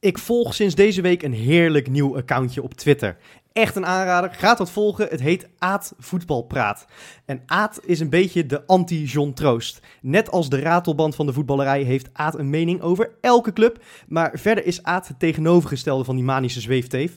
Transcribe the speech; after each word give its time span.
Ik 0.00 0.18
volg 0.18 0.54
sinds 0.54 0.74
deze 0.74 1.00
week 1.00 1.22
een 1.22 1.32
heerlijk 1.32 1.88
nieuw 1.88 2.16
accountje 2.16 2.62
op 2.62 2.74
Twitter. 2.74 3.16
Echt 3.52 3.76
een 3.76 3.86
aanrader, 3.86 4.34
ga 4.34 4.54
dat 4.54 4.70
volgen. 4.70 5.06
Het 5.08 5.20
heet 5.20 5.48
Aad 5.58 5.94
Voetbalpraat. 5.98 6.86
En 7.24 7.42
Aad 7.46 7.80
is 7.84 8.00
een 8.00 8.08
beetje 8.08 8.46
de 8.46 8.66
anti-John 8.66 9.32
Troost. 9.32 9.80
Net 10.00 10.30
als 10.30 10.48
de 10.48 10.58
ratelband 10.58 11.14
van 11.14 11.26
de 11.26 11.32
voetballerij 11.32 11.82
heeft 11.82 12.08
Aad 12.12 12.38
een 12.38 12.50
mening 12.50 12.80
over 12.80 13.10
elke 13.20 13.52
club. 13.52 13.82
Maar 14.08 14.30
verder 14.34 14.66
is 14.66 14.82
Aad 14.82 15.08
het 15.08 15.18
tegenovergestelde 15.18 16.04
van 16.04 16.14
die 16.14 16.24
manische 16.24 16.60
zweefteef. 16.60 17.16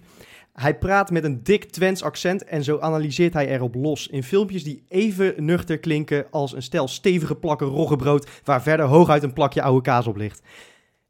Hij 0.54 0.78
praat 0.78 1.12
met 1.12 1.24
een 1.24 1.44
dik 1.44 1.64
Twents 1.64 2.04
accent 2.04 2.44
en 2.44 2.64
zo 2.64 2.80
analyseert 2.80 3.34
hij 3.34 3.48
erop 3.48 3.76
los 3.76 4.08
in 4.08 4.24
filmpjes 4.24 4.64
die 4.64 4.84
even 4.88 5.34
nuchter 5.46 5.78
klinken 5.78 6.26
als 6.32 6.54
een 6.54 6.64
stel 6.64 6.88
stevige 6.88 7.36
plakken 7.36 7.68
roggebrood 7.68 8.30
waar 8.44 8.62
verder 8.62 8.86
hooguit 8.86 9.24
een 9.24 9.34
plakje 9.34 9.62
oude 9.62 9.82
kaas 9.82 10.08
op 10.08 10.16
ligt. 10.16 10.42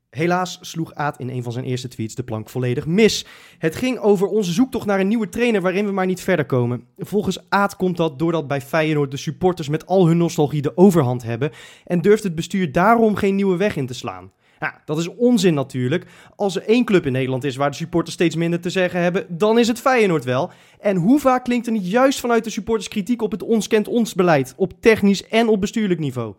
Helaas 0.09 0.57
sloeg 0.61 0.93
Aad 0.93 1.19
in 1.19 1.29
een 1.29 1.43
van 1.43 1.51
zijn 1.51 1.65
eerste 1.65 1.87
tweets 1.87 2.15
de 2.15 2.23
plank 2.23 2.49
volledig 2.49 2.85
mis. 2.85 3.25
Het 3.57 3.75
ging 3.75 3.97
over 3.97 4.27
onze 4.27 4.51
zoektocht 4.51 4.85
naar 4.85 4.99
een 4.99 5.07
nieuwe 5.07 5.29
trainer 5.29 5.61
waarin 5.61 5.85
we 5.85 5.91
maar 5.91 6.05
niet 6.05 6.21
verder 6.21 6.45
komen. 6.45 6.83
Volgens 6.97 7.49
Aad 7.49 7.75
komt 7.75 7.97
dat 7.97 8.19
doordat 8.19 8.47
bij 8.47 8.61
Feyenoord 8.61 9.11
de 9.11 9.17
supporters 9.17 9.69
met 9.69 9.85
al 9.85 10.07
hun 10.07 10.17
nostalgie 10.17 10.61
de 10.61 10.77
overhand 10.77 11.23
hebben 11.23 11.51
en 11.85 12.01
durft 12.01 12.23
het 12.23 12.35
bestuur 12.35 12.71
daarom 12.71 13.15
geen 13.15 13.35
nieuwe 13.35 13.57
weg 13.57 13.75
in 13.75 13.85
te 13.85 13.93
slaan. 13.93 14.31
Ja, 14.59 14.81
dat 14.85 14.97
is 14.97 15.07
onzin 15.07 15.53
natuurlijk. 15.53 16.05
Als 16.35 16.55
er 16.55 16.63
één 16.63 16.85
club 16.85 17.05
in 17.05 17.11
Nederland 17.11 17.43
is 17.43 17.55
waar 17.55 17.69
de 17.69 17.75
supporters 17.75 18.15
steeds 18.15 18.35
minder 18.35 18.59
te 18.59 18.69
zeggen 18.69 19.01
hebben, 19.01 19.25
dan 19.29 19.59
is 19.59 19.67
het 19.67 19.79
Feyenoord 19.79 20.23
wel. 20.23 20.51
En 20.79 20.95
hoe 20.95 21.19
vaak 21.19 21.43
klinkt 21.43 21.65
er 21.65 21.71
niet 21.71 21.89
juist 21.89 22.19
vanuit 22.19 22.43
de 22.43 22.49
supporters 22.49 22.87
kritiek 22.87 23.21
op 23.21 23.31
het 23.31 23.43
ons 23.43 23.67
kent 23.67 23.87
ons 23.87 24.13
beleid, 24.13 24.53
op 24.57 24.73
technisch 24.79 25.27
en 25.27 25.47
op 25.47 25.61
bestuurlijk 25.61 25.99
niveau? 25.99 26.33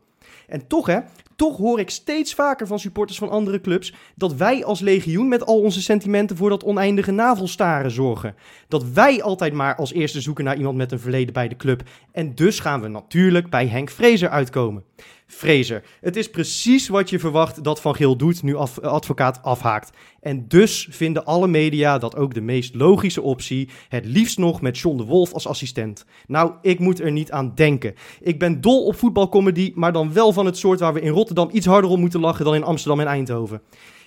En 0.46 0.66
toch 0.66 0.86
hè, 0.86 0.98
toch 1.38 1.56
hoor 1.56 1.80
ik 1.80 1.90
steeds 1.90 2.34
vaker 2.34 2.66
van 2.66 2.78
supporters 2.78 3.18
van 3.18 3.28
andere 3.28 3.60
clubs 3.60 3.94
dat 4.14 4.34
wij 4.34 4.64
als 4.64 4.80
legioen 4.80 5.28
met 5.28 5.46
al 5.46 5.60
onze 5.60 5.82
sentimenten 5.82 6.36
voor 6.36 6.50
dat 6.50 6.64
oneindige 6.64 7.10
navelstaren 7.10 7.90
zorgen. 7.90 8.34
Dat 8.68 8.84
wij 8.90 9.22
altijd 9.22 9.52
maar 9.52 9.76
als 9.76 9.92
eerste 9.92 10.20
zoeken 10.20 10.44
naar 10.44 10.56
iemand 10.56 10.76
met 10.76 10.92
een 10.92 11.00
verleden 11.00 11.32
bij 11.32 11.48
de 11.48 11.56
club. 11.56 11.82
En 12.12 12.34
dus 12.34 12.60
gaan 12.60 12.80
we 12.80 12.88
natuurlijk 12.88 13.50
bij 13.50 13.66
Henk 13.66 13.90
Vrezer 13.90 14.28
uitkomen. 14.28 14.84
Vrezer, 15.30 15.82
het 16.00 16.16
is 16.16 16.30
precies 16.30 16.88
wat 16.88 17.10
je 17.10 17.18
verwacht 17.18 17.64
dat 17.64 17.80
Van 17.80 17.94
Geel 17.94 18.16
doet 18.16 18.42
nu 18.42 18.56
af, 18.56 18.78
advocaat 18.80 19.42
afhaakt. 19.42 19.96
En 20.20 20.48
dus 20.48 20.88
vinden 20.90 21.24
alle 21.24 21.46
media 21.48 21.98
dat 21.98 22.16
ook 22.16 22.34
de 22.34 22.40
meest 22.40 22.74
logische 22.74 23.22
optie, 23.22 23.68
het 23.88 24.04
liefst 24.04 24.38
nog 24.38 24.60
met 24.60 24.78
John 24.78 24.96
de 24.96 25.04
Wolf 25.04 25.32
als 25.32 25.46
assistent. 25.46 26.04
Nou, 26.26 26.52
ik 26.62 26.78
moet 26.78 27.00
er 27.00 27.12
niet 27.12 27.30
aan 27.30 27.52
denken. 27.54 27.94
Ik 28.20 28.38
ben 28.38 28.60
dol 28.60 28.84
op 28.84 28.96
voetbalcomedy, 28.96 29.72
maar 29.74 29.92
dan 29.92 30.12
wel 30.12 30.32
van 30.32 30.46
het 30.46 30.56
soort 30.56 30.80
waar 30.80 30.92
we 30.92 31.00
in 31.00 31.10
Rotterdam 31.10 31.26
iets 31.52 31.66
harder 31.66 31.90
om 31.90 32.00
moeten 32.00 32.20
lachen 32.20 32.44
dan 32.44 32.54
in 32.54 32.64
Amsterdam 32.64 33.00
en 33.00 33.06
Eindhoven. 33.06 33.60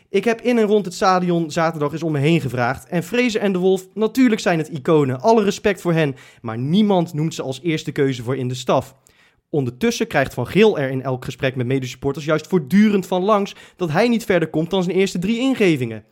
Ik 0.09 0.23
heb 0.23 0.41
in 0.41 0.57
en 0.57 0.65
rond 0.65 0.85
het 0.85 0.93
stadion 0.93 1.51
zaterdag 1.51 1.91
eens 1.91 2.03
om 2.03 2.11
me 2.11 2.19
heen 2.19 2.41
gevraagd. 2.41 2.87
En 2.87 3.03
Vrezer 3.03 3.41
en 3.41 3.51
de 3.51 3.59
Wolf, 3.59 3.87
natuurlijk 3.93 4.41
zijn 4.41 4.57
het 4.57 4.67
iconen. 4.67 5.21
Alle 5.21 5.43
respect 5.43 5.81
voor 5.81 5.93
hen. 5.93 6.15
Maar 6.41 6.57
niemand 6.57 7.13
noemt 7.13 7.33
ze 7.33 7.41
als 7.41 7.61
eerste 7.61 7.91
keuze 7.91 8.23
voor 8.23 8.37
in 8.37 8.47
de 8.47 8.53
staf. 8.53 8.95
Ondertussen 9.49 10.07
krijgt 10.07 10.33
Van 10.33 10.47
Geel 10.47 10.79
er 10.79 10.89
in 10.89 11.01
elk 11.01 11.25
gesprek 11.25 11.55
met 11.55 11.67
medesupporters 11.67 12.25
juist 12.25 12.47
voortdurend 12.47 13.07
van 13.07 13.23
langs 13.23 13.55
dat 13.75 13.91
hij 13.91 14.07
niet 14.07 14.25
verder 14.25 14.49
komt 14.49 14.69
dan 14.69 14.83
zijn 14.83 14.95
eerste 14.95 15.19
drie 15.19 15.39
ingevingen. 15.39 16.03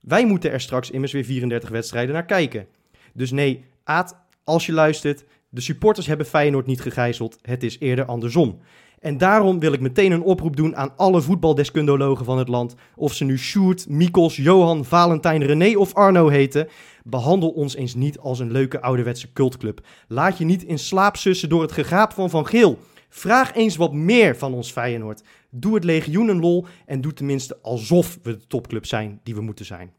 Wij 0.00 0.26
moeten 0.26 0.50
er 0.50 0.60
straks 0.60 0.90
immers 0.90 1.12
weer 1.12 1.24
34 1.24 1.68
wedstrijden 1.68 2.14
naar 2.14 2.24
kijken. 2.24 2.66
Dus 3.14 3.30
nee, 3.30 3.64
Aad, 3.84 4.16
als 4.44 4.66
je 4.66 4.72
luistert, 4.72 5.24
de 5.48 5.60
supporters 5.60 6.06
hebben 6.06 6.26
Feyenoord 6.26 6.66
niet 6.66 6.80
gegijzeld. 6.80 7.38
Het 7.42 7.62
is 7.62 7.78
eerder 7.78 8.04
andersom. 8.04 8.60
En 8.98 9.18
daarom 9.18 9.58
wil 9.58 9.72
ik 9.72 9.80
meteen 9.80 10.12
een 10.12 10.22
oproep 10.22 10.56
doen 10.56 10.76
aan 10.76 10.96
alle 10.96 11.20
voetbaldeskundologen 11.20 12.24
van 12.24 12.38
het 12.38 12.48
land. 12.48 12.74
Of 12.96 13.12
ze 13.12 13.24
nu 13.24 13.38
Sjoerd, 13.38 13.88
Mikos, 13.88 14.36
Johan, 14.36 14.84
Valentijn, 14.84 15.44
René 15.44 15.76
of 15.76 15.94
Arno 15.94 16.28
heten. 16.28 16.68
Behandel 17.04 17.48
ons 17.48 17.76
eens 17.76 17.94
niet 17.94 18.18
als 18.18 18.38
een 18.38 18.52
leuke 18.52 18.80
ouderwetse 18.80 19.32
cultclub. 19.32 19.80
Laat 20.08 20.38
je 20.38 20.44
niet 20.44 20.62
in 20.62 20.78
slaap 20.78 21.16
sussen 21.16 21.48
door 21.48 21.62
het 21.62 21.72
gegaap 21.72 22.12
van 22.12 22.30
Van 22.30 22.46
Geel. 22.46 22.78
Vraag 23.08 23.54
eens 23.54 23.76
wat 23.76 23.92
meer 23.92 24.36
van 24.36 24.54
ons 24.54 24.72
Feyenoord. 24.72 25.22
Doe 25.50 25.74
het 25.74 25.84
legioen 25.84 26.28
een 26.28 26.40
lol 26.40 26.66
en 26.86 27.00
doe 27.00 27.12
tenminste 27.12 27.58
alsof 27.62 28.18
we 28.22 28.36
de 28.36 28.46
topclub 28.46 28.86
zijn 28.86 29.20
die 29.22 29.34
we 29.34 29.40
moeten 29.40 29.64
zijn. 29.64 29.92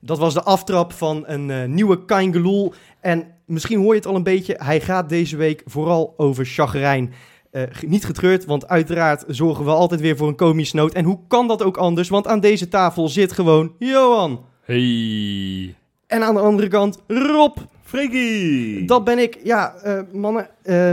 Dat 0.00 0.18
was 0.18 0.34
de 0.34 0.42
aftrap 0.42 0.92
van 0.92 1.24
een 1.26 1.48
uh, 1.48 1.64
nieuwe 1.64 2.04
Kaingeloel. 2.04 2.72
En 3.00 3.34
misschien 3.46 3.78
hoor 3.78 3.90
je 3.90 3.98
het 3.98 4.06
al 4.06 4.14
een 4.16 4.22
beetje, 4.22 4.56
hij 4.58 4.80
gaat 4.80 5.08
deze 5.08 5.36
week 5.36 5.62
vooral 5.64 6.14
over 6.16 6.44
chagrijn. 6.44 7.12
Uh, 7.52 7.62
niet 7.86 8.04
getreurd, 8.04 8.44
want 8.44 8.68
uiteraard 8.68 9.24
zorgen 9.26 9.64
we 9.64 9.70
altijd 9.70 10.00
weer 10.00 10.16
voor 10.16 10.28
een 10.28 10.36
komisch 10.36 10.72
noot. 10.72 10.92
En 10.92 11.04
hoe 11.04 11.20
kan 11.28 11.48
dat 11.48 11.62
ook 11.62 11.76
anders? 11.76 12.08
Want 12.08 12.26
aan 12.26 12.40
deze 12.40 12.68
tafel 12.68 13.08
zit 13.08 13.32
gewoon 13.32 13.74
Johan. 13.78 14.44
Hey. 14.62 15.74
En 16.06 16.22
aan 16.22 16.34
de 16.34 16.40
andere 16.40 16.68
kant 16.68 17.02
Rob. 17.06 17.56
Freaky. 17.82 18.86
Dat 18.86 19.04
ben 19.04 19.18
ik. 19.18 19.38
Ja, 19.42 19.74
uh, 19.86 20.00
mannen. 20.12 20.48
Uh, 20.64 20.92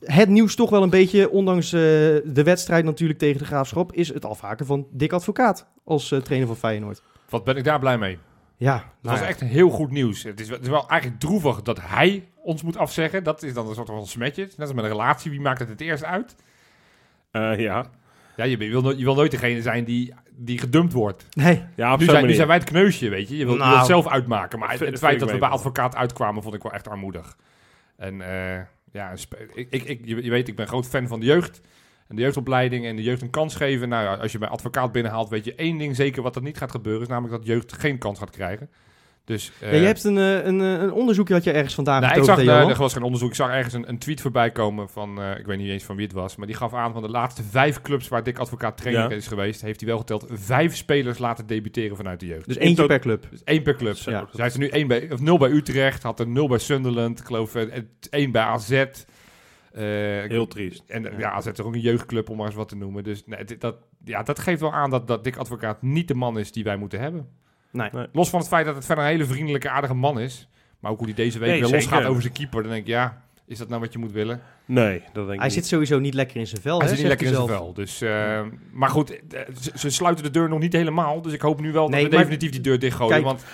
het 0.00 0.28
nieuws 0.28 0.54
toch 0.54 0.70
wel 0.70 0.82
een 0.82 0.90
beetje, 0.90 1.30
ondanks 1.30 1.70
de 1.70 2.42
wedstrijd 2.44 2.84
natuurlijk 2.84 3.18
tegen 3.18 3.38
de 3.38 3.44
Graafschap, 3.44 3.92
is 3.92 4.08
het 4.08 4.24
afhaken 4.24 4.66
van 4.66 4.86
Dick 4.90 5.12
Advocaat 5.12 5.66
als 5.84 6.14
trainer 6.22 6.46
van 6.46 6.56
Feyenoord. 6.56 7.02
Wat 7.28 7.44
ben 7.44 7.56
ik 7.56 7.64
daar 7.64 7.78
blij 7.78 7.98
mee. 7.98 8.18
Ja, 8.56 8.74
dat 8.74 8.84
nou 9.02 9.18
was 9.18 9.28
echt 9.28 9.40
heel 9.40 9.70
goed 9.70 9.90
nieuws. 9.90 10.22
Het 10.22 10.40
is, 10.40 10.48
het 10.48 10.62
is, 10.62 10.68
wel 10.68 10.88
eigenlijk 10.88 11.20
droevig 11.20 11.62
dat 11.62 11.80
hij 11.82 12.28
ons 12.42 12.62
moet 12.62 12.76
afzeggen. 12.76 13.24
Dat 13.24 13.42
is 13.42 13.54
dan 13.54 13.68
een 13.68 13.74
soort 13.74 13.88
van 13.88 14.06
smetje. 14.06 14.42
Net 14.42 14.60
als 14.60 14.72
met 14.72 14.84
een 14.84 14.90
relatie, 14.90 15.30
wie 15.30 15.40
maakt 15.40 15.58
het 15.58 15.68
het 15.68 15.80
eerst 15.80 16.04
uit? 16.04 16.36
Uh, 17.32 17.58
ja. 17.58 17.86
Ja, 18.36 18.44
je, 18.44 18.56
wil 18.56 18.82
nooit, 18.82 18.98
je 18.98 19.04
wil 19.04 19.14
nooit 19.14 19.30
degene 19.30 19.62
zijn 19.62 19.84
die, 19.84 20.14
die 20.30 20.58
gedumpt 20.58 20.92
wordt. 20.92 21.26
Nee. 21.30 21.64
Ja, 21.74 21.96
nu, 21.96 22.04
zijn, 22.04 22.26
nu 22.26 22.34
zijn 22.34 22.46
wij 22.46 22.56
het 22.56 22.64
kneusje, 22.64 23.08
weet 23.08 23.28
je. 23.28 23.36
Je 23.36 23.44
wilt, 23.44 23.58
Nou, 23.58 23.70
je 23.70 23.76
wilt 23.76 23.88
zelf 23.88 24.08
uitmaken. 24.08 24.58
Maar 24.58 24.70
het, 24.70 24.80
het 24.80 24.98
feit 24.98 25.20
dat 25.20 25.30
we 25.30 25.38
bij 25.38 25.48
advocaat 25.48 25.96
uitkwamen, 25.96 26.42
vond 26.42 26.54
ik 26.54 26.62
wel 26.62 26.72
echt 26.72 26.88
armoedig. 26.88 27.36
En 27.96 28.20
eh, 28.20 28.60
ja, 28.92 29.10
ik, 29.54 29.66
ik, 29.70 29.84
ik, 29.84 30.00
je, 30.04 30.22
je 30.22 30.30
weet, 30.30 30.48
ik 30.48 30.56
ben 30.56 30.66
groot 30.66 30.86
fan 30.86 31.08
van 31.08 31.20
de 31.20 31.26
jeugd. 31.26 31.60
En 32.08 32.16
de 32.16 32.22
jeugdopleiding 32.22 32.84
en 32.86 32.96
de 32.96 33.02
jeugd 33.02 33.22
een 33.22 33.30
kans 33.30 33.54
geven. 33.54 33.88
Nou 33.88 34.04
ja, 34.04 34.14
als 34.14 34.32
je 34.32 34.38
bij 34.38 34.48
advocaat 34.48 34.92
binnenhaalt, 34.92 35.28
weet 35.28 35.44
je 35.44 35.54
één 35.54 35.78
ding 35.78 35.96
zeker 35.96 36.22
wat 36.22 36.36
er 36.36 36.42
niet 36.42 36.58
gaat 36.58 36.70
gebeuren. 36.70 37.02
Is 37.02 37.08
namelijk 37.08 37.34
dat 37.38 37.46
jeugd 37.46 37.72
geen 37.72 37.98
kans 37.98 38.18
gaat 38.18 38.30
krijgen. 38.30 38.70
Dus, 39.24 39.52
eh, 39.60 39.72
ja, 39.72 39.78
je 39.78 39.84
hebt 39.86 40.04
een, 40.04 40.18
eh, 40.18 40.44
een, 40.44 40.60
eh, 40.60 40.72
een 40.72 40.92
onderzoekje 40.92 41.34
dat 41.34 41.44
je 41.44 41.50
ergens 41.52 41.74
vandaan 41.74 42.00
nou, 42.02 42.18
ik 42.18 42.24
zag, 42.24 42.38
eh, 42.38 42.68
er 42.68 42.74
was 42.76 42.92
geen 42.92 43.02
onderzoek. 43.02 43.28
Ik 43.28 43.34
zag 43.34 43.50
ergens 43.50 43.74
een, 43.74 43.88
een 43.88 43.98
tweet 43.98 44.20
voorbij 44.20 44.50
komen 44.50 44.88
van, 44.88 45.20
eh, 45.22 45.38
ik 45.38 45.46
weet 45.46 45.58
niet 45.58 45.68
eens 45.68 45.84
van 45.84 45.96
wie 45.96 46.04
het 46.04 46.14
was, 46.14 46.36
maar 46.36 46.46
die 46.46 46.56
gaf 46.56 46.74
aan 46.74 46.92
van 46.92 47.02
de 47.02 47.08
laatste 47.08 47.42
vijf 47.50 47.80
clubs 47.82 48.08
waar 48.08 48.22
Dick 48.22 48.38
Advocaat 48.38 48.76
trainer 48.76 49.10
Ja. 49.10 49.16
is 49.16 49.26
geweest, 49.26 49.60
heeft 49.60 49.80
hij 49.80 49.88
wel 49.88 49.98
geteld 49.98 50.26
vijf 50.30 50.76
spelers 50.76 51.18
laten 51.18 51.46
debuteren 51.46 51.96
vanuit 51.96 52.20
de 52.20 52.26
jeugd. 52.26 52.46
Dus 52.46 52.54
Dus 52.54 52.62
eentje 52.64 52.76
tot- 52.76 52.86
per 52.86 52.98
club. 52.98 53.28
één 53.44 53.62
per 53.62 53.76
club. 53.76 53.96
Zo, 53.96 54.10
Ja. 54.10 54.20
Dus 54.20 54.32
hij 54.32 54.42
heeft 54.42 54.54
er 54.54 54.60
nu 54.60 54.68
één 54.68 54.88
bij, 54.88 55.08
of 55.12 55.20
nul 55.20 55.38
bij 55.38 55.50
Utrecht, 55.50 56.02
had 56.02 56.20
er 56.20 56.28
nul 56.28 56.48
bij 56.48 56.58
Sunderland, 56.58 57.20
ik 57.20 57.26
geloof 57.26 57.54
eh, 57.54 57.78
één 58.10 58.30
bij 58.30 58.42
AZ. 58.42 58.84
Eh, 59.76 59.82
Heel 60.28 60.46
triest. 60.46 60.82
en 60.86 61.02
ja. 61.02 61.10
ja, 61.18 61.30
AZ 61.30 61.46
is 61.46 61.60
ook 61.60 61.74
een 61.74 61.80
jeugdclub 61.80 62.30
om 62.30 62.36
maar 62.36 62.46
eens 62.46 62.54
wat 62.54 62.68
te 62.68 62.76
noemen. 62.76 63.04
Dus 63.04 63.22
nee, 63.26 63.44
dit- 63.44 63.60
dat, 63.60 63.76
ja, 64.04 64.22
dat 64.22 64.38
geeft 64.38 64.60
wel 64.60 64.72
aan 64.72 64.90
dat, 64.90 65.08
dat 65.08 65.24
Dick 65.24 65.36
Advocaat 65.36 65.82
niet 65.82 66.08
de 66.08 66.14
man 66.14 66.38
is 66.38 66.52
die 66.52 66.64
wij 66.64 66.76
moeten 66.76 67.00
hebben. 67.00 67.28
Nee. 67.70 67.88
Nee. 67.92 68.06
Los 68.12 68.30
van 68.30 68.38
het 68.38 68.48
feit 68.48 68.66
dat 68.66 68.74
het 68.74 68.84
verder 68.84 69.04
een 69.04 69.10
hele 69.10 69.24
vriendelijke, 69.24 69.70
aardige 69.70 69.94
man 69.94 70.20
is. 70.20 70.48
Maar 70.80 70.90
ook 70.90 70.98
hoe 70.98 71.06
hij 71.06 71.16
deze 71.16 71.38
week 71.38 71.48
Nee, 71.48 71.58
weer 71.60 71.68
zeker. 71.68 71.84
losgaat 71.84 72.04
over 72.10 72.22
zijn 72.22 72.34
keeper. 72.34 72.62
Dan 72.62 72.70
denk 72.70 72.82
ik, 72.82 72.88
ja, 72.88 73.22
is 73.46 73.58
dat 73.58 73.68
nou 73.68 73.80
wat 73.80 73.92
je 73.92 73.98
moet 73.98 74.12
willen? 74.12 74.40
Nee, 74.64 74.98
dat 74.98 75.14
denk 75.14 75.28
ik 75.30 75.34
Hij 75.36 75.44
niet. 75.44 75.52
zit 75.52 75.66
sowieso 75.66 75.98
niet 75.98 76.14
lekker 76.14 76.36
in 76.36 76.46
zijn 76.46 76.60
vel, 76.62 76.78
Hij 76.78 76.88
hè, 76.88 76.94
zit 76.94 76.98
niet 76.98 77.08
lekker 77.08 77.26
in 77.26 77.34
zijn 77.34 77.46
vel. 77.48 77.72
Dus, 77.72 78.00
eh, 78.00 78.42
maar 78.72 78.88
goed, 78.90 79.10
eh, 79.34 79.40
ze, 79.60 79.70
ze 79.74 79.90
sluiten 79.90 80.24
de 80.24 80.30
deur 80.30 80.48
nog 80.48 80.58
niet 80.58 80.72
helemaal. 80.72 81.22
Dus 81.22 81.32
ik 81.32 81.40
hoop 81.40 81.60
nu 81.60 81.72
wel 81.72 81.88
Nee, 81.88 82.02
dat 82.02 82.10
we 82.10 82.16
definitief 82.16 82.50
die 82.50 82.60
deur 82.60 82.78
dichtgooien. 82.78 83.12
Kijk. 83.12 83.24
want 83.24 83.44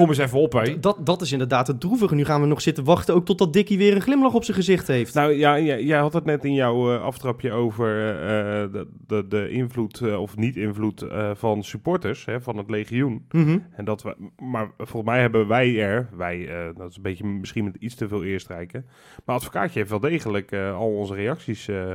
kom 0.00 0.08
eens 0.08 0.18
even 0.18 0.38
op, 0.38 0.52
hé. 0.52 0.80
Dat, 0.80 0.98
dat 1.06 1.20
is 1.20 1.32
inderdaad 1.32 1.66
het 1.66 1.80
droevige. 1.80 2.14
Nu 2.14 2.24
gaan 2.24 2.40
we 2.40 2.46
nog 2.46 2.60
zitten 2.60 2.84
wachten 2.84 3.14
ook 3.14 3.24
totdat 3.24 3.52
Dickie 3.52 3.78
weer 3.78 3.94
een 3.94 4.00
glimlach 4.00 4.34
op 4.34 4.44
zijn 4.44 4.56
gezicht 4.56 4.86
heeft. 4.86 5.14
Nou 5.14 5.32
ja, 5.32 5.58
jij, 5.60 5.82
jij 5.82 5.98
had 5.98 6.12
het 6.12 6.24
net 6.24 6.44
in 6.44 6.54
jouw 6.54 6.94
eh, 6.94 7.02
aftrapje 7.02 7.52
over 7.52 8.10
eh, 8.14 8.72
de, 8.72 8.86
de, 9.06 9.26
de 9.28 9.50
invloed 9.50 10.00
eh, 10.00 10.20
of 10.20 10.36
niet-invloed 10.36 11.02
eh, 11.02 11.30
van 11.34 11.62
supporters, 11.62 12.24
hè, 12.24 12.40
van 12.40 12.56
het 12.56 12.70
legioen. 12.70 13.24
Mhm. 13.30 13.58
En 13.72 13.84
dat 13.84 14.02
we, 14.02 14.16
maar 14.42 14.70
volgens 14.76 15.12
mij 15.12 15.20
hebben 15.20 15.46
wij 15.48 15.80
er, 15.80 16.08
wij, 16.16 16.48
eh, 16.48 16.76
dat 16.76 16.90
is 16.90 16.96
een 16.96 17.02
beetje 17.02 17.26
misschien 17.26 17.64
met 17.64 17.76
iets 17.78 17.94
te 17.94 18.08
veel 18.08 18.24
eerstrijken. 18.24 18.86
Maar 19.24 19.36
advocaatje 19.36 19.78
heeft 19.78 19.90
wel 19.90 20.00
degelijk 20.00 20.52
eh, 20.52 20.76
al 20.76 20.96
onze 20.96 21.14
reacties 21.14 21.68
eh, 21.68 21.94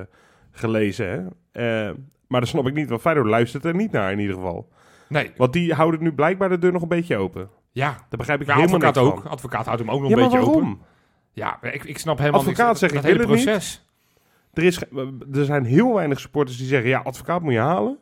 gelezen. 0.51 1.07
Hè? 1.51 1.87
Eh, 1.87 1.93
Maar 2.27 2.39
dan 2.39 2.49
snap 2.49 2.67
ik 2.67 2.73
niet, 2.73 2.89
want 2.89 3.01
Feyenoord 3.01 3.27
luistert 3.27 3.65
er 3.65 3.75
niet 3.75 3.91
naar 3.91 4.11
in 4.11 4.19
ieder 4.19 4.35
geval. 4.35 4.67
Nee, 5.09 5.31
Want 5.37 5.53
die 5.53 5.73
houden 5.73 6.03
nu 6.03 6.13
blijkbaar 6.13 6.49
de 6.49 6.59
deur 6.59 6.71
nog 6.71 6.81
een 6.81 6.87
beetje 6.87 7.17
open. 7.17 7.49
Ja. 7.75 7.89
Daar 7.91 8.17
begrijp 8.17 8.41
ik 8.41 8.47
Ja, 8.47 8.55
helemaal 8.55 8.75
advocaat 8.75 8.95
niks 9.03 9.15
ook. 9.15 9.21
van. 9.21 9.31
Advocaat 9.31 9.65
houdt 9.65 9.79
hem 9.81 9.91
ook 9.91 10.01
nog 10.01 10.09
Ja, 10.09 10.15
een 10.17 10.23
beetje 10.23 10.37
waarom? 10.37 10.55
open. 10.69 10.79
Ja, 11.31 11.61
ik, 11.61 11.83
ik 11.83 11.97
snap 11.97 12.17
helemaal 12.17 12.39
Advocaat 12.39 12.67
niks. 12.67 12.79
zegt, 12.79 12.93
dat 12.93 13.03
hele 13.03 13.17
niet. 13.17 13.27
proces. 13.27 13.85
Er, 14.53 14.63
is, 14.63 14.77
ge- 14.77 15.17
er 15.33 15.45
zijn 15.45 15.65
heel 15.65 15.93
weinig 15.93 16.19
supporters 16.19 16.57
die 16.57 16.67
zeggen, 16.67 16.89
ja, 16.89 16.99
advocaat 16.99 17.41
moet 17.41 17.53
je 17.53 17.59
halen. 17.59 17.97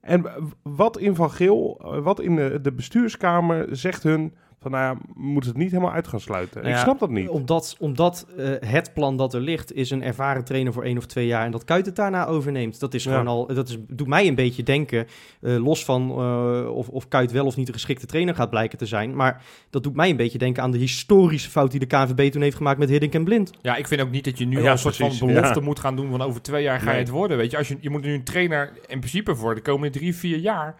En 0.00 0.26
wat 0.62 0.98
in 0.98 1.14
Van 1.14 1.30
Geel, 1.30 1.80
eh, 1.84 1.98
wat 1.98 2.20
in 2.20 2.36
de, 2.36 2.58
de 2.60 2.72
bestuurskamer 2.72 3.66
zegt 3.76 4.02
hun 4.02 4.34
van, 4.62 4.70
nou 4.70 4.84
ja, 4.84 5.00
we 5.14 5.22
moeten 5.22 5.50
het 5.50 5.58
niet 5.60 5.70
helemaal 5.70 5.92
uit 5.92 6.08
gaan 6.08 6.20
sluiten. 6.20 6.56
Nou 6.60 6.68
ik 6.72 6.76
ja, 6.76 6.82
snap 6.82 6.98
dat 6.98 7.10
niet. 7.10 7.28
Omdat, 7.28 7.76
omdat 7.78 8.26
eh, 8.36 8.50
het 8.60 8.94
plan 8.94 9.16
dat 9.16 9.34
er 9.34 9.40
ligt 9.40 9.72
is 9.74 9.90
een 9.90 10.02
ervaren 10.02 10.44
trainer 10.44 10.72
voor 10.72 10.84
één 10.84 10.96
of 10.98 11.06
twee 11.06 11.26
jaar 11.26 11.44
en 11.44 11.50
dat 11.50 11.64
Kuit 11.64 11.86
het 11.86 11.96
daarna 11.96 12.26
overneemt. 12.26 12.80
Dat 12.80 12.94
is 12.94 13.04
Ja. 13.04 13.10
gewoon 13.10 13.26
al, 13.26 13.46
dat 13.46 13.68
is, 13.68 13.76
doet 13.88 14.06
mij 14.06 14.26
een 14.28 14.34
beetje 14.34 14.62
denken, 14.62 15.06
eh, 15.40 15.56
los 15.64 15.84
van 15.84 16.10
eh, 16.10 16.74
of, 16.74 16.88
of 16.88 17.08
Kuit 17.08 17.32
wel 17.32 17.46
of 17.46 17.56
niet 17.56 17.68
een 17.68 17.74
geschikte 17.74 18.06
trainer 18.06 18.34
gaat 18.34 18.50
blijken 18.50 18.78
te 18.78 18.86
zijn. 18.86 19.16
Maar 19.16 19.42
dat 19.70 19.82
doet 19.82 19.96
mij 19.96 20.10
een 20.10 20.16
beetje 20.16 20.38
denken 20.38 20.62
aan 20.62 20.70
de 20.70 20.78
historische 20.78 21.50
fout 21.50 21.70
die 21.70 21.80
de 21.80 21.86
KNVB 21.86 22.30
toen 22.32 22.42
heeft 22.42 22.56
gemaakt 22.56 22.78
met 22.78 22.88
Hiddink 22.88 23.14
en 23.14 23.24
Blind. 23.24 23.50
Ja, 23.62 23.76
ik 23.76 23.86
vind 23.86 24.00
ook 24.00 24.10
niet 24.10 24.24
dat 24.24 24.38
je 24.38 24.44
nu 24.46 24.56
Ja, 24.58 24.64
al 24.66 24.72
een 24.72 24.78
soort 24.78 24.96
van 24.96 25.08
belofte 25.26 25.58
ja. 25.58 25.64
moet 25.64 25.78
gaan 25.80 25.96
doen 25.96 26.10
van 26.10 26.22
over 26.22 26.42
twee 26.42 26.62
jaar 26.62 26.78
ga 26.78 26.84
Nee. 26.84 26.94
je 26.94 27.00
het 27.00 27.08
worden. 27.10 27.36
Weet 27.36 27.50
je, 27.50 27.56
als 27.56 27.68
je, 27.68 27.76
je 27.80 27.90
moet 27.90 28.02
nu 28.02 28.14
een 28.14 28.24
trainer 28.24 28.72
in 28.86 28.98
principe 28.98 29.34
voor 29.36 29.54
de 29.54 29.60
komende 29.60 29.98
drie, 29.98 30.14
vier 30.16 30.38
jaar. 30.38 30.74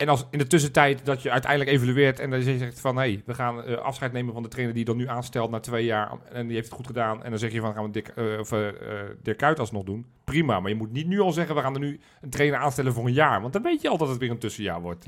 En 0.00 0.08
als 0.08 0.26
in 0.30 0.38
de 0.38 0.46
tussentijd 0.46 1.04
dat 1.04 1.22
je 1.22 1.30
uiteindelijk 1.30 1.70
evalueert 1.70 2.20
en 2.20 2.30
dan 2.30 2.44
je 2.44 2.58
zegt 2.58 2.80
van 2.80 2.96
hé, 2.96 3.02
hey, 3.02 3.22
we 3.26 3.34
gaan 3.34 3.64
eh, 3.64 3.76
afscheid 3.76 4.12
nemen 4.12 4.32
van 4.32 4.42
de 4.42 4.48
trainer 4.48 4.74
die 4.74 4.84
dan 4.84 4.96
nu 4.96 5.08
aanstelt 5.08 5.50
na 5.50 5.60
twee 5.60 5.84
jaar 5.84 6.10
en 6.32 6.46
die 6.46 6.54
heeft 6.54 6.68
het 6.68 6.76
goed 6.76 6.86
gedaan. 6.86 7.24
En 7.24 7.30
dan 7.30 7.38
zeg 7.38 7.52
je 7.52 7.60
van 7.60 7.74
gaan 7.74 7.84
we 7.84 7.90
Dick, 7.90 8.08
eh, 8.08 8.38
of, 8.38 8.52
eh, 8.52 8.68
Dirk 9.22 9.38
Kuyt 9.38 9.58
alsnog 9.58 9.84
doen. 9.84 10.06
Prima, 10.24 10.60
maar 10.60 10.70
je 10.70 10.76
moet 10.76 10.92
niet 10.92 11.06
nu 11.06 11.20
al 11.20 11.32
zeggen 11.32 11.54
we 11.54 11.60
gaan 11.60 11.74
er 11.74 11.80
nu 11.80 12.00
een 12.20 12.30
trainer 12.30 12.58
aanstellen 12.58 12.92
voor 12.92 13.06
een 13.06 13.12
jaar. 13.12 13.40
Want 13.40 13.52
dan 13.52 13.62
weet 13.62 13.82
je 13.82 13.88
al 13.88 13.96
dat 13.96 14.08
het 14.08 14.18
weer 14.18 14.30
een 14.30 14.38
tussenjaar 14.38 14.80
wordt. 14.80 15.04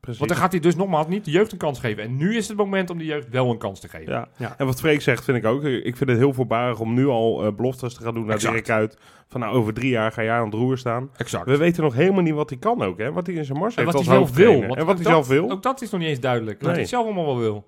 Precies. 0.00 0.18
Want 0.18 0.30
dan 0.30 0.40
gaat 0.40 0.52
hij 0.52 0.60
dus 0.60 0.76
nogmaals 0.76 1.06
niet 1.06 1.24
de 1.24 1.30
jeugd 1.30 1.52
een 1.52 1.58
kans 1.58 1.80
geven. 1.80 2.02
En 2.02 2.16
nu 2.16 2.36
is 2.36 2.48
het 2.48 2.56
moment 2.56 2.90
om 2.90 2.98
de 2.98 3.04
jeugd 3.04 3.28
wel 3.28 3.50
een 3.50 3.58
kans 3.58 3.80
te 3.80 3.88
geven. 3.88 4.12
Ja. 4.12 4.28
Ja. 4.36 4.54
en 4.58 4.66
wat 4.66 4.80
Freek 4.80 5.00
zegt 5.00 5.24
vind 5.24 5.36
ik 5.38 5.44
ook. 5.44 5.64
Ik 5.64 5.96
vind 5.96 6.10
het 6.10 6.18
heel 6.18 6.32
voorbarig 6.32 6.80
om 6.80 6.94
nu 6.94 7.06
al 7.06 7.44
eh, 7.44 7.52
beloftes 7.52 7.94
te 7.94 8.02
gaan 8.02 8.14
doen 8.14 8.26
naar. 8.26 8.38
Dirk 8.38 8.70
uit. 8.70 8.98
Van 9.28 9.40
nou, 9.40 9.54
over 9.54 9.74
drie 9.74 9.90
jaar 9.90 10.12
ga 10.12 10.22
jij 10.22 10.34
aan 10.38 10.44
het 10.44 10.54
roer 10.54 10.78
staan. 10.78 11.10
Exact. 11.16 11.44
We 11.46 11.56
weten 11.56 11.82
nog 11.82 11.94
helemaal 11.94 12.22
niet 12.22 12.34
wat 12.34 12.50
hij 12.50 12.58
kan 12.58 12.82
ook, 12.82 12.98
hè. 12.98 13.12
Wat 13.12 13.26
hij 13.26 13.34
in 13.36 13.44
zijn 13.44 13.58
mars 13.58 13.74
En 13.74 13.80
heeft 13.84 13.96
wat 13.96 14.06
als 14.06 14.16
hij 14.16 14.24
zelf 14.26 14.36
wil. 14.36 14.62
En 14.62 14.68
wat 14.68 14.78
ook 14.78 14.86
hij 14.94 15.04
zelf 15.04 15.26
dat- 15.28 15.36
wil. 15.36 15.50
Ook 15.50 15.62
dat 15.62 15.82
is 15.82 15.90
nog 15.90 16.00
niet 16.00 16.08
eens 16.08 16.20
duidelijk. 16.20 16.58
Wat 16.58 16.68
Nee. 16.68 16.78
hij 16.78 16.86
zelf 16.88 17.04
allemaal 17.04 17.24
wel 17.26 17.38
wil. 17.38 17.66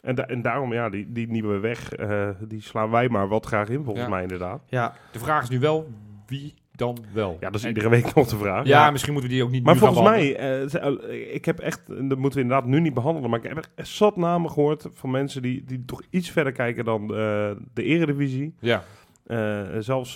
En, 0.00 0.14
da- 0.14 0.26
en 0.26 0.42
daarom, 0.42 0.72
ja, 0.72 0.88
die, 0.90 1.12
die 1.12 1.28
nieuwe 1.30 1.58
weg, 1.58 1.92
eh, 1.92 2.28
die 2.40 2.60
slaan 2.62 2.90
wij 2.90 3.08
maar 3.08 3.28
wat 3.28 3.46
graag 3.46 3.68
in, 3.68 3.84
volgens 3.84 4.04
Ja. 4.04 4.10
mij 4.10 4.22
inderdaad. 4.22 4.62
Ja, 4.66 4.94
De 5.12 5.18
vraag 5.18 5.42
is 5.42 5.48
nu 5.48 5.58
wel, 5.60 5.88
wie 6.26 6.54
dan 6.84 6.98
wel? 7.12 7.36
Ja, 7.40 7.46
dat 7.46 7.54
is 7.54 7.62
En- 7.62 7.68
iedere 7.68 7.88
week 7.88 8.14
nog 8.14 8.28
de 8.28 8.36
vraag. 8.36 8.66
Ja, 8.66 8.90
misschien 8.90 9.12
moeten 9.12 9.30
we 9.30 9.36
die 9.36 9.44
ook 9.44 9.50
niet 9.50 9.64
Maar 9.64 9.76
volgens 9.76 10.00
mij, 10.08 10.36
eh, 10.36 10.68
ze- 10.68 10.78
eh, 10.78 11.34
ik 11.34 11.44
heb 11.44 11.58
echt, 11.58 11.80
en 11.88 12.08
dat 12.08 12.18
moeten 12.18 12.38
we 12.38 12.44
inderdaad 12.44 12.68
nu 12.68 12.80
niet 12.80 12.94
behandelen, 12.94 13.30
maar 13.30 13.38
ik 13.44 13.48
heb 13.48 13.68
echt 13.74 13.88
zat 13.88 14.16
namen 14.16 14.50
gehoord 14.50 14.86
van 14.92 15.10
mensen 15.10 15.42
die, 15.42 15.64
die 15.64 15.84
toch 15.84 16.02
iets 16.10 16.30
verder 16.30 16.52
kijken 16.52 16.84
dan 16.84 17.02
eh, 17.02 17.50
de 17.74 17.82
eredivisie. 17.82 18.54
Ja. 18.60 18.82
Eh, 19.26 19.60
zelfs 19.78 20.14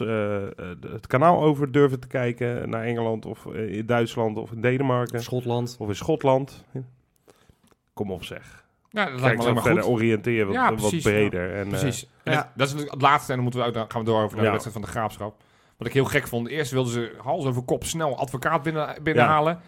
het 0.92 1.06
kanaal 1.06 1.42
over 1.42 1.72
durven 1.72 2.00
te 2.00 2.06
kijken 2.06 2.68
naar 2.70 2.82
Engeland 2.84 3.26
of 3.26 3.46
eh, 3.46 3.76
in 3.76 3.86
Duitsland 3.86 4.36
of 4.38 4.52
in 4.52 4.60
Denemarken 4.60 5.22
Schotland. 5.22 5.76
of 5.78 5.88
in 5.88 5.94
Schotland. 5.96 6.64
Kom 7.92 8.10
op 8.10 8.24
zeg. 8.24 8.64
ja, 8.90 9.04
dat 9.10 9.20
lijkt 9.20 9.42
Kijk 9.44 9.54
me 9.54 9.60
verder 9.62 9.82
goed. 9.82 9.92
oriënteren 9.92 10.46
wat, 10.46 10.54
Ja, 10.54 10.74
wat 10.74 10.98
breder. 11.02 11.54
En, 11.54 11.62
eh, 11.64 11.68
Precies. 11.68 12.08
En 12.22 12.32
ja. 12.32 12.38
het- 12.38 12.48
dat 12.54 12.66
is 12.74 12.74
het 12.90 13.02
laatste 13.02 13.30
en 13.30 13.34
dan 13.34 13.42
moeten 13.44 13.64
we, 13.64 13.70
dan 13.72 13.84
gaan 13.90 14.00
we 14.00 14.06
door 14.06 14.22
over 14.22 14.36
naar 14.36 14.44
Ja. 14.46 14.50
de 14.52 14.56
wedstrijd 14.58 14.76
van 14.76 14.86
de 14.86 14.98
Graafschap. 14.98 15.34
Wat 15.76 15.86
ik 15.86 15.92
heel 15.92 16.04
gek 16.04 16.28
vond. 16.28 16.48
Eerst 16.48 16.70
wilden 16.72 16.92
ze 16.92 17.14
hals 17.22 17.44
over 17.44 17.62
kop 17.62 17.84
snel 17.84 18.18
advocaat 18.18 18.62
binnen, 18.62 19.02
binnenhalen. 19.02 19.60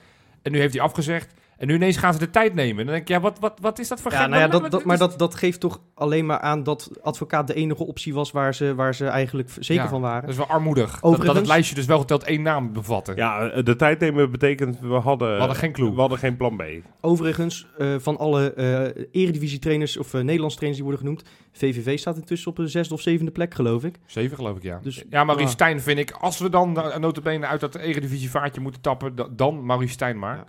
En 0.42 0.52
nu 0.52 0.58
heeft 0.58 0.74
hij 0.74 0.82
afgezegd. 0.82 1.37
En 1.58 1.66
nu 1.66 1.74
ineens 1.74 1.96
gaan 1.96 2.12
ze 2.12 2.18
de 2.18 2.30
tijd 2.30 2.54
nemen. 2.54 2.78
En 2.78 2.84
dan 2.84 2.94
denk 2.94 3.00
ik, 3.00 3.08
ja, 3.08 3.20
wat, 3.20 3.38
wat, 3.38 3.58
wat 3.60 3.78
is 3.78 3.88
dat 3.88 4.00
voor 4.00 4.12
Ja, 4.12 4.18
gek? 4.20 4.28
nou 4.28 4.40
ja, 4.42 4.48
dat, 4.48 4.70
dat, 4.70 4.84
maar 4.84 4.98
dat, 4.98 5.18
dat 5.18 5.34
geeft 5.34 5.60
toch 5.60 5.80
alleen 5.94 6.26
maar 6.26 6.38
aan 6.40 6.62
dat 6.62 6.90
advocaat 7.02 7.46
de 7.46 7.54
enige 7.54 7.86
optie 7.86 8.14
was 8.14 8.30
waar 8.30 8.54
ze, 8.54 8.74
waar 8.74 8.94
ze 8.94 9.06
eigenlijk 9.06 9.50
zeker 9.58 9.82
Ja, 9.82 9.88
van 9.88 10.00
waren. 10.00 10.20
Dat 10.20 10.30
is 10.30 10.36
wel 10.36 10.46
armoedig. 10.46 10.90
Dat, 10.90 11.02
Overigens- 11.02 11.26
dat 11.26 11.36
het 11.36 11.46
lijstje 11.46 11.74
dus 11.74 11.86
wel 11.86 11.98
geteld 11.98 12.22
één 12.24 12.42
naam 12.42 12.72
bevatte. 12.72 13.12
ja, 13.16 13.48
de 13.62 13.76
tijd 13.76 14.00
nemen 14.00 14.30
betekent 14.30 14.80
we 14.80 14.86
hadden, 14.94 15.32
We 15.32 15.38
hadden 15.38 15.56
geen 15.56 15.72
clue. 15.72 15.94
we 15.94 16.00
hadden 16.00 16.18
geen 16.18 16.36
plan 16.36 16.56
B. 16.56 16.62
Overigens, 17.00 17.66
eh, 17.78 17.94
van 17.98 18.16
alle 18.18 18.52
eh 18.52 19.04
eredivisie-trainers 19.22 19.96
of 19.96 20.14
eh 20.14 20.20
Nederlandse 20.20 20.56
trainers 20.58 20.82
die 20.82 20.90
worden 20.92 21.06
genoemd, 21.06 21.22
VVV 21.52 21.98
staat 21.98 22.16
intussen 22.16 22.50
op 22.50 22.58
een 22.58 22.68
zesde 22.68 22.94
of 22.94 23.00
zevende 23.00 23.30
plek, 23.30 23.54
geloof 23.54 23.84
ik. 23.84 23.98
Zeven 24.06 24.36
geloof 24.36 24.56
ik, 24.56 24.62
ja. 24.62 24.78
Dus- 24.82 25.04
ja, 25.10 25.24
Maurice 25.24 25.46
Ja. 25.48 25.52
Stijn 25.54 25.80
vind 25.80 25.98
ik, 25.98 26.10
als 26.10 26.38
we 26.38 26.48
dan 26.50 26.76
uh, 26.78 26.96
notabene 26.96 27.46
uit 27.46 27.60
dat 27.60 27.74
eredivisie 27.74 28.30
vaartje 28.30 28.60
moeten 28.60 28.80
tappen, 28.80 29.14
da- 29.14 29.28
dan 29.30 29.64
Maurice 29.66 29.92
Stijn 29.92 30.18
maar. 30.18 30.44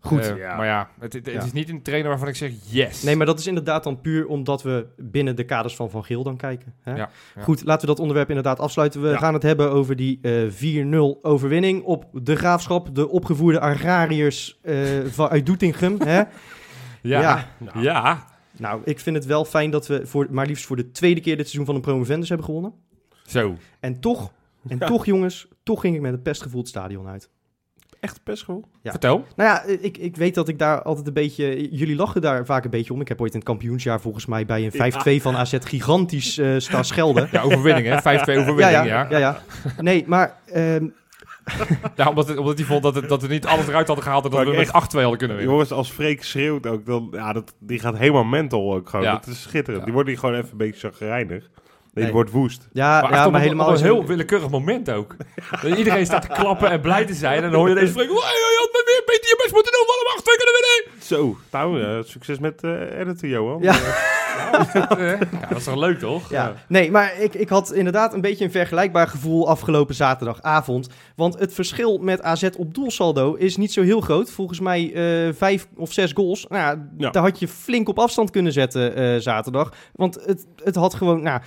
Goed. 0.00 0.20
Eh, 0.30 0.36
Ja. 0.36 0.56
Maar 0.56 0.66
ja, 0.66 0.88
het, 1.00 1.12
het, 1.12 1.26
het 1.26 1.34
Ja. 1.34 1.42
is 1.42 1.52
niet 1.52 1.68
een 1.68 1.82
trainer 1.82 2.08
waarvan 2.08 2.28
ik 2.28 2.36
zeg 2.36 2.52
yes. 2.62 3.02
Nee, 3.02 3.16
maar 3.16 3.26
dat 3.26 3.38
is 3.38 3.46
inderdaad 3.46 3.84
dan 3.84 4.00
puur 4.00 4.26
omdat 4.26 4.62
we 4.62 4.86
binnen 4.96 5.36
de 5.36 5.44
kaders 5.44 5.76
van 5.76 5.90
Van 5.90 6.04
Geel 6.04 6.22
dan 6.22 6.36
kijken. 6.36 6.74
Hè? 6.80 6.90
Ja, 6.90 7.10
ja. 7.34 7.42
Goed, 7.42 7.64
laten 7.64 7.80
we 7.80 7.86
dat 7.86 7.98
onderwerp 8.00 8.28
inderdaad 8.28 8.60
afsluiten. 8.60 9.02
We 9.02 9.08
Ja. 9.08 9.16
gaan 9.16 9.34
het 9.34 9.42
hebben 9.42 9.70
over 9.70 9.96
die 9.96 10.18
eh 10.22 10.32
4-0 10.50 11.18
overwinning 11.22 11.82
op 11.82 12.04
de 12.12 12.36
Graafschap. 12.36 12.94
De 12.94 13.08
opgevoerde 13.08 13.60
agrariërs 13.60 14.58
eh, 14.62 14.76
van 15.06 15.28
uit 15.28 15.46
Doetinchem. 15.46 15.96
hè? 16.00 16.22
Ja. 17.02 17.20
Ja. 17.20 17.46
Ja. 17.74 17.80
ja. 17.82 18.26
Nou, 18.58 18.80
ik 18.84 19.00
vind 19.00 19.16
het 19.16 19.24
wel 19.26 19.44
fijn 19.44 19.70
dat 19.70 19.86
we 19.86 20.06
voor, 20.06 20.26
maar 20.30 20.46
liefst 20.46 20.66
voor 20.66 20.76
de 20.76 20.90
tweede 20.90 21.20
keer 21.20 21.36
dit 21.36 21.44
seizoen 21.46 21.66
van 21.66 21.74
een 21.74 21.80
promovendus 21.80 22.28
hebben 22.28 22.46
gewonnen. 22.46 22.72
Zo. 23.26 23.56
En 23.80 24.00
toch, 24.00 24.32
en 24.68 24.76
Ja. 24.78 24.86
toch 24.86 25.06
jongens, 25.06 25.48
toch 25.62 25.80
ging 25.80 25.94
ik 25.94 26.00
met 26.00 26.12
een 26.12 26.22
pestgevoel 26.22 26.60
het 26.60 26.68
stadion 26.68 27.06
uit. 27.08 27.30
Echt 28.00 28.20
pestgevoel? 28.22 28.64
Ja. 28.82 28.90
Vertel. 28.90 29.24
Nou 29.36 29.50
ja, 29.50 29.62
ik, 29.80 29.98
ik 29.98 30.16
weet 30.16 30.34
dat 30.34 30.48
ik 30.48 30.58
daar 30.58 30.82
altijd 30.82 31.06
een 31.06 31.12
beetje... 31.12 31.76
Jullie 31.76 31.96
lachen 31.96 32.20
daar 32.20 32.46
vaak 32.46 32.64
een 32.64 32.70
beetje 32.70 32.92
om. 32.92 33.00
Ik 33.00 33.08
heb 33.08 33.20
ooit 33.20 33.32
in 33.32 33.38
het 33.38 33.48
kampioensjaar 33.48 34.00
volgens 34.00 34.26
mij 34.26 34.46
bij 34.46 34.70
een 34.72 35.18
5-2 35.18 35.22
van 35.22 35.36
AZ 35.36 35.56
gigantisch 35.60 36.38
eh 36.38 36.54
staan 36.58 36.84
schelden. 36.84 37.28
Ja, 37.32 37.42
overwinning 37.42 37.86
hè. 37.86 37.98
5-2 37.98 38.02
Ja, 38.02 38.20
overwinning, 38.20 38.58
ja, 38.58 38.82
ja. 38.84 39.06
ja, 39.10 39.18
ja. 39.18 39.40
Nee, 39.80 40.04
maar 40.06 40.36
ehm, 40.52 40.86
Ja, 41.96 42.08
omdat, 42.12 42.28
het- 42.28 42.38
omdat 42.38 42.58
hij 42.58 42.66
vond 42.66 42.82
dat, 42.82 42.94
het, 42.94 43.08
dat 43.08 43.22
we 43.22 43.28
niet 43.28 43.46
alles 43.46 43.66
eruit 43.68 43.86
hadden 43.86 44.04
gehaald 44.04 44.24
en 44.24 44.30
dat 44.30 44.44
Maar 44.44 44.50
we 44.54 44.60
echt- 44.60 44.72
met 44.72 44.82
8-2 44.82 45.00
hadden 45.00 45.18
kunnen 45.18 45.36
winnen. 45.36 45.52
Jongens, 45.54 45.72
als 45.72 45.90
Freek 45.90 46.22
schreeuwt 46.24 46.66
ook, 46.66 46.86
dan, 46.86 47.08
ja, 47.12 47.32
dat, 47.32 47.54
die 47.60 47.78
gaat 47.78 47.98
helemaal 47.98 48.24
mental 48.24 48.74
ook 48.74 48.88
gewoon. 48.88 49.04
Ja. 49.04 49.12
Dat 49.12 49.26
is 49.26 49.42
schitterend. 49.42 49.78
Ja. 49.78 49.84
Die 49.84 49.92
wordt 49.94 50.08
hier 50.08 50.18
gewoon 50.18 50.34
even 50.34 50.50
een 50.50 50.56
beetje 50.56 50.88
chagrijnig. 50.88 51.50
Nee, 51.96 52.04
Nee. 52.04 52.14
die 52.14 52.22
wordt 52.22 52.30
woest. 52.30 52.68
ja, 52.72 53.00
Maar, 53.00 53.12
ja, 53.12 53.16
maar 53.16 53.26
op 53.26 53.34
helemaal... 53.34 53.68
op 53.68 53.74
een 53.76 53.82
heel 53.82 54.04
willekeurig 54.06 54.50
moment 54.50 54.90
ook. 54.90 55.16
Iedereen 55.76 56.06
staat 56.06 56.22
te 56.22 56.28
klappen 56.28 56.70
en 56.70 56.80
blij 56.80 57.04
te 57.04 57.14
zijn. 57.14 57.42
En 57.42 57.50
dan 57.50 57.60
hoor 57.60 57.68
je 57.68 57.74
deze 57.74 57.86
spreken. 57.92 58.14
Hey, 58.14 58.22
je 58.32 58.56
had 58.60 58.72
maar 58.72 58.82
weer 58.84 59.02
beter 59.06 59.28
je 59.28 59.40
best 59.42 59.54
moeten 59.54 59.72
doen. 59.72 59.82
We 59.86 59.92
hadden 59.92 60.22
8-2 60.22 60.36
kunnen 60.36 60.54
winnen. 60.60 61.02
Zo, 61.02 61.36
nou, 61.50 61.82
eh, 61.98 62.04
succes 62.04 62.38
met 62.38 62.62
eh 62.62 62.98
editen, 63.00 63.28
Johan. 63.28 63.62
Ja. 63.62 63.72
Eh, 63.72 63.80
Ja, 65.20 65.48
dat 65.48 65.58
is 65.58 65.64
toch 65.64 65.76
leuk, 65.76 65.98
toch? 65.98 66.30
Ja, 66.30 66.54
nee, 66.68 66.90
maar 66.90 67.20
ik, 67.20 67.34
ik 67.34 67.48
had 67.48 67.72
inderdaad 67.72 68.14
een 68.14 68.20
beetje 68.20 68.44
een 68.44 68.50
vergelijkbaar 68.50 69.08
gevoel 69.08 69.48
afgelopen 69.48 69.94
zaterdagavond. 69.94 70.88
Want 71.16 71.38
het 71.38 71.54
verschil 71.54 71.98
met 71.98 72.22
AZ 72.22 72.48
op 72.56 72.74
doelsaldo 72.74 73.34
is 73.34 73.56
niet 73.56 73.72
zo 73.72 73.82
heel 73.82 74.00
groot. 74.00 74.30
Volgens 74.30 74.60
mij 74.60 74.92
eh, 74.94 75.34
vijf 75.34 75.66
of 75.76 75.92
zes 75.92 76.12
goals. 76.12 76.46
Nou, 76.48 76.78
daar 76.96 77.22
had 77.22 77.38
je 77.38 77.48
flink 77.48 77.88
op 77.88 77.98
afstand 77.98 78.30
kunnen 78.30 78.52
zetten 78.52 78.94
eh, 78.96 79.16
zaterdag. 79.20 79.72
Want 79.92 80.14
het, 80.24 80.46
het 80.64 80.74
had 80.74 80.94
gewoon... 80.94 81.22
Nou, 81.22 81.40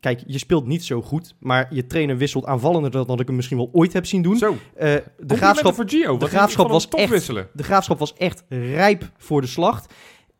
kijk, 0.00 0.22
je 0.26 0.38
speelt 0.38 0.66
niet 0.66 0.84
zo 0.84 1.02
goed. 1.02 1.34
Maar 1.38 1.66
je 1.74 1.86
trainer 1.86 2.16
wisselt 2.16 2.44
aanvallender 2.46 2.90
dan 2.90 3.06
dat 3.06 3.20
ik 3.20 3.26
hem 3.26 3.36
misschien 3.36 3.56
wel 3.56 3.70
ooit 3.72 3.92
heb 3.92 4.06
zien 4.06 4.22
doen. 4.22 4.36
Zo. 4.36 4.56
Eh, 4.76 4.94
de, 5.18 5.36
graafschap, 5.36 5.74
voor 5.74 5.88
Gio. 5.88 6.14
ik 6.14 6.22
Graafschap 6.22 6.68
was 6.68 6.88
echt- 6.88 7.10
wisselen. 7.10 7.48
de 7.52 7.62
graafschap 7.62 7.98
was 7.98 8.14
echt 8.14 8.44
rijp 8.48 9.10
voor 9.16 9.40
de 9.40 9.46
slacht. 9.46 9.94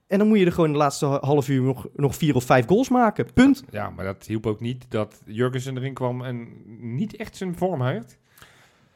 En 0.07 0.19
dan 0.19 0.29
moet 0.29 0.39
je 0.39 0.45
er 0.47 0.53
gewoon 0.53 0.73
de 0.73 0.79
laatste 0.79 1.07
half 1.07 1.49
uur 1.49 1.63
nog, 1.63 1.87
nog 1.95 2.15
vier 2.15 2.35
of 2.35 2.45
vijf 2.45 2.67
goals 2.67 2.89
maken. 2.89 3.33
Punt. 3.35 3.65
Ja, 3.71 3.91
maar 3.91 4.05
dat 4.05 4.27
hielp 4.27 4.47
ook 4.47 4.61
niet 4.61 4.87
dat 4.89 5.21
Jurgensen 5.27 5.77
erin 5.77 5.95
kwam 5.95 6.25
en 6.25 6.49
niet 6.97 7.17
echt 7.17 7.37
zijn 7.37 7.57
vorm 7.57 7.83
heeft. 7.83 8.19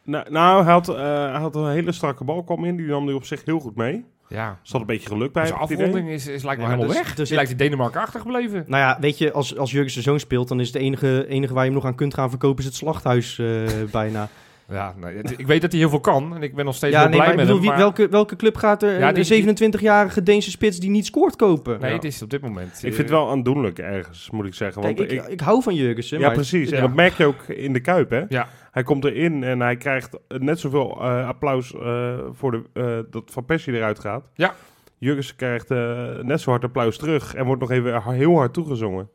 Nou, 0.05 0.31
nou 0.31 0.65
hij, 0.65 0.73
had, 0.73 0.89
eh, 0.89 0.97
hij 1.31 1.41
had 1.41 1.55
een 1.57 1.71
hele 1.71 1.93
strakke 1.93 2.25
bal 2.25 2.45
kwam 2.45 2.65
in. 2.65 2.77
Die 2.77 2.87
nam 2.87 3.05
hij 3.07 3.15
op 3.15 3.25
zich 3.25 3.45
heel 3.45 3.61
goed 3.61 3.77
mee. 3.77 4.05
Ja. 4.29 4.49
Er 4.49 4.59
zat 4.63 4.81
een 4.81 4.87
beetje 4.87 5.09
geluk 5.09 5.33
bij. 5.33 5.43
Het 5.43 5.71
idee. 5.71 5.77
afronding 5.87 6.09
is, 6.09 6.27
is 6.27 6.43
lijkt 6.43 6.61
me 6.61 6.67
Ja, 6.67 6.73
helemaal 6.75 6.95
dus- 6.95 7.03
weg. 7.03 7.15
Dus 7.15 7.29
zit- 7.29 7.37
lijkt 7.37 7.51
hij 7.51 7.59
Denemarken 7.59 8.01
achtergebleven. 8.01 8.65
Nou 8.67 8.83
ja, 8.83 8.97
weet 9.01 9.19
je, 9.19 9.33
als, 9.33 9.57
als 9.57 9.71
Jurgen 9.71 9.91
zijn 9.91 10.05
zoon 10.05 10.21
speelt, 10.21 10.49
dan 10.49 10.61
is 10.61 10.67
het 10.67 10.77
enige, 10.77 11.27
enige 11.29 11.53
waar 11.55 11.65
je 11.65 11.71
hem 11.71 11.79
nog 11.79 11.89
aan 11.89 11.95
kunt 11.95 12.15
gaan 12.15 12.31
verkopen 12.31 12.59
is 12.59 12.65
het 12.65 12.75
slachthuis 12.75 13.39
eh, 13.39 13.47
bijna. 13.93 14.29
Ja, 14.69 14.95
nee, 15.01 15.15
ik 15.37 15.47
weet 15.47 15.61
dat 15.61 15.71
hij 15.71 15.81
heel 15.81 15.89
veel 15.91 16.01
kan. 16.01 16.35
En 16.35 16.43
ik 16.43 16.55
ben 16.55 16.65
nog 16.65 16.75
steeds 16.75 16.95
ja, 16.95 17.01
nee, 17.01 17.11
blij 17.11 17.27
maar 17.27 17.37
met 17.37 17.45
bedoel, 17.45 17.61
hem. 17.61 17.69
maar- 17.69 17.79
welke, 17.79 18.09
welke 18.09 18.37
club 18.37 18.57
gaat 18.57 18.83
er 18.83 18.99
Ja, 18.99 19.09
een 19.09 19.15
die- 19.15 19.25
27-jarige 19.25 20.23
Deense 20.23 20.51
spits 20.51 20.79
die 20.79 20.91
niet 20.91 21.07
scoort 21.07 21.37
kopen? 21.37 21.81
Nee, 21.81 21.89
Ja. 21.91 21.97
het 21.97 22.05
is 22.05 22.23
op 22.23 22.31
dit 22.31 22.41
moment. 22.41 22.73
Ik 22.73 22.79
vind 22.81 22.97
het 22.97 23.11
wel 23.11 23.31
aandoenlijk 23.31 23.79
ergens, 23.79 24.31
moet 24.31 24.47
ik 24.47 24.55
zeggen. 24.55 24.83
Want 24.83 24.97
Kijk, 24.97 25.11
ik, 25.11 25.23
ik- 25.23 25.29
ik, 25.29 25.41
hou 25.41 25.63
van 25.63 25.75
Jurgensen. 25.75 26.19
ja, 26.19 26.27
maar- 26.27 26.35
precies. 26.35 26.71
En 26.71 26.81
dat 26.81 26.95
merk 26.95 27.13
je 27.13 27.25
ook 27.25 27.43
in 27.43 27.73
de 27.73 27.81
Kuip, 27.81 28.11
hè? 28.11 28.23
Ja. 28.29 28.49
Hij 28.71 28.83
komt 28.83 29.05
erin 29.05 29.43
en 29.45 29.61
hij 29.61 29.77
krijgt 29.77 30.17
net 30.39 30.61
zoveel 30.61 30.91
eh, 31.01 31.29
applaus 31.29 31.75
eh, 31.75 32.19
voor 32.33 32.51
de, 32.51 32.63
eh, 32.73 32.99
dat 33.11 33.23
Van 33.33 33.45
Persie 33.45 33.73
eruit 33.75 33.99
gaat. 33.99 34.29
Ja. 34.35 34.55
Jurgensen 34.99 35.37
krijgt 35.37 35.71
eh, 35.71 36.03
net 36.23 36.41
zo 36.41 36.51
hard 36.51 36.65
applaus 36.65 36.97
terug 36.99 37.35
en 37.35 37.45
wordt 37.45 37.61
nog 37.61 37.71
even 37.71 38.03
heel 38.13 38.37
hard 38.37 38.53
toegezongen. 38.53 39.09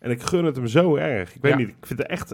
En 0.00 0.10
ik 0.10 0.22
gun 0.22 0.44
het 0.44 0.56
hem 0.56 0.66
zo 0.66 0.96
erg. 0.96 1.34
Ik 1.34 1.42
weet 1.42 1.52
Ja. 1.52 1.58
niet, 1.58 1.68
ik 1.68 1.74
vind, 1.86 1.98
het 1.98 2.08
echt, 2.08 2.32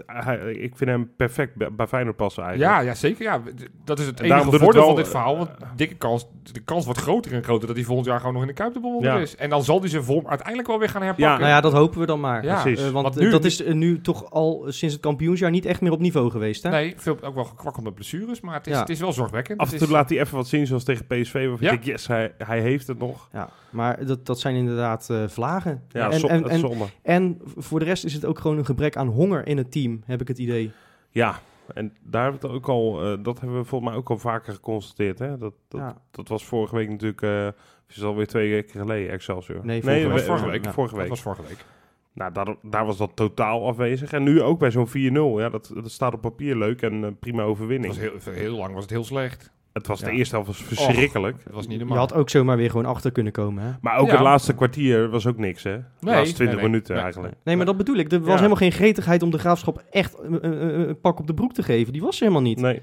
ik 0.51 0.75
vind 0.75 0.89
hem 0.89 1.11
perfect 1.17 1.75
bij, 1.75 1.87
Feyenoord 1.87 2.15
passen 2.15 2.43
eigenlijk. 2.43 2.73
Ja, 2.73 2.81
ja, 2.81 2.93
zeker. 2.95 3.23
Ja, 3.23 3.41
dat 3.85 3.99
is 3.99 4.05
het 4.05 4.19
En 4.21 4.27
daarom 4.29 4.47
enige 4.47 4.49
het 4.55 4.63
voordeel 4.63 4.81
wel, 4.81 4.89
van 4.89 4.95
dit 4.95 5.07
verhaal. 5.07 5.37
Want 5.37 5.49
dikke 5.75 5.95
kans, 5.95 6.27
de 6.51 6.59
kans 6.59 6.85
wordt 6.85 6.99
groter 6.99 7.33
en 7.33 7.43
groter 7.43 7.67
dat 7.67 7.75
hij 7.75 7.85
volgend 7.85 8.07
jaar 8.07 8.17
gewoon 8.19 8.33
nog 8.33 8.41
in 8.41 8.47
de 8.47 8.53
Kuip 8.53 8.73
te 8.73 8.79
bewonderen 8.79 9.15
Ja. 9.15 9.21
is. 9.21 9.35
En 9.35 9.49
dan 9.49 9.63
zal 9.63 9.79
hij 9.79 9.89
zijn 9.89 10.03
vorm 10.03 10.27
uiteindelijk 10.27 10.67
wel 10.67 10.79
weer 10.79 10.89
gaan 10.89 11.01
herpakken. 11.01 11.39
Nou 11.39 11.51
ja, 11.51 11.61
dat 11.61 11.73
hopen 11.73 11.99
we 11.99 12.05
dan 12.05 12.19
maar. 12.19 12.43
Ja, 12.43 12.61
precies. 12.61 12.85
Eh, 12.85 12.89
want 12.91 13.05
Want 13.07 13.19
nu- 13.19 13.29
dat 13.29 13.45
is 13.45 13.63
eh, 13.63 13.73
nu 13.73 14.01
toch 14.01 14.31
al 14.31 14.65
eh, 14.65 14.71
sinds 14.71 14.93
het 14.93 15.03
kampioensjaar 15.03 15.49
niet 15.51 15.65
echt 15.65 15.81
meer 15.81 15.91
op 15.91 15.99
niveau 15.99 16.29
geweest, 16.31 16.63
hè? 16.63 16.69
Nee, 16.69 16.93
veel, 16.97 17.17
ook 17.21 17.35
wel 17.35 17.43
gekwakkeld 17.43 17.85
met 17.85 17.95
blessures, 17.95 18.41
maar 18.41 18.53
het 18.53 18.67
is, 18.67 18.73
Ja. 18.73 18.79
het 18.79 18.89
is 18.89 18.99
wel 18.99 19.13
zorgwekkend. 19.13 19.59
Af 19.59 19.71
en 19.71 19.77
toe 19.77 19.87
is- 19.87 19.93
laat 19.93 20.09
hij 20.09 20.19
even 20.19 20.35
wat 20.35 20.47
zien, 20.47 20.67
zoals 20.67 20.83
tegen 20.83 21.05
PSV. 21.05 21.33
Waarvan 21.33 21.57
Ja. 21.59 21.71
ik 21.71 21.83
denk, 21.83 21.83
yes, 21.83 22.07
hij, 22.07 22.33
hij 22.37 22.61
heeft 22.61 22.87
het 22.87 22.97
nog. 22.99 23.29
Ja, 23.33 23.49
maar 23.69 24.05
dat, 24.05 24.25
dat 24.25 24.39
zijn 24.39 24.55
inderdaad 24.55 25.09
eh, 25.09 25.23
vlagen. 25.27 25.81
Ja, 25.89 26.09
en, 26.11 26.19
zo- 26.19 26.27
en, 26.27 26.49
en, 26.49 26.59
zonde. 26.59 26.85
en 27.03 27.41
voor 27.57 27.79
de 27.79 27.85
rest 27.85 28.05
is 28.05 28.13
het 28.13 28.25
ook 28.25 28.39
gewoon 28.39 28.57
een 28.57 28.65
gebrek 28.65 28.95
aan 28.97 29.07
honger 29.07 29.47
in 29.47 29.57
het 29.57 29.71
team, 29.71 30.01
heb 30.05 30.21
ik 30.21 30.27
het 30.27 30.37
idee. 30.37 30.71
Ja, 31.09 31.39
en 31.73 31.93
daar 32.03 32.23
hebben 32.23 32.41
we 32.41 32.47
het 32.47 32.55
ook 32.55 32.67
al, 32.67 33.01
eh, 33.03 33.23
dat 33.23 33.39
hebben 33.39 33.57
we 33.57 33.65
volgens 33.65 33.89
mij 33.89 33.99
ook 33.99 34.09
al 34.09 34.17
vaker 34.17 34.53
geconstateerd. 34.53 35.19
Hè? 35.19 35.37
Dat, 35.37 35.53
dat, 35.67 35.79
Ja. 35.81 36.01
dat 36.11 36.27
was 36.27 36.45
vorige 36.45 36.75
week 36.75 36.89
natuurlijk, 36.89 37.21
eh 37.21 37.45
het 37.87 37.95
is 37.97 38.03
alweer 38.03 38.27
twee 38.27 38.49
weken 38.51 38.79
geleden, 38.79 39.11
Excelsior. 39.11 39.65
Nee, 39.65 39.81
vorige 39.81 40.07
we- 40.07 40.13
week. 40.13 40.23
vorige 40.23 40.45
week. 40.49 40.65
Ja, 40.65 40.71
vorige 40.71 40.93
Dat 40.93 41.01
week. 41.01 41.09
was 41.11 41.21
vorige 41.21 41.41
week. 41.47 41.65
Nou, 42.13 42.33
daar, 42.33 42.55
daar 42.61 42.85
was 42.85 42.97
dat 42.97 43.11
totaal 43.15 43.67
afwezig. 43.67 44.11
En 44.11 44.23
nu 44.23 44.41
ook 44.41 44.59
bij 44.59 44.71
zo'n 44.71 44.87
4-0. 44.87 45.39
Ja, 45.39 45.49
dat, 45.49 45.71
dat 45.73 45.91
staat 45.91 46.13
op 46.13 46.21
papier 46.21 46.55
leuk 46.55 46.81
en 46.81 47.03
eh, 47.03 47.11
prima 47.19 47.43
overwinning. 47.43 47.93
was 47.93 48.03
heel, 48.25 48.33
heel 48.33 48.55
lang 48.57 48.73
was 48.73 48.81
het 48.81 48.91
heel 48.91 49.03
slecht. 49.03 49.51
Het 49.77 49.87
was 49.87 49.99
de 49.99 50.11
eerste 50.11 50.35
helft 50.35 50.47
was 50.49 50.63
verschrikkelijk. 50.63 51.35
Het 51.43 51.53
was 51.53 51.67
niet 51.67 51.79
Je 51.87 51.93
had 51.93 52.13
ook 52.13 52.29
zomaar 52.29 52.57
weer 52.57 52.69
gewoon 52.69 52.85
achter 52.85 53.11
kunnen 53.11 53.33
komen, 53.33 53.63
hè? 53.63 53.69
Maar 53.81 53.97
ook 53.97 54.05
Ja. 54.07 54.11
het 54.11 54.21
laatste 54.21 54.55
kwartier 54.55 55.09
was 55.09 55.25
ook 55.27 55.37
niks, 55.37 55.63
hè? 55.63 55.77
De 55.77 55.83
laatste 55.99 56.35
20 56.35 56.45
nee, 56.45 56.55
nee. 56.55 56.63
minuten 56.63 56.93
Nee, 56.93 57.03
eigenlijk. 57.03 57.33
Nee, 57.43 57.55
maar 57.55 57.65
dat 57.65 57.77
bedoel 57.77 57.95
ik. 57.95 58.11
Er 58.11 58.17
was 58.19 58.27
Ja. 58.27 58.35
helemaal 58.35 58.55
geen 58.55 58.71
gretigheid 58.71 59.23
om 59.23 59.29
de 59.31 59.37
graafschap 59.39 59.83
echt 59.91 60.17
een, 60.21 60.45
een- 60.45 60.89
een 60.89 60.99
pak 60.99 61.19
op 61.19 61.27
de 61.27 61.33
broek 61.33 61.53
te 61.53 61.63
geven. 61.63 61.93
Die 61.93 62.01
was 62.01 62.15
er 62.15 62.21
helemaal 62.21 62.41
niet. 62.41 62.59
Nee. 62.61 62.81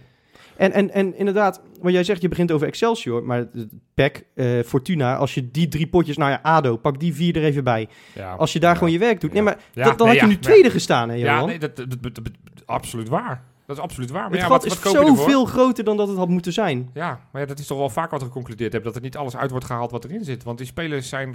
En, 0.57 0.73
en, 0.73 0.91
en 0.91 1.17
inderdaad, 1.19 1.63
wat 1.81 1.93
jij 1.93 2.05
zegt, 2.05 2.23
je 2.23 2.29
begint 2.29 2.53
over 2.53 2.67
Excelsior. 2.67 3.23
Maar 3.25 3.39
het 3.39 3.69
PEC, 3.95 4.25
eh, 4.35 4.47
Fortuna, 4.65 5.17
als 5.17 5.35
je 5.35 5.51
die 5.51 5.69
drie 5.69 5.87
potjes... 5.87 6.17
Nou 6.17 6.31
ja, 6.31 6.39
ADO, 6.43 6.77
pak 6.77 7.01
die 7.01 7.15
vier 7.15 7.37
er 7.37 7.43
even 7.43 7.65
bij. 7.65 7.89
Ja. 8.15 8.35
Als 8.35 8.53
je 8.53 8.61
daar 8.61 8.71
Ja. 8.73 8.77
gewoon 8.77 8.93
je 8.93 8.99
werk 8.99 9.21
doet. 9.21 9.33
Nee, 9.33 9.43
maar 9.43 9.57
Ja, 9.73 9.85
dat, 9.85 9.99
dan 9.99 10.07
nee, 10.09 10.17
had 10.21 10.29
je 10.29 10.35
nu 10.37 10.41
ja. 10.43 10.49
tweede 10.49 10.71
gestaan, 10.71 11.09
hè, 11.09 11.15
Johan? 11.15 11.35
Ja, 11.41 11.45
nee, 11.47 11.59
dat, 11.59 11.77
dat, 11.77 11.91
dat- 11.91 12.03
dat- 12.03 12.15
dat- 12.25 12.33
absoluut 12.67 13.09
waar. 13.09 13.43
Dat 13.67 13.77
is 13.77 13.83
absoluut 13.83 14.11
waar. 14.11 14.23
Maar 14.23 14.31
het 14.31 14.41
ja, 14.41 14.47
gat 14.47 14.63
wat, 14.63 14.65
is 14.65 14.73
wat 14.73 14.83
koop 14.83 15.03
je 15.03 15.11
ervoor? 15.11 15.17
zoveel 15.17 15.45
groter 15.45 15.85
dan 15.85 15.97
dat 15.97 16.09
het 16.09 16.17
had 16.17 16.29
moeten 16.29 16.53
zijn. 16.53 16.91
Ja, 16.95 17.21
maar 17.31 17.41
ja, 17.43 17.49
dat 17.49 17.59
is 17.59 17.67
toch 17.67 17.79
wel 17.79 17.91
vaak 17.91 18.11
wat 18.11 18.21
we 18.21 18.27
geconcludeerd 18.27 18.73
hebben. 18.73 18.93
Dat 18.93 19.01
er 19.01 19.07
niet 19.07 19.17
alles 19.17 19.37
uit 19.37 19.51
wordt 19.51 19.67
gehaald 19.67 19.91
wat 19.91 20.05
erin 20.05 20.25
zit. 20.25 20.43
Want 20.43 20.59
die 20.59 20.67
spelers 20.67 21.09
zijn 21.09 21.35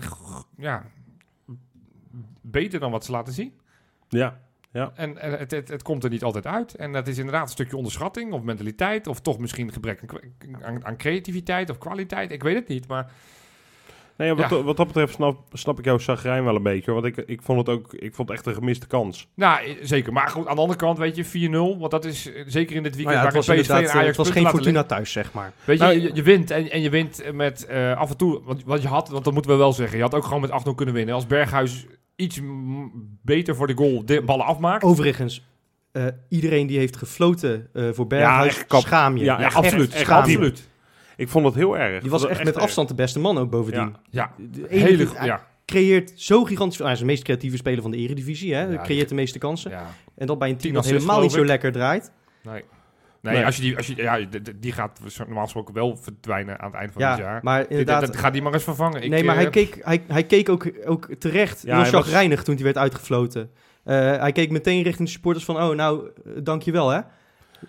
ja, 0.58 0.86
beter 2.42 2.80
dan 2.80 2.92
wat 2.92 3.06
ze 3.06 3.12
laten 3.12 3.34
zien. 3.34 3.54
Ja. 4.10 4.40
En, 4.72 5.18
en 5.18 5.40
het, 5.40 5.52
het, 5.52 5.68
het 5.68 5.82
komt 5.82 6.04
er 6.04 6.10
niet 6.10 6.24
altijd 6.24 6.46
uit. 6.46 6.76
En 6.76 6.92
dat 6.92 7.08
is 7.08 7.18
inderdaad 7.18 7.44
een 7.44 7.50
stukje 7.50 7.78
onderschatting 7.78 8.34
of 8.34 8.42
mentaliteit. 8.42 9.08
Of 9.08 9.20
toch 9.20 9.38
misschien 9.40 9.72
gebrek 9.72 10.02
aan 10.82 10.98
creativiteit 10.98 11.70
of 11.70 11.78
kwaliteit. 11.78 12.32
Ik 12.32 12.44
weet 12.44 12.56
het 12.56 12.68
niet. 12.68 12.88
Maar 12.88 13.12
Nee, 14.20 14.34
wat, 14.34 14.50
Ja. 14.50 14.64
wat 14.64 14.78
dat 14.78 14.88
betreft 14.88 15.14
snap, 15.14 15.38
snap 15.54 15.80
ik 15.80 15.86
jouw 15.86 15.98
chagrijn 15.98 16.44
wel 16.44 16.56
een 16.56 16.64
beetje. 16.64 16.92
Want 16.92 17.06
ik, 17.06 17.18
ik 17.18 17.42
vond 17.42 17.58
het 17.58 17.70
ook 17.70 17.94
ik 17.94 18.16
vond 18.16 18.30
het 18.30 18.38
echt 18.38 18.48
een 18.48 18.54
gemiste 18.54 18.88
kans. 18.88 19.28
nou, 19.36 19.66
eh, 19.66 19.76
zeker. 19.82 20.14
Maar 20.14 20.28
goed, 20.28 20.48
aan 20.48 20.56
de 20.56 20.62
andere 20.62 20.80
kant 20.80 20.98
weet 20.98 21.16
je, 21.16 21.26
4-0. 21.26 21.80
Want 21.80 21.92
dat 21.92 22.06
is 22.06 22.32
eh, 22.34 22.44
zeker 22.48 22.76
in 22.76 22.84
dit 22.84 22.96
weekend 22.96 23.16
Nou 23.16 23.28
ja, 23.28 23.34
het 23.34 23.40
PSV 23.40 23.50
en 23.50 23.56
inderdaad, 23.56 23.82
eh, 23.82 23.90
Ajax 23.90 24.08
het 24.08 24.18
was 24.18 24.26
punten 24.26 24.44
geen 24.44 24.52
Fortuna 24.52 24.84
thuis, 24.84 25.12
zeg 25.12 25.34
maar. 25.34 25.52
Weet 25.64 25.78
je, 25.78 25.84
Nou, 25.84 26.00
je, 26.00 26.12
je 26.14 26.24
wint 26.24 26.52
en, 26.52 26.72
en 26.72 26.82
je 26.82 26.90
wint 26.90 27.24
met 27.34 27.66
eh, 27.66 27.98
af 27.98 28.10
en 28.10 28.18
toe, 28.18 28.42
want 28.44 28.64
wat 28.66 28.82
je 28.82 28.88
had, 28.88 29.10
want 29.10 29.24
dat 29.24 29.34
moeten 29.34 29.52
we 29.52 29.58
wel 29.58 29.74
zeggen, 29.74 29.98
je 29.98 30.04
had 30.04 30.14
ook 30.14 30.24
gewoon 30.26 30.42
met 30.42 30.52
8-0 30.68 30.76
kunnen 30.76 30.96
winnen. 30.96 31.16
Als 31.16 31.28
Berghuis 31.28 31.86
iets 32.16 32.40
beter 33.24 33.56
voor 33.56 33.68
de 33.68 33.76
goal 33.76 34.06
de 34.06 34.22
ballen 34.22 34.46
afmaakt. 34.46 34.84
Overigens, 34.84 35.44
eh, 35.92 36.06
iedereen 36.30 36.68
die 36.68 36.78
heeft 36.78 36.98
gefloten 36.98 37.70
eh, 37.74 37.90
voor 37.92 38.08
Berghuis, 38.08 38.64
schaam 38.68 39.18
je. 39.18 39.24
Ja, 39.24 39.50
absoluut. 39.54 39.94
echt 39.94 40.00
schaam 40.02 40.26
je. 40.30 40.38
absoluut. 40.38 40.68
Ik 41.20 41.30
vond 41.30 41.46
het 41.46 41.56
heel 41.56 41.78
erg. 41.78 42.02
Die 42.02 42.12
was 42.12 42.26
echt 42.26 42.44
met 42.44 42.54
erg. 42.56 42.64
afstand 42.64 42.88
de 42.88 42.94
beste 42.96 43.20
man 43.20 43.38
ook 43.38 43.50
bovendien. 43.50 43.96
Ja. 44.10 44.32
Ja, 44.38 44.46
De 44.52 44.70
enige- 44.70 44.86
hele 44.88 45.08
hij 45.14 45.26
ja, 45.26 45.48
creëert 45.66 46.12
zo 46.16 46.44
gigantisch 46.44 46.76
veel. 46.76 46.86
Hij 46.86 46.94
is 46.94 47.00
de 47.00 47.06
meest 47.06 47.24
creatieve 47.24 47.58
speler 47.58 47.82
van 47.82 47.92
de 47.92 47.98
eredivisie. 47.98 48.54
Hè? 48.54 48.62
Ja, 48.64 48.82
creëert 48.84 49.10
de 49.10 49.16
meeste 49.16 49.40
kansen. 49.40 49.72
ja. 49.72 49.86
En 50.18 50.28
dat 50.28 50.40
bij 50.40 50.50
een 50.50 50.58
team 50.58 50.74
dat 50.74 50.86
helemaal 50.86 51.22
niet 51.22 51.32
zo 51.32 51.46
lekker 51.46 51.72
draait. 51.72 52.12
Nee. 52.44 52.64
Nee, 53.22 53.34
Nee. 53.36 53.46
als 53.46 53.56
je 53.56 53.62
die, 53.62 53.78
als 53.78 53.88
je, 53.88 53.96
ja, 53.96 54.20
die 54.56 54.72
gaat 54.72 55.00
normaal 55.18 55.44
gesproken 55.44 55.74
wel 55.74 55.98
verdwijnen 55.98 56.60
aan 56.60 56.70
het 56.72 56.80
eind 56.80 56.92
van 56.92 57.02
Ja, 57.02 57.10
het 57.10 57.20
jaar. 57.20 57.40
maar 57.44 57.66
inderdaad... 57.70 58.02
dat 58.02 58.18
gaat 58.18 58.34
die 58.34 58.42
maar 58.42 58.54
eens 58.54 58.64
vervangen. 58.64 59.02
Ik, 59.04 59.10
nee, 59.10 59.24
maar 59.24 59.36
eh, 59.36 59.42
hij 59.42 59.50
keek, 59.50 59.78
hij, 59.82 60.04
hij 60.08 60.24
keek 60.24 60.50
ook, 60.50 60.72
ook 60.86 61.08
terecht 61.20 61.62
Ja, 61.62 61.74
heel 61.74 61.82
hij 61.84 61.92
was- 61.92 62.04
chagrijnig 62.04 62.44
toen 62.44 62.56
hij 62.56 62.64
werd 62.64 62.78
uitgefloten. 62.78 63.52
Eh, 63.84 63.96
hij 64.18 64.32
keek 64.32 64.52
meteen 64.52 64.84
richting 64.84 65.08
de 65.08 65.14
supporters 65.14 65.46
van... 65.46 65.56
Oh, 65.62 65.76
nou, 65.76 66.10
eh, 66.26 66.32
dankjewel, 66.44 66.90
hè? 66.90 67.00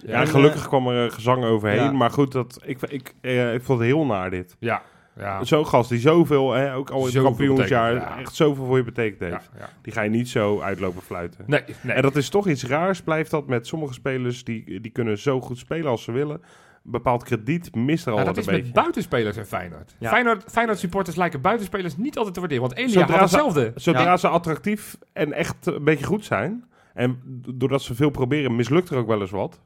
Ja, 0.07 0.21
En, 0.21 0.27
gelukkig 0.27 0.63
eh, 0.63 0.69
kwam 0.69 0.89
er 0.89 1.07
eh, 1.07 1.13
gezang 1.13 1.45
overheen. 1.45 1.77
ja. 1.83 1.93
Maar 1.93 2.11
goed, 2.11 2.33
dat, 2.33 2.61
ik, 2.65 2.81
ik, 2.83 3.15
eh, 3.21 3.55
ik 3.55 3.63
vond 3.63 3.79
het 3.79 3.89
heel 3.89 4.07
naar 4.07 4.31
dit. 4.31 4.57
Ja, 4.59 4.83
ja. 5.19 5.45
Zo'n 5.45 5.67
gast 5.67 5.89
die 5.89 5.99
zoveel, 5.99 6.53
hè, 6.53 6.75
ook 6.75 6.91
al 6.91 6.99
in 6.99 7.05
het 7.05 7.13
Zoveel 7.13 7.29
kampioensjaar, 7.29 7.93
betekent, 7.93 8.15
ja. 8.17 8.21
echt 8.21 8.35
zoveel 8.35 8.65
voor 8.67 8.77
je 8.77 8.85
betekend 8.85 9.21
heeft. 9.21 9.51
ja, 9.53 9.59
ja. 9.59 9.69
Die 9.83 9.93
ga 9.93 10.03
je 10.03 10.11
niet 10.11 10.29
zo 10.29 10.61
uitlopen 10.61 11.03
fluiten. 11.03 11.45
Nee, 11.47 11.63
nee. 11.81 11.95
En 11.97 12.03
dat 12.03 12.17
is 12.17 12.29
toch 12.29 12.49
iets 12.49 12.65
raars, 12.67 13.03
blijft 13.03 13.31
dat 13.31 13.47
met 13.47 13.67
sommige 13.67 13.93
spelers, 13.93 14.45
die, 14.45 14.81
die 14.81 14.91
kunnen 14.91 15.19
zo 15.19 15.41
goed 15.41 15.59
spelen 15.59 15.91
als 15.91 16.03
ze 16.03 16.13
willen. 16.13 16.41
Een 16.85 16.91
bepaald 16.91 17.23
krediet 17.25 17.75
mist 17.75 18.07
er 18.07 18.13
al 18.13 18.17
wat 18.17 18.27
dat 18.27 18.35
een 18.37 18.41
is 18.43 18.47
beetje. 18.49 18.63
met 18.65 18.73
buitenspelers 18.73 19.37
en 19.37 19.47
Feyenoord. 19.47 19.95
Ja. 19.99 20.09
Feyenoord. 20.11 20.45
Feyenoord 20.51 20.79
supporters 20.79 21.17
lijken 21.17 21.41
buitenspelers 21.41 21.97
niet 21.97 22.17
altijd 22.17 22.35
te 22.35 22.41
waarderen. 22.41 22.65
Want 22.67 22.77
Elia 22.79 22.91
Zodra 22.93 23.19
had 23.19 23.31
ze- 23.31 23.37
hetzelfde. 23.37 23.73
Zodra 23.75 24.03
Ja. 24.03 24.17
ze 24.17 24.29
attractief 24.29 24.99
en 25.13 25.33
echt 25.33 25.67
een 25.67 25.85
beetje 25.85 26.05
goed 26.05 26.25
zijn, 26.25 26.65
en 26.95 27.21
doordat 27.55 27.83
ze 27.83 27.95
veel 27.95 28.11
proberen, 28.11 28.57
mislukt 28.57 28.91
er 28.91 28.97
ook 28.97 29.07
wel 29.07 29.21
eens 29.21 29.31
wat. 29.31 29.61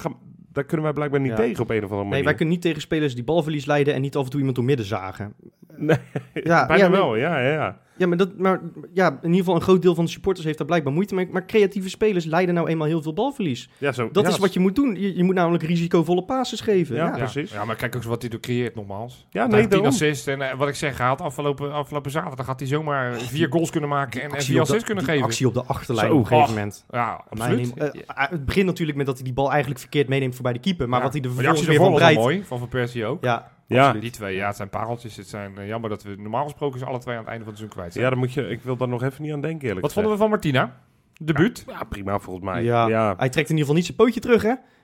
Gaan, 0.00 0.16
daar 0.52 0.64
kunnen 0.64 0.84
wij 0.84 0.94
blijkbaar 0.94 1.20
niet 1.20 1.30
Ja. 1.30 1.36
tegen 1.36 1.62
op 1.62 1.70
een 1.70 1.76
of 1.76 1.82
andere 1.82 1.96
manier. 1.98 2.14
Nee, 2.14 2.24
wij 2.24 2.34
kunnen 2.34 2.54
niet 2.54 2.62
tegen 2.62 2.80
spelers 2.80 3.14
die 3.14 3.24
balverlies 3.24 3.64
leiden... 3.64 3.94
en 3.94 4.00
niet 4.00 4.16
af 4.16 4.24
en 4.24 4.30
toe 4.30 4.38
iemand 4.38 4.56
door 4.56 4.64
midden 4.66 4.86
zagen. 4.86 5.34
Nee, 5.76 5.96
Ja, 6.34 6.66
bijna 6.66 6.84
ja, 6.84 6.88
maar- 6.90 6.98
wel, 6.98 7.16
ja, 7.16 7.38
ja, 7.40 7.52
ja. 7.52 7.80
Ja, 7.96 8.06
maar, 8.08 8.16
dat, 8.16 8.38
maar 8.38 8.60
ja, 8.92 9.08
in 9.08 9.16
ieder 9.22 9.38
geval 9.38 9.54
een 9.54 9.60
groot 9.60 9.82
deel 9.82 9.94
van 9.94 10.04
de 10.04 10.10
supporters 10.10 10.44
heeft 10.46 10.58
daar 10.58 10.66
blijkbaar 10.66 10.92
moeite 10.92 11.14
mee. 11.14 11.28
Maar 11.30 11.46
creatieve 11.46 11.88
spelers 11.88 12.24
leiden 12.24 12.54
nou 12.54 12.68
eenmaal 12.68 12.86
heel 12.86 13.02
veel 13.02 13.12
balverlies. 13.12 13.68
ja 13.78 13.92
zo, 13.92 14.08
Dat 14.12 14.24
ja, 14.24 14.30
is 14.30 14.38
wat 14.38 14.52
je 14.52 14.60
moet 14.60 14.74
doen. 14.74 14.94
Je, 15.00 15.16
je 15.16 15.24
moet 15.24 15.34
namelijk 15.34 15.62
risicovolle 15.64 16.22
passes 16.24 16.60
geven. 16.60 16.96
Ja, 16.96 17.10
precies. 17.10 17.52
Ja, 17.52 17.64
maar 17.64 17.76
kijk 17.76 17.90
ook 17.94 18.00
eens 18.00 18.10
wat 18.10 18.22
hij 18.22 18.30
er 18.30 18.40
creëert 18.40 18.74
nogmaals. 18.74 19.26
Ja, 19.30 19.46
nee, 19.46 19.68
daarom. 19.68 19.88
assists 19.88 20.26
en 20.26 20.40
eh, 20.50 20.54
wat 20.58 20.68
ik 20.68 20.74
zeg, 20.74 20.98
hij 20.98 21.06
had 21.06 21.20
afgelopen, 21.20 21.72
afgelopen 21.72 22.10
zaterdag 22.10 22.46
had 22.46 22.58
hij 22.60 22.68
zomaar 22.68 23.14
vier 23.18 23.46
goals 23.50 23.70
kunnen 23.70 23.88
maken 23.88 24.22
en, 24.22 24.30
en 24.30 24.42
vier 24.42 24.60
assists 24.60 24.84
kunnen 24.84 25.04
die 25.04 25.12
geven. 25.12 25.28
actie 25.28 25.46
op 25.46 25.54
de 25.54 25.64
achterlijn 25.64 26.06
Zo, 26.08 26.12
op 26.14 26.20
een 26.20 26.26
gegeven 26.26 26.54
moment. 26.54 26.84
Ja, 26.90 27.24
absoluut. 27.28 27.74
neemt- 27.76 27.94
eh, 27.94 28.02
het 28.30 28.44
begint 28.44 28.66
natuurlijk 28.66 28.96
met 28.98 29.06
dat 29.06 29.14
hij 29.16 29.24
die 29.24 29.34
bal 29.34 29.50
eigenlijk 29.50 29.80
verkeerd 29.80 30.08
meeneemt 30.08 30.34
voorbij 30.34 30.52
de 30.52 30.58
keeper. 30.60 30.88
Maar 30.88 30.98
Ja. 30.98 31.04
wat 31.04 31.14
hij 31.14 31.22
er 31.22 31.30
vervolgens 31.30 31.66
weer 31.66 31.76
van 31.78 31.92
breidt. 31.94 32.20
mooi, 32.20 32.42
van 32.44 32.58
Van 32.58 32.68
Persie 32.68 33.04
ook. 33.06 33.24
Ja, 33.24 33.50
Ja. 33.66 33.78
absoluut. 33.78 34.02
Die 34.02 34.10
twee, 34.10 34.36
ja, 34.36 34.46
het 34.46 34.56
zijn 34.56 34.68
pareltjes. 34.68 35.16
Het 35.16 35.28
zijn 35.28 35.58
eh, 35.58 35.66
jammer 35.66 35.90
dat 35.90 36.02
we 36.02 36.14
normaal 36.18 36.44
gesproken 36.44 36.78
ze 36.78 36.84
alle 36.84 36.98
twee 36.98 37.14
aan 37.14 37.20
het 37.20 37.30
einde 37.30 37.44
van 37.44 37.52
het 37.52 37.62
seizoen 37.62 37.80
kwijt 37.80 37.92
zijn. 37.92 38.04
ja, 38.04 38.10
dan 38.10 38.18
moet 38.18 38.32
je, 38.32 38.48
ik 38.48 38.62
wil 38.62 38.76
daar 38.76 38.88
nog 38.88 39.02
even 39.02 39.22
niet 39.22 39.32
aan 39.32 39.40
denken 39.40 39.68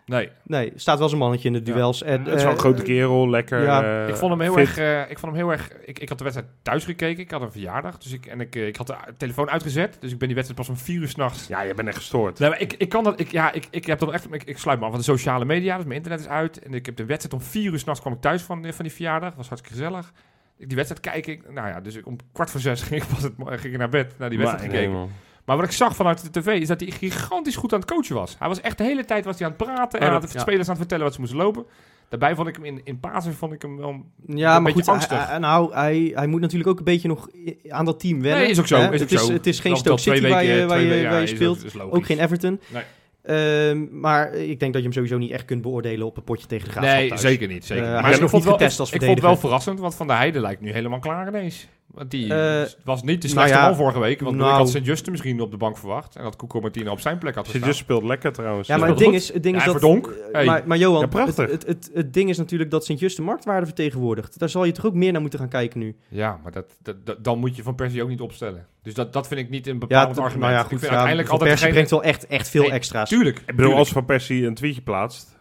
Nee. 0.09 0.29
Nee, 0.43 0.73
staat 0.75 0.99
wel 0.99 1.09
zijn 1.09 1.21
mannetje 1.21 1.49
in 1.49 1.55
de 1.55 1.63
duels. 1.63 2.03
En, 2.03 2.19
Het 2.25 2.35
is 2.35 2.43
wel 2.43 2.51
een 2.51 2.57
eh, 2.57 2.63
grote 2.63 2.83
kerel, 2.83 3.31
lekker. 3.31 3.63
ja. 3.63 4.03
eh, 4.03 4.09
ik 4.09 4.17
vond 4.17 4.31
hem 4.31 4.41
heel 4.41 4.53
fit. 4.53 4.67
erg. 4.67 4.79
eh, 4.79 5.01
ik 5.11 5.19
vond 5.19 5.33
hem 5.33 5.35
heel 5.43 5.51
erg. 5.53 5.71
Ik, 5.85 5.99
ik 5.99 6.09
had 6.09 6.19
de 6.19 6.25
wedstrijd 6.25 6.51
thuis 6.63 6.85
gekeken. 6.85 7.23
Ik 7.23 7.31
had 7.31 7.41
een 7.43 7.53
verjaardag. 7.53 7.99
Dus 7.99 8.13
ik, 8.13 8.27
en 8.27 8.41
ik, 8.41 8.57
eh, 8.57 8.67
ik 8.67 8.77
had 8.77 8.87
de 8.87 8.95
telefoon 9.17 9.51
uitgezet. 9.51 9.97
Dus 10.01 10.13
ik 10.13 10.19
ben 10.19 10.27
die 10.29 10.37
wedstrijd 10.37 10.67
pas 10.67 10.77
om 10.79 10.83
vier 10.85 11.01
uur 11.01 11.09
s'nachts. 11.09 11.47
Ja, 11.47 11.63
je 11.63 11.75
bent 11.75 11.89
echt 11.89 11.97
gestoord. 11.97 12.39
Nee, 12.39 12.49
maar 12.49 12.61
ik, 12.61 12.73
ik 12.73 12.89
kan 12.89 13.05
dat. 13.05 13.21
Ik, 13.21 13.31
ja, 13.31 13.53
ik, 13.53 13.67
ik 13.71 13.87
heb 13.87 13.99
dan 13.99 14.13
echt. 14.13 14.27
Ik, 14.35 14.45
ik 14.45 14.59
sluit 14.59 14.79
me 14.79 14.85
af 14.85 14.91
van 14.91 14.99
de 15.01 15.05
sociale 15.07 15.45
media. 15.45 15.77
Dus 15.77 15.85
mijn 15.85 15.97
internet 15.97 16.21
is 16.21 16.29
uit. 16.29 16.63
En 16.63 16.75
ik 16.75 16.87
heb 16.87 16.97
de 16.97 17.05
wedstrijd 17.05 17.35
om 17.43 17.49
vier 17.49 17.73
uur 17.73 17.79
s'nachts 17.79 18.01
kwam 18.01 18.13
ik 18.13 18.21
thuis 18.21 18.43
van, 18.43 18.65
eh, 18.65 18.73
van 18.73 18.85
die 18.85 18.95
verjaardag. 18.95 19.35
was 19.35 19.49
hartstikke 19.49 19.79
gezellig. 19.79 20.13
Die 20.59 20.77
wedstrijd 20.77 21.01
kijk 21.03 21.27
ik. 21.27 21.53
Nou 21.53 21.69
ja, 21.69 21.81
dus 21.81 21.95
ik, 21.97 22.07
om 22.07 22.17
kwart 22.33 22.51
voor 22.51 22.61
zes 22.61 22.83
ging 22.89 23.03
ik, 23.03 23.09
pas 23.09 23.23
het, 23.23 23.33
ging 23.61 23.73
ik 23.73 23.79
naar 23.79 23.89
bed. 23.89 24.15
Naar 24.19 24.29
die 24.31 24.39
wedstrijd 24.39 24.67
Maar, 24.67 24.75
nee, 24.75 24.87
gekeken. 24.87 25.01
man. 25.09 25.11
Maar 25.49 25.57
wat 25.57 25.67
ik 25.67 25.73
zag 25.73 25.97
vanuit 25.97 26.33
de 26.33 26.41
tv 26.41 26.47
is 26.61 26.69
dat 26.69 26.81
hij 26.81 26.91
gigantisch 26.91 27.57
goed 27.57 27.73
aan 27.73 27.81
het 27.81 27.91
coachen 27.91 28.15
was. 28.15 28.37
Hij 28.39 28.49
was 28.49 28.61
echt 28.61 28.79
de 28.79 28.85
hele 28.85 29.05
tijd 29.05 29.25
was 29.25 29.39
hij 29.39 29.47
aan 29.49 29.55
het 29.59 29.67
praten 29.67 30.01
en 30.01 30.07
Ja, 30.07 30.13
aan 30.15 30.21
de 30.21 30.29
ja. 30.33 30.41
spelers 30.41 30.63
aan 30.63 30.69
het 30.69 30.79
vertellen 30.79 31.05
wat 31.05 31.15
ze 31.15 31.21
moesten 31.21 31.39
lopen. 31.39 31.65
Daarbij 32.09 32.35
vond 32.35 32.49
ik 32.49 32.55
hem 32.55 32.65
in, 32.65 32.81
in 32.85 33.01
Pasen 33.01 33.35
vond 33.35 33.53
ik 33.53 33.63
hem 33.63 33.77
wel... 33.77 33.91
Ja, 34.27 34.57
Een 34.57 34.63
maar 34.63 34.73
beetje 34.73 34.73
goed, 34.73 34.85
hij, 34.87 34.95
angstig. 34.95 35.29
hij- 35.29 35.39
nou, 35.39 35.73
hij, 35.75 36.13
hij 36.15 36.27
moet 36.27 36.41
natuurlijk 36.41 36.71
ook 36.71 36.79
een 36.79 36.85
beetje 36.85 37.09
nog 37.09 37.29
aan 37.69 37.85
dat 37.85 38.01
team 38.01 38.21
wennen. 38.23 38.41
Nee, 38.41 38.51
is 38.51 38.59
ook 38.59 38.67
zo, 38.67 38.77
is 38.77 38.83
het, 38.83 39.03
ook 39.03 39.09
is, 39.21 39.27
zo. 39.27 39.33
het 39.33 39.47
is 39.47 39.61
geen 39.61 39.77
Stoke 39.77 40.01
City 40.01 40.29
waar 40.29 40.45
je, 40.45 40.49
weken- 40.53 40.69
waar 40.69 40.81
je, 40.81 40.89
weken, 40.89 41.03
waar 41.05 41.13
je 41.13 41.17
ja, 41.17 41.23
is 41.23 41.31
speelt. 41.31 41.81
ook- 41.81 42.05
geen 42.07 42.19
Everton. 42.21 42.61
Nee. 42.69 42.83
Ehm, 43.23 44.01
maar 44.01 44.33
ik 44.35 44.61
denk 44.61 44.73
dat 44.73 44.83
je 44.83 44.89
hem 44.89 44.93
sowieso 44.93 45.19
niet 45.19 45.31
echt 45.31 45.45
kunt 45.45 45.63
beoordelen 45.63 46.07
op 46.07 46.17
een 46.17 46.25
potje 46.25 46.47
tegen 46.47 46.65
de 46.65 46.71
Graafschap 46.71 46.99
Nee, 46.99 47.09
thuis. 47.09 47.21
zeker 47.21 47.49
niet. 47.49 47.65
Zeker. 47.65 47.85
Eh, 47.85 47.93
hij 47.93 48.03
maar 48.03 48.11
is 48.11 48.19
nog 48.19 48.33
niet 48.33 48.45
wel, 48.45 48.53
getest 48.53 48.75
ik, 48.75 48.81
als 48.81 48.91
ik 48.93 48.99
vond 49.03 49.11
het 49.15 49.21
wel 49.25 49.37
verrassend, 49.37 49.81
want 49.81 49.95
Van 49.95 50.07
der 50.07 50.17
Heijden 50.17 50.41
lijkt 50.43 50.61
nu 50.61 50.73
helemaal 50.73 50.99
klaar 50.99 51.29
ineens. 51.29 51.69
Want 51.89 52.11
die 52.11 52.35
Eh, 52.35 52.67
was 52.85 53.03
niet 53.03 53.23
de 53.23 53.29
nou 53.29 53.39
slechtste 53.39 53.59
ja, 53.59 53.65
man 53.67 53.77
vorige 53.77 53.99
week. 53.99 54.21
Want 54.21 54.37
nou- 54.37 54.51
ik 54.51 54.57
had 54.57 54.69
Sint-Juste 54.71 55.11
misschien 55.11 55.41
op 55.41 55.51
de 55.51 55.57
bank 55.57 55.79
verwacht. 55.79 56.17
En 56.17 56.23
dat 56.23 56.37
Koeko 56.37 56.61
Martina 56.61 56.91
op 56.91 57.01
zijn 57.01 57.19
plek 57.19 57.35
had 57.35 57.45
gestaan. 57.45 57.63
Sint-Just 57.63 57.85
speelt 57.85 58.03
lekker 58.05 58.33
trouwens. 58.33 58.69
Ja, 58.69 58.77
maar 58.77 58.85
is 58.85 58.91
het 58.91 58.99
ding 58.99 59.11
goed. 59.13 59.21
is, 59.23 59.33
het 59.33 59.43
ding 59.43 59.57
is 59.57 59.65
dat... 59.65 59.73
Verdonk. 59.73 60.07
eh, 60.07 60.33
Hey. 60.33 60.45
Maar, 60.45 60.63
maar 60.67 60.79
Johan, 60.79 61.01
Ja, 61.01 61.07
prachtig. 61.07 61.37
Het, 61.51 61.51
het, 61.51 61.67
het, 61.67 61.91
het 61.95 62.15
ding 62.15 62.29
is 62.29 62.39
natuurlijk 62.39 62.71
dat 62.71 62.85
Sint-Just 62.85 63.17
de 63.17 63.23
marktwaarde 63.23 63.67
vertegenwoordigt. 63.67 64.39
Daar 64.39 64.49
zal 64.49 64.65
je 64.65 64.73
toch 64.73 64.87
ook 64.87 64.95
meer 64.95 65.13
naar 65.13 65.21
moeten 65.21 65.39
gaan 65.39 65.49
kijken 65.49 65.81
nu. 65.81 65.97
Ja, 66.09 66.41
maar 66.43 66.53
dat, 66.53 66.67
dat, 66.83 67.07
dat- 67.07 67.25
dan 67.25 67.39
moet 67.39 67.57
je 67.57 67.63
Van 67.63 67.75
Persie 67.75 68.03
ook 68.03 68.09
niet 68.09 68.21
opstellen. 68.21 68.67
Dus 68.83 68.95
dat, 68.95 69.13
dat 69.13 69.29
vind 69.29 69.41
ik 69.41 69.51
niet 69.51 69.67
een 69.67 69.79
t- 69.79 69.93
argument. 69.93 70.37
nou 70.39 70.53
ja, 70.53 70.59
ik 70.61 70.61
goed. 70.61 70.69
vind 70.69 70.81
ja, 70.83 70.89
uiteindelijk 70.89 71.29
Van 71.29 71.39
altijd 71.39 71.51
Persie 71.51 71.71
brengt 71.73 71.91
wel 71.91 72.03
echt, 72.03 72.27
echt 72.27 72.49
veel 72.49 72.63
Nee, 72.63 72.71
extra's. 72.73 73.09
Tuurlijk. 73.09 73.39
Ik 73.39 73.45
bedoel, 73.47 73.57
tuurlijk. 73.57 73.79
als 73.79 73.89
Van 73.93 74.05
Persie 74.05 74.47
een 74.47 74.55
tweetje 74.55 74.81
plaatst, 74.83 75.38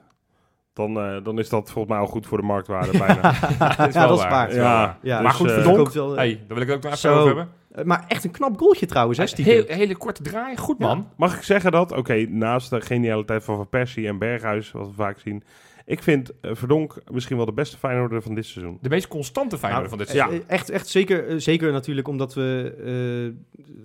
dan, 0.78 0.98
eh, 1.00 1.24
dan 1.24 1.40
is 1.40 1.50
dat 1.50 1.72
volgens 1.72 1.94
mij 1.94 2.04
al 2.04 2.10
goed 2.10 2.26
voor 2.26 2.38
de 2.38 2.44
marktwaarde 2.44 2.98
bijna. 3.08 3.22
Dat 3.22 3.88
is 3.88 3.94
ja, 3.94 4.00
wel 4.00 4.08
dat 4.08 4.18
is 4.18 4.24
waar, 4.24 4.56
Ja. 4.56 4.98
Ja, 5.02 5.22
Maar 5.22 5.32
Dus, 5.32 5.40
goed, 5.40 5.48
eh, 5.50 5.54
Verdonk. 5.54 5.88
eh, 5.96 6.16
Hey, 6.16 6.44
daar 6.48 6.58
wil 6.58 6.62
ik 6.62 6.68
het 6.68 6.76
ook 6.78 6.84
nog 6.84 6.94
even 6.94 7.10
over 7.12 7.26
hebben. 7.36 7.88
Maar 7.88 8.06
echt 8.08 8.24
een 8.24 8.32
knap 8.32 8.58
goaltje 8.60 8.86
trouwens, 8.86 9.18
hè. 9.18 9.44
Heel, 9.44 9.64
hele 9.68 9.96
korte 9.96 10.24
draai. 10.24 10.58
Goed, 10.58 10.80
man. 10.80 11.08
Mag 11.16 11.36
ik 11.36 11.42
zeggen 11.44 11.72
dat, 11.72 11.92
oké, 11.92 12.26
naast 12.30 12.70
de 12.70 12.82
genialiteit 12.82 13.44
van 13.44 13.56
Van 13.56 13.70
Persie 13.70 14.08
en 14.08 14.18
Berghuis, 14.18 14.72
wat 14.72 14.88
we 14.88 14.94
vaak 14.94 15.20
zien, 15.20 15.44
ik 15.90 16.04
vind 16.04 16.32
eh, 16.42 16.52
Verdonk 16.54 16.96
misschien 17.12 17.38
wel 17.38 17.46
de 17.46 17.52
beste 17.54 17.78
Feyenoorder 17.78 18.22
van 18.22 18.36
dit 18.36 18.46
seizoen. 18.46 18.78
De 18.82 18.90
meest 18.90 19.08
constante 19.08 19.58
Nou, 19.62 19.90
van 19.90 19.98
dit 19.98 20.12
ja. 20.12 20.14
seizoen. 20.26 20.44
Eh, 20.48 20.56
Echt, 20.56 20.70
echt 20.70 20.88
zeker, 20.88 21.28
eh, 21.28 21.36
zeker 21.38 21.72
natuurlijk 21.72 22.08
omdat 22.08 22.34
we 22.34 22.74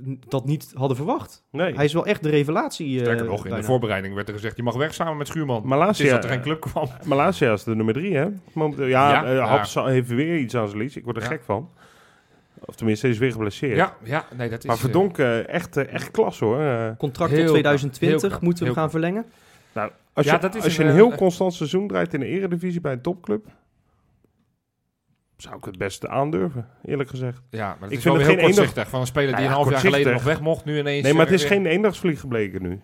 eh, 0.07 0.15
dat 0.29 0.45
niet 0.45 0.71
hadden 0.75 0.97
verwacht. 0.97 1.45
Nee, 1.51 1.75
Hij 1.75 1.85
is 1.85 1.93
wel 1.93 2.07
echt 2.07 2.23
de 2.23 2.29
revelatie. 2.31 2.97
eh, 2.97 3.03
Sterker 3.05 3.25
nog, 3.27 3.47
in 3.47 3.55
de 3.55 3.63
voorbereiding 3.63 4.15
werd 4.15 4.29
er 4.29 4.35
gezegd... 4.35 4.57
je 4.57 4.63
mag 4.63 4.75
weg 4.77 4.95
samen 4.95 5.17
met 5.17 5.27
Schuurman. 5.27 5.55
Het 5.55 5.65
is 5.65 5.71
Malasia, 5.71 6.13
dat 6.15 6.25
er 6.25 6.31
geen 6.31 6.43
club 6.43 6.61
kwam. 6.61 6.89
Malasia 7.05 7.53
is 7.53 7.65
de 7.65 7.75
nummer 7.75 7.95
drie, 7.95 8.17
hè? 8.17 8.27
Momenteel, 8.53 8.87
ja, 8.87 9.11
Ja, 9.25 9.31
ja. 9.33 9.47
Haps 9.47 9.75
heeft 9.75 10.09
weer 10.09 10.39
iets 10.39 10.55
aan 10.57 10.69
zijn 10.69 10.81
lies. 10.81 10.97
Ik 10.97 11.05
word 11.05 11.17
er 11.17 11.23
Ja. 11.23 11.29
gek 11.29 11.43
van. 11.45 11.71
Of 12.65 12.75
tenminste, 12.75 13.07
hij 13.07 13.15
is 13.15 13.21
weer 13.21 13.33
geblesseerd. 13.33 13.77
Ja, 13.77 13.97
ja, 14.05 14.25
nee, 14.37 14.49
dat 14.49 14.59
is... 14.59 14.65
maar 14.65 14.79
Verdonk, 14.79 15.19
eh, 15.19 15.49
echt, 15.49 15.77
echt 15.77 16.11
klas 16.11 16.39
hoor. 16.41 16.57
Contract 16.99 17.31
Heel 17.33 17.41
tot 17.47 17.51
knap, 17.51 17.63
2020 17.63 18.21
heel 18.21 18.29
knap, 18.31 18.41
moeten 18.43 18.67
we 18.67 18.73
gaan 18.73 18.91
verlengen. 18.91 19.25
Nou, 19.75 19.91
als 20.13 20.27
Ja, 20.27 20.33
je, 20.35 20.39
dat 20.41 20.55
is 20.55 20.65
als 20.65 20.77
je 20.77 20.81
een, 20.83 20.89
een 20.89 20.95
eh, 20.95 20.99
heel 21.01 21.13
eh, 21.13 21.17
constant 21.19 21.55
seizoen 21.55 21.89
draait 21.89 22.15
in 22.15 22.21
de 22.21 22.27
eredivisie 22.27 22.81
bij 22.81 22.93
een 22.93 23.01
topclub, 23.01 23.47
zou 25.37 25.57
ik 25.57 25.65
het 25.65 25.79
beste 25.79 26.09
aandurven, 26.09 26.69
eerlijk 26.85 27.09
gezegd. 27.11 27.43
Ja, 27.51 27.67
maar 27.67 27.77
het 27.81 27.91
Ik 27.91 27.97
is 27.97 28.03
vind 28.03 28.05
wel 28.05 28.15
het 28.15 28.25
geen 28.25 28.35
heel 28.39 28.45
enig- 28.45 28.55
kortzichtig. 28.57 28.89
Van 28.91 29.01
een 29.01 29.07
speler 29.07 29.27
die 29.29 29.35
Nou 29.37 29.47
een 29.49 29.53
half 29.55 29.71
jaar 29.71 29.81
geleden 29.81 30.13
nog 30.13 30.23
weg 30.23 30.41
mocht, 30.41 30.65
nu 30.65 30.79
ineens... 30.79 31.03
Nee, 31.03 31.13
maar 31.13 31.21
het 31.27 31.35
eh, 31.35 31.35
is 31.43 31.49
weer- 31.49 31.59
geen 31.59 31.67
eendagsvlieg 31.67 32.21
gebleken 32.21 32.63
nu. 32.63 32.81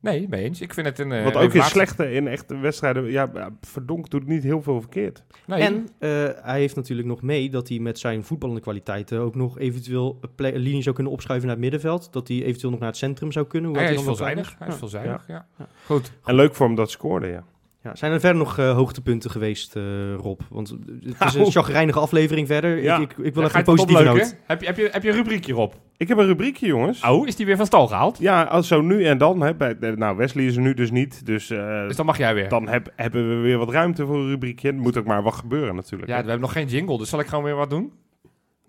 Nee, 0.00 0.26
mee 0.28 0.42
eens. 0.44 0.60
Ik 0.60 0.74
vind 0.74 0.86
het 0.86 0.98
een... 0.98 1.12
eh, 1.12 1.22
Want 1.22 1.36
ook 1.36 1.54
in 1.54 1.62
slechte, 1.62 2.12
in 2.12 2.28
echte 2.28 2.56
wedstrijden, 2.58 3.10
ja, 3.10 3.30
ja, 3.34 3.50
Verdonk 3.60 4.10
doet 4.10 4.26
niet 4.26 4.42
heel 4.42 4.62
veel 4.62 4.80
verkeerd. 4.80 5.24
Nee. 5.46 5.62
En 5.62 5.88
eh, 5.98 6.10
hij 6.42 6.58
heeft 6.60 6.76
natuurlijk 6.76 7.08
nog 7.08 7.22
mee 7.22 7.50
dat 7.50 7.68
hij 7.68 7.78
met 7.78 7.98
zijn 7.98 8.24
voetballende 8.24 8.62
kwaliteiten 8.62 9.18
ook 9.20 9.34
nog 9.34 9.58
eventueel 9.58 10.20
linie 10.36 10.82
zou 10.82 10.94
kunnen 10.94 11.12
opschuiven 11.12 11.46
naar 11.46 11.56
het 11.56 11.64
middenveld. 11.64 12.12
Dat 12.12 12.28
hij 12.28 12.42
eventueel 12.42 12.70
nog 12.70 12.80
naar 12.80 12.88
het 12.88 12.98
centrum 12.98 13.32
zou 13.32 13.46
kunnen. 13.46 13.74
hij 13.74 13.94
is 13.94 14.02
veelzijdig. 14.02 14.54
Hij 14.58 14.66
is 14.68 14.72
Ja. 14.72 14.78
veelzijdig, 14.78 15.24
ja. 15.28 15.46
Ja. 15.58 15.66
Goed. 15.86 16.12
En 16.24 16.34
leuk 16.34 16.54
voor 16.54 16.66
hem 16.66 16.74
dat 16.74 16.90
scoorde, 16.90 17.26
ja. 17.26 17.44
Ja, 17.82 17.94
zijn 17.96 18.12
er 18.12 18.20
verder 18.20 18.38
nog 18.38 18.58
eh, 18.58 18.74
hoogtepunten 18.74 19.30
geweest, 19.30 19.76
eh, 19.76 20.14
Rob? 20.14 20.40
Want 20.50 20.68
het 20.68 20.78
is 21.26 21.34
een 21.34 21.40
Nou. 21.40 21.50
chagrijnige 21.50 21.98
aflevering 21.98 22.46
verder. 22.46 22.82
Ja. 22.82 22.98
Ik, 22.98 23.10
ik, 23.10 23.18
ik 23.26 23.34
wil 23.34 23.42
Ja, 23.42 23.48
even 23.48 23.58
een 23.58 23.64
positieve 23.64 24.02
noot. 24.02 24.36
Heb 24.46 24.60
je, 24.60 24.66
heb, 24.66 24.76
je, 24.76 24.88
heb 24.92 25.02
je 25.02 25.08
een 25.08 25.14
rubriekje 25.16 25.56
op? 25.56 25.74
Ik 25.96 26.08
heb 26.08 26.18
een 26.18 26.26
rubriekje, 26.26 26.66
jongens. 26.66 27.02
Oh, 27.04 27.26
is 27.26 27.36
die 27.36 27.46
weer 27.46 27.56
van 27.56 27.66
stal 27.66 27.86
gehaald? 27.86 28.18
Ja, 28.18 28.42
als 28.42 28.68
zo 28.68 28.80
nu 28.80 29.04
en 29.04 29.18
dan. 29.18 29.40
Hè, 29.40 29.54
bij, 29.54 29.76
nou, 29.80 30.16
Wesley 30.16 30.44
is 30.44 30.56
er 30.56 30.62
nu 30.62 30.74
dus 30.74 30.90
niet. 30.90 31.26
Dus, 31.26 31.50
eh, 31.50 31.86
Dus 31.86 31.96
dan 31.96 32.06
mag 32.06 32.18
jij 32.18 32.34
weer. 32.34 32.48
dan 32.48 32.68
heb, 32.68 32.92
hebben 32.96 33.28
we 33.28 33.34
weer 33.34 33.58
wat 33.58 33.70
ruimte 33.70 34.06
voor 34.06 34.16
een 34.16 34.28
rubriekje. 34.28 34.68
Er 34.68 34.74
moet 34.74 34.96
ook 34.96 35.04
maar 35.06 35.22
wat 35.22 35.34
gebeuren 35.34 35.74
natuurlijk. 35.74 36.10
Ja, 36.10 36.16
we 36.16 36.22
hebben 36.22 36.40
nog 36.40 36.52
geen 36.52 36.66
jingle, 36.66 36.98
dus 36.98 37.08
zal 37.08 37.20
ik 37.20 37.26
gewoon 37.26 37.44
weer 37.44 37.54
wat 37.56 37.70
doen? 37.70 37.92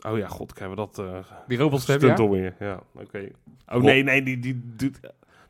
Oh 0.07 0.17
ja, 0.17 0.27
god, 0.27 0.53
krijgen 0.53 0.75
we 0.77 0.81
dat 0.81 0.99
uh, 0.99 1.17
Die 1.47 1.57
robotstem, 1.57 1.97
stunt 1.99 2.17
ja? 2.17 2.23
alweer. 2.23 2.55
Ja, 2.59 2.79
oké. 2.95 3.27
Oh 3.67 3.81
nee, 3.83 4.03
nee, 4.03 4.23
die, 4.23 4.39
die 4.39 4.61
doet... 4.75 4.99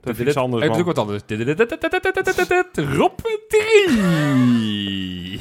Dat 0.01 0.13
is 0.13 0.19
iets 0.19 0.27
Dit- 0.33 0.37
anders, 0.43 0.65
Ik 0.65 0.73
doe 0.73 0.83
wat 0.83 0.97
anders. 0.97 1.21
Rob 2.73 3.19
3. 3.47 5.39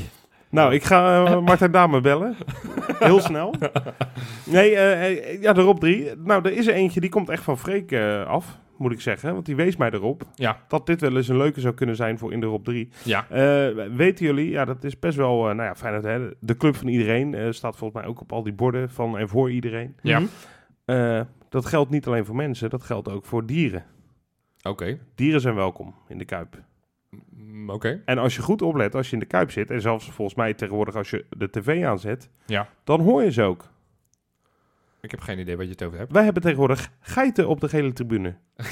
Nou, 0.51 0.75
ik 0.75 0.85
ga 0.85 1.25
eh, 1.25 1.41
Martijn 1.41 1.71
Dame 1.71 2.01
bellen. 2.01 2.37
Heel 2.99 3.21
snel. 3.21 3.55
Nee, 4.47 4.75
eh, 4.77 5.07
eh, 5.33 5.43
ja, 5.43 5.53
de 5.53 5.61
Rob 5.61 5.79
3. 5.79 6.11
Nou, 6.17 6.45
er 6.45 6.53
is 6.53 6.67
er 6.67 6.75
eentje, 6.75 7.01
die 7.01 7.11
komt 7.11 7.29
echt 7.29 7.43
van 7.43 7.59
Freek 7.59 7.93
eh, 7.93 8.27
af, 8.27 8.59
moet 8.77 8.93
ik 8.93 9.01
zeggen. 9.01 9.33
Want 9.35 9.47
die 9.47 9.57
wees 9.57 9.77
mij 9.77 9.91
erop 9.91 10.23
Ja. 10.35 10.61
dat 10.69 10.87
dit 10.87 11.01
wel 11.01 11.17
eens 11.17 11.29
een 11.29 11.37
leuke 11.37 11.61
zou 11.61 11.75
kunnen 11.75 11.97
zijn 11.97 12.19
voor 12.19 12.33
in 12.33 12.41
de 12.41 12.47
Rob 12.47 12.65
3. 12.65 12.89
Ja. 13.03 13.27
Eh, 13.31 13.85
weten 13.97 14.27
jullie, 14.27 14.51
ja, 14.51 14.65
dat 14.65 14.85
is 14.85 14.99
best 14.99 15.17
wel, 15.17 15.49
eh, 15.49 15.55
nou 15.55 15.69
ja, 15.69 15.75
fijn 15.75 15.95
dat 15.95 16.03
hè, 16.05 16.29
de 16.41 16.57
club 16.57 16.77
van 16.77 16.89
iedereen 16.89 17.35
eh, 17.35 17.47
staat 17.51 17.77
volgens 17.77 18.01
mij 18.01 18.11
ook 18.11 18.21
op 18.21 18.33
al 18.33 18.43
die 18.43 18.53
borden 18.53 18.91
van 18.91 19.19
en 19.19 19.29
voor 19.29 19.51
iedereen. 19.51 19.97
Ja. 20.03 20.19
Mhm. 20.19 20.29
Eh, 20.85 21.21
dat 21.49 21.67
geldt 21.67 21.91
niet 21.91 22.07
alleen 22.07 22.25
voor 22.25 22.37
mensen, 22.37 22.71
dat 22.71 22.83
geldt 22.83 23.09
ook 23.11 23.25
voor 23.27 23.47
dieren. 23.47 23.85
Oké. 24.69 24.99
Dieren 25.15 25.41
zijn 25.41 25.55
welkom 25.55 25.95
in 26.09 26.19
de 26.19 26.25
Kuip. 26.25 26.57
Mm, 27.31 27.71
Oké. 27.71 28.03
En 28.05 28.19
als 28.19 28.37
je 28.37 28.43
goed 28.43 28.63
oplet, 28.63 28.95
als 28.95 29.07
je 29.07 29.13
in 29.13 29.19
de 29.19 29.27
Kuip 29.27 29.51
zit, 29.51 29.71
en 29.71 29.81
zelfs 29.81 30.11
volgens 30.11 30.37
mij 30.37 30.55
tegenwoordig 30.55 30.97
als 30.97 31.11
je 31.11 31.25
de 31.31 31.51
tv 31.51 31.85
aanzet, 31.85 32.29
Ja. 32.47 32.69
dan 32.85 33.01
hoor 33.01 33.23
je 33.23 33.33
ze 33.33 33.43
ook. 33.43 33.65
Ik 35.01 35.11
heb 35.11 35.21
geen 35.21 35.39
idee 35.39 35.57
wat 35.57 35.65
je 35.65 35.71
het 35.71 35.83
over 35.83 35.99
hebt. 35.99 36.13
Wij 36.13 36.25
hebben 36.25 36.43
tegenwoordig 36.43 36.91
geiten 37.01 37.49
op 37.49 37.61
de 37.61 37.69
gele 37.69 37.93
tribune. 37.93 38.35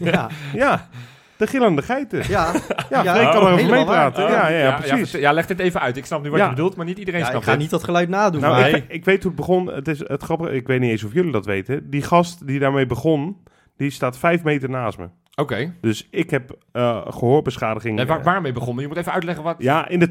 Ja, 0.00 0.28
Ja, 0.54 0.88
de 1.36 1.46
gillende 1.46 1.82
geiten. 1.82 2.18
ja. 2.28 2.52
Ja, 2.90 3.02
Ja, 3.02 3.14
Freek 3.14 3.30
kan 3.30 3.36
oh, 3.36 3.42
erover 3.42 3.56
helemaal 3.56 3.78
meepraten. 3.78 4.24
Oh, 4.24 4.30
Ja, 4.30 4.48
ja, 4.48 4.58
ja, 4.58 4.76
precies. 4.76 5.10
Ja, 5.12 5.32
leg 5.32 5.46
dit 5.46 5.58
even 5.58 5.80
uit. 5.80 5.96
Ik 5.96 6.04
snap 6.06 6.22
nu 6.22 6.30
wat 6.30 6.38
Ja. 6.38 6.44
je 6.44 6.50
bedoelt, 6.54 6.76
maar 6.76 6.86
niet 6.86 6.98
iedereen 6.98 7.20
ja 7.20 7.26
ik 7.26 7.32
snapt 7.32 7.46
ga 7.46 7.54
niet 7.54 7.70
dat 7.70 7.84
geluid 7.84 8.08
nadoen. 8.08 8.40
Nou, 8.40 8.52
maar 8.60 8.68
ik, 8.70 8.84
ik 8.88 9.04
weet 9.04 9.22
hoe 9.22 9.32
het 9.32 9.40
begon. 9.40 9.66
Het 9.66 9.88
is 9.88 9.98
het 9.98 10.22
grappige. 10.22 10.50
Ik 10.52 10.66
weet 10.66 10.80
niet 10.80 10.90
eens 10.90 11.04
of 11.04 11.12
jullie 11.12 11.32
dat 11.32 11.46
weten. 11.46 11.90
Die 11.90 12.02
gast 12.02 12.46
die 12.46 12.58
daarmee 12.58 12.86
begon, 12.86 13.36
die 13.78 13.90
staat 13.90 14.18
vijf 14.18 14.42
meter 14.42 14.70
naast 14.70 14.98
me. 14.98 15.08
Oké. 15.34 15.74
Dus 15.80 16.08
ik 16.10 16.30
heb 16.30 16.56
eh 16.72 17.00
gehoorbeschadiging. 17.08 17.96
Nee, 17.96 18.06
waar, 18.06 18.18
eh, 18.18 18.24
waarmee 18.24 18.52
begonnen? 18.52 18.82
Je 18.82 18.88
moet 18.88 18.96
even 18.96 19.12
uitleggen 19.12 19.44
wat... 19.44 19.56
ja, 19.58 19.88
in 19.88 19.98
de 19.98 20.08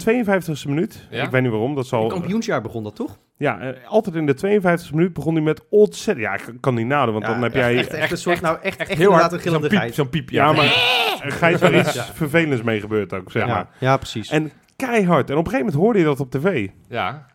52e 0.65 0.67
minuut. 0.67 1.07
Ja? 1.11 1.23
Ik 1.23 1.29
weet 1.29 1.41
niet 1.41 1.51
waarom. 1.51 1.75
Dat 1.75 1.83
in 1.83 1.89
zal. 1.89 2.07
kampioensjaar 2.07 2.61
begon 2.61 2.83
dat 2.83 2.95
toch? 2.95 3.17
Ja, 3.37 3.59
eh, 3.59 3.87
altijd 3.87 4.15
in 4.15 4.25
de 4.25 4.35
52e 4.35 4.91
minuut 4.95 5.13
begon 5.13 5.33
hij 5.33 5.43
met 5.43 5.61
ontzettend. 5.69 6.27
Ja, 6.27 6.33
ik 6.33 6.53
kan 6.61 6.73
niet 6.75 6.85
nadoen, 6.87 7.13
want 7.13 7.25
Ja, 7.25 7.31
dan 7.33 7.43
heb 7.43 7.53
echt, 7.53 7.63
jij. 7.65 7.77
echt, 7.77 7.89
echt 7.89 8.11
een 8.11 8.17
soort, 8.17 8.41
nou 8.41 8.57
echt, 8.61 8.77
echt, 8.79 8.93
Heel 8.93 9.11
hard. 9.11 9.23
een 9.23 9.29
Zo'n 9.29 9.39
gillende 9.39 9.67
piep, 9.95 10.09
piep. 10.09 10.29
ja, 10.29 10.45
Ja, 10.45 10.51
maar 10.51 10.65
er 11.23 11.31
gaat 11.31 11.59
wel 11.59 11.73
iets 11.73 11.93
Ja. 11.93 12.03
vervelends 12.03 12.61
mee 12.63 12.79
gebeurd 12.79 13.13
ook, 13.13 13.31
zeg 13.31 13.45
ja, 13.45 13.53
maar. 13.53 13.67
ja, 13.79 13.97
precies. 13.97 14.29
En 14.29 14.51
keihard. 14.75 15.29
En 15.29 15.37
op 15.37 15.45
een 15.45 15.51
gegeven 15.51 15.65
moment 15.65 15.75
hoorde 15.83 15.99
je 15.99 16.05
dat 16.05 16.19
op 16.19 16.31
tv. 16.31 16.67
Ja. 16.89 17.25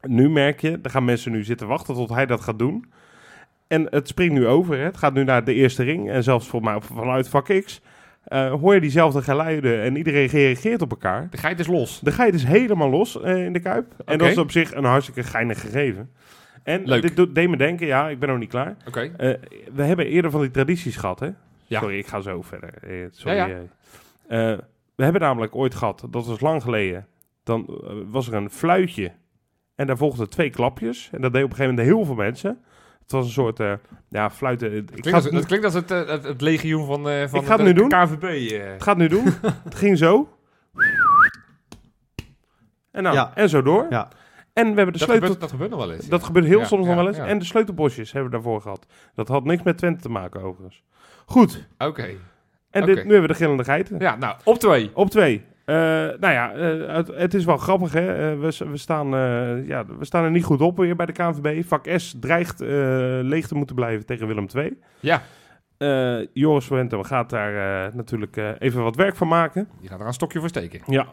Nu 0.00 0.30
merk 0.30 0.60
je, 0.60 0.78
er 0.82 0.90
gaan 0.90 1.04
mensen 1.04 1.32
nu 1.32 1.44
zitten 1.44 1.66
wachten 1.66 1.94
tot 1.94 2.08
hij 2.08 2.26
dat 2.26 2.40
gaat 2.40 2.58
doen. 2.58 2.92
En 3.72 3.86
het 3.90 4.08
springt 4.08 4.34
nu 4.34 4.46
over. 4.46 4.76
Hè. 4.78 4.84
Het 4.84 4.96
gaat 4.96 5.14
nu 5.14 5.24
naar 5.24 5.44
de 5.44 5.54
eerste 5.54 5.82
ring. 5.82 6.10
En 6.10 6.22
zelfs 6.22 6.46
voor 6.46 6.62
mij 6.62 6.80
vanuit 6.80 7.28
vak 7.28 7.62
X 7.64 7.80
eh, 8.24 8.52
hoor 8.52 8.74
je 8.74 8.80
diezelfde 8.80 9.22
geluiden. 9.22 9.82
En 9.82 9.96
iedereen 9.96 10.26
reageert 10.26 10.82
op 10.82 10.90
elkaar. 10.90 11.30
De 11.30 11.36
geit 11.36 11.60
is 11.60 11.66
los. 11.66 12.00
De 12.00 12.12
geit 12.12 12.34
is 12.34 12.44
helemaal 12.44 12.90
los 12.90 13.20
eh, 13.20 13.44
in 13.44 13.52
de 13.52 13.60
Kuip. 13.60 13.86
En 14.04 14.18
dat 14.18 14.28
is 14.28 14.38
op 14.38 14.50
zich 14.50 14.74
een 14.74 14.84
hartstikke 14.84 15.22
geinig 15.22 15.60
gegeven. 15.60 16.10
En 16.62 16.82
Leuk. 16.84 17.02
dit 17.02 17.16
doet, 17.16 17.34
deed 17.34 17.48
me 17.48 17.56
denken, 17.56 17.86
ja, 17.86 18.08
ik 18.08 18.18
ben 18.18 18.28
nog 18.28 18.38
niet 18.38 18.48
klaar. 18.48 18.76
Oké. 18.86 19.00
Eh, 19.00 19.32
we 19.72 19.82
hebben 19.82 20.06
eerder 20.06 20.30
van 20.30 20.40
die 20.40 20.50
tradities 20.50 20.96
gehad, 20.96 21.20
hè? 21.20 21.30
Ja. 21.64 21.80
Sorry, 21.80 21.98
ik 21.98 22.06
ga 22.06 22.20
zo 22.20 22.42
verder. 22.42 22.74
Sorry. 23.10 23.36
Ja, 23.36 23.46
ja. 23.46 24.56
we 24.94 25.04
hebben 25.04 25.20
namelijk 25.20 25.54
ooit 25.54 25.74
gehad, 25.74 26.06
dat 26.10 26.26
was 26.26 26.40
lang 26.40 26.62
geleden, 26.62 27.06
dan 27.42 27.80
was 28.10 28.28
er 28.28 28.34
een 28.34 28.50
fluitje 28.50 29.12
en 29.74 29.86
daar 29.86 29.96
volgden 29.96 30.30
twee 30.30 30.50
klapjes. 30.50 31.08
En 31.12 31.20
dat 31.20 31.32
deed 31.32 31.44
op 31.44 31.50
een 31.50 31.56
gegeven 31.56 31.74
moment 31.74 31.94
heel 31.94 32.04
veel 32.04 32.24
mensen. 32.24 32.58
Het 33.02 33.12
was 33.12 33.24
een 33.24 33.32
soort, 33.32 33.60
eh, 33.60 33.72
ja, 34.08 34.30
fluiten. 34.30 34.76
Ik 34.76 34.86
Klinkt 34.86 35.12
als, 35.12 35.24
het, 35.24 35.32
het 35.34 35.46
klinkt 35.46 35.64
als 35.64 35.74
het, 35.74 35.90
eh, 35.90 36.06
het, 36.06 36.24
het 36.24 36.40
legioen 36.40 36.86
van, 36.86 37.08
eh 37.08 37.28
van 37.28 37.40
Ik 37.40 37.46
ga 37.46 37.56
het 37.56 37.58
de, 37.66 37.72
nu 37.72 37.72
doen. 37.72 37.88
KVB. 37.88 38.22
eh. 38.52 38.72
het 38.72 38.82
gaat 38.82 38.96
nu 38.96 39.08
doen. 39.08 39.24
het 39.64 39.74
ging 39.74 39.98
zo. 39.98 40.36
En, 42.90 43.02
nou, 43.02 43.14
Ja. 43.14 43.32
en 43.34 43.48
zo 43.48 43.62
door. 43.62 43.86
Ja. 43.90 44.08
En 44.52 44.62
we 44.70 44.74
hebben 44.76 44.92
de 44.92 44.98
Dat 44.98 45.00
sleutel... 45.08 45.16
gebeurt, 45.26 45.40
dat 45.40 45.50
gebeurt 45.50 45.70
nog 45.70 45.78
wel 45.78 45.92
eens. 45.92 46.08
Dat 46.08 46.22
gebeurt 46.24 46.44
heel 46.46 46.58
Ja, 46.58 46.64
soms 46.64 46.86
nog 46.86 46.94
wel 46.94 47.06
eens. 47.06 47.16
ja. 47.16 47.26
En 47.26 47.38
de 47.38 47.44
sleutelbosjes 47.44 48.12
hebben 48.12 48.30
we 48.30 48.36
daarvoor 48.36 48.60
gehad. 48.60 48.86
Dat 49.14 49.28
had 49.28 49.44
niks 49.44 49.62
met 49.62 49.78
Twente 49.78 50.00
te 50.02 50.08
maken 50.08 50.42
overigens. 50.42 50.82
Goed. 51.26 51.66
Oké. 51.78 52.08
En 52.70 52.86
dit, 52.86 52.94
nu 52.96 53.02
hebben 53.02 53.20
we 53.20 53.26
de 53.28 53.34
gillende 53.34 53.64
geiten. 53.64 53.98
Ja, 53.98 54.16
nou, 54.16 54.36
op 54.44 54.58
twee. 54.58 54.90
Op 54.94 55.10
twee. 55.10 55.44
Eh, 55.64 55.74
nou 56.20 56.32
ja, 56.32 56.52
eh, 56.52 56.94
het, 56.94 57.08
het 57.14 57.34
is 57.34 57.44
wel 57.44 57.56
grappig. 57.56 57.92
Hè? 57.92 58.32
Eh, 58.32 58.40
we, 58.40 58.70
we, 58.70 58.76
staan, 58.76 59.08
ja, 59.66 59.86
we 59.86 60.04
staan 60.04 60.24
er 60.24 60.30
niet 60.30 60.44
goed 60.44 60.60
op 60.60 60.76
weer 60.76 60.96
bij 60.96 61.06
de 61.06 61.12
KNVB. 61.12 61.64
Vak 61.64 61.86
S 61.96 62.14
dreigt 62.20 62.60
leeg 63.22 63.46
te 63.46 63.54
moeten 63.54 63.74
blijven 63.74 64.06
tegen 64.06 64.26
Willem 64.26 64.46
II. 64.54 64.78
Ja. 65.00 65.22
Joris 66.32 66.64
Fuente 66.64 67.04
gaat 67.04 67.30
daar 67.30 67.90
natuurlijk 67.94 68.36
even 68.58 68.82
wat 68.82 68.96
werk 68.96 69.16
van 69.16 69.28
maken. 69.28 69.68
Die 69.80 69.88
gaat 69.88 70.00
er 70.00 70.06
een 70.06 70.12
stokje 70.12 70.38
voor 70.38 70.48
steken. 70.48 70.80
Ja. 70.86 71.06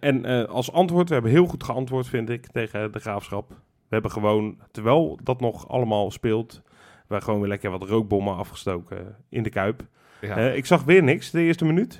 En 0.00 0.46
als 0.48 0.72
antwoord, 0.72 1.08
we 1.08 1.14
hebben 1.14 1.32
heel 1.32 1.46
goed 1.46 1.64
geantwoord, 1.64 2.06
vind 2.06 2.30
ik, 2.30 2.46
tegen 2.46 2.92
de 2.92 2.98
graafschap. 2.98 3.48
We 3.48 3.94
hebben 3.94 4.10
gewoon, 4.10 4.58
terwijl 4.70 5.18
dat 5.22 5.40
nog 5.40 5.68
allemaal 5.68 6.10
speelt, 6.10 6.62
we 7.06 7.20
gewoon 7.20 7.40
weer 7.40 7.48
lekker 7.48 7.70
wat 7.70 7.82
rookbommen 7.82 8.36
afgestoken 8.36 9.16
in 9.28 9.42
de 9.42 9.50
kuip. 9.50 9.82
Ja. 10.20 10.36
Eh, 10.36 10.56
ik 10.56 10.66
zag 10.66 10.84
weer 10.84 11.02
niks 11.02 11.30
de 11.30 11.40
eerste 11.42 11.64
minuut. 11.64 11.98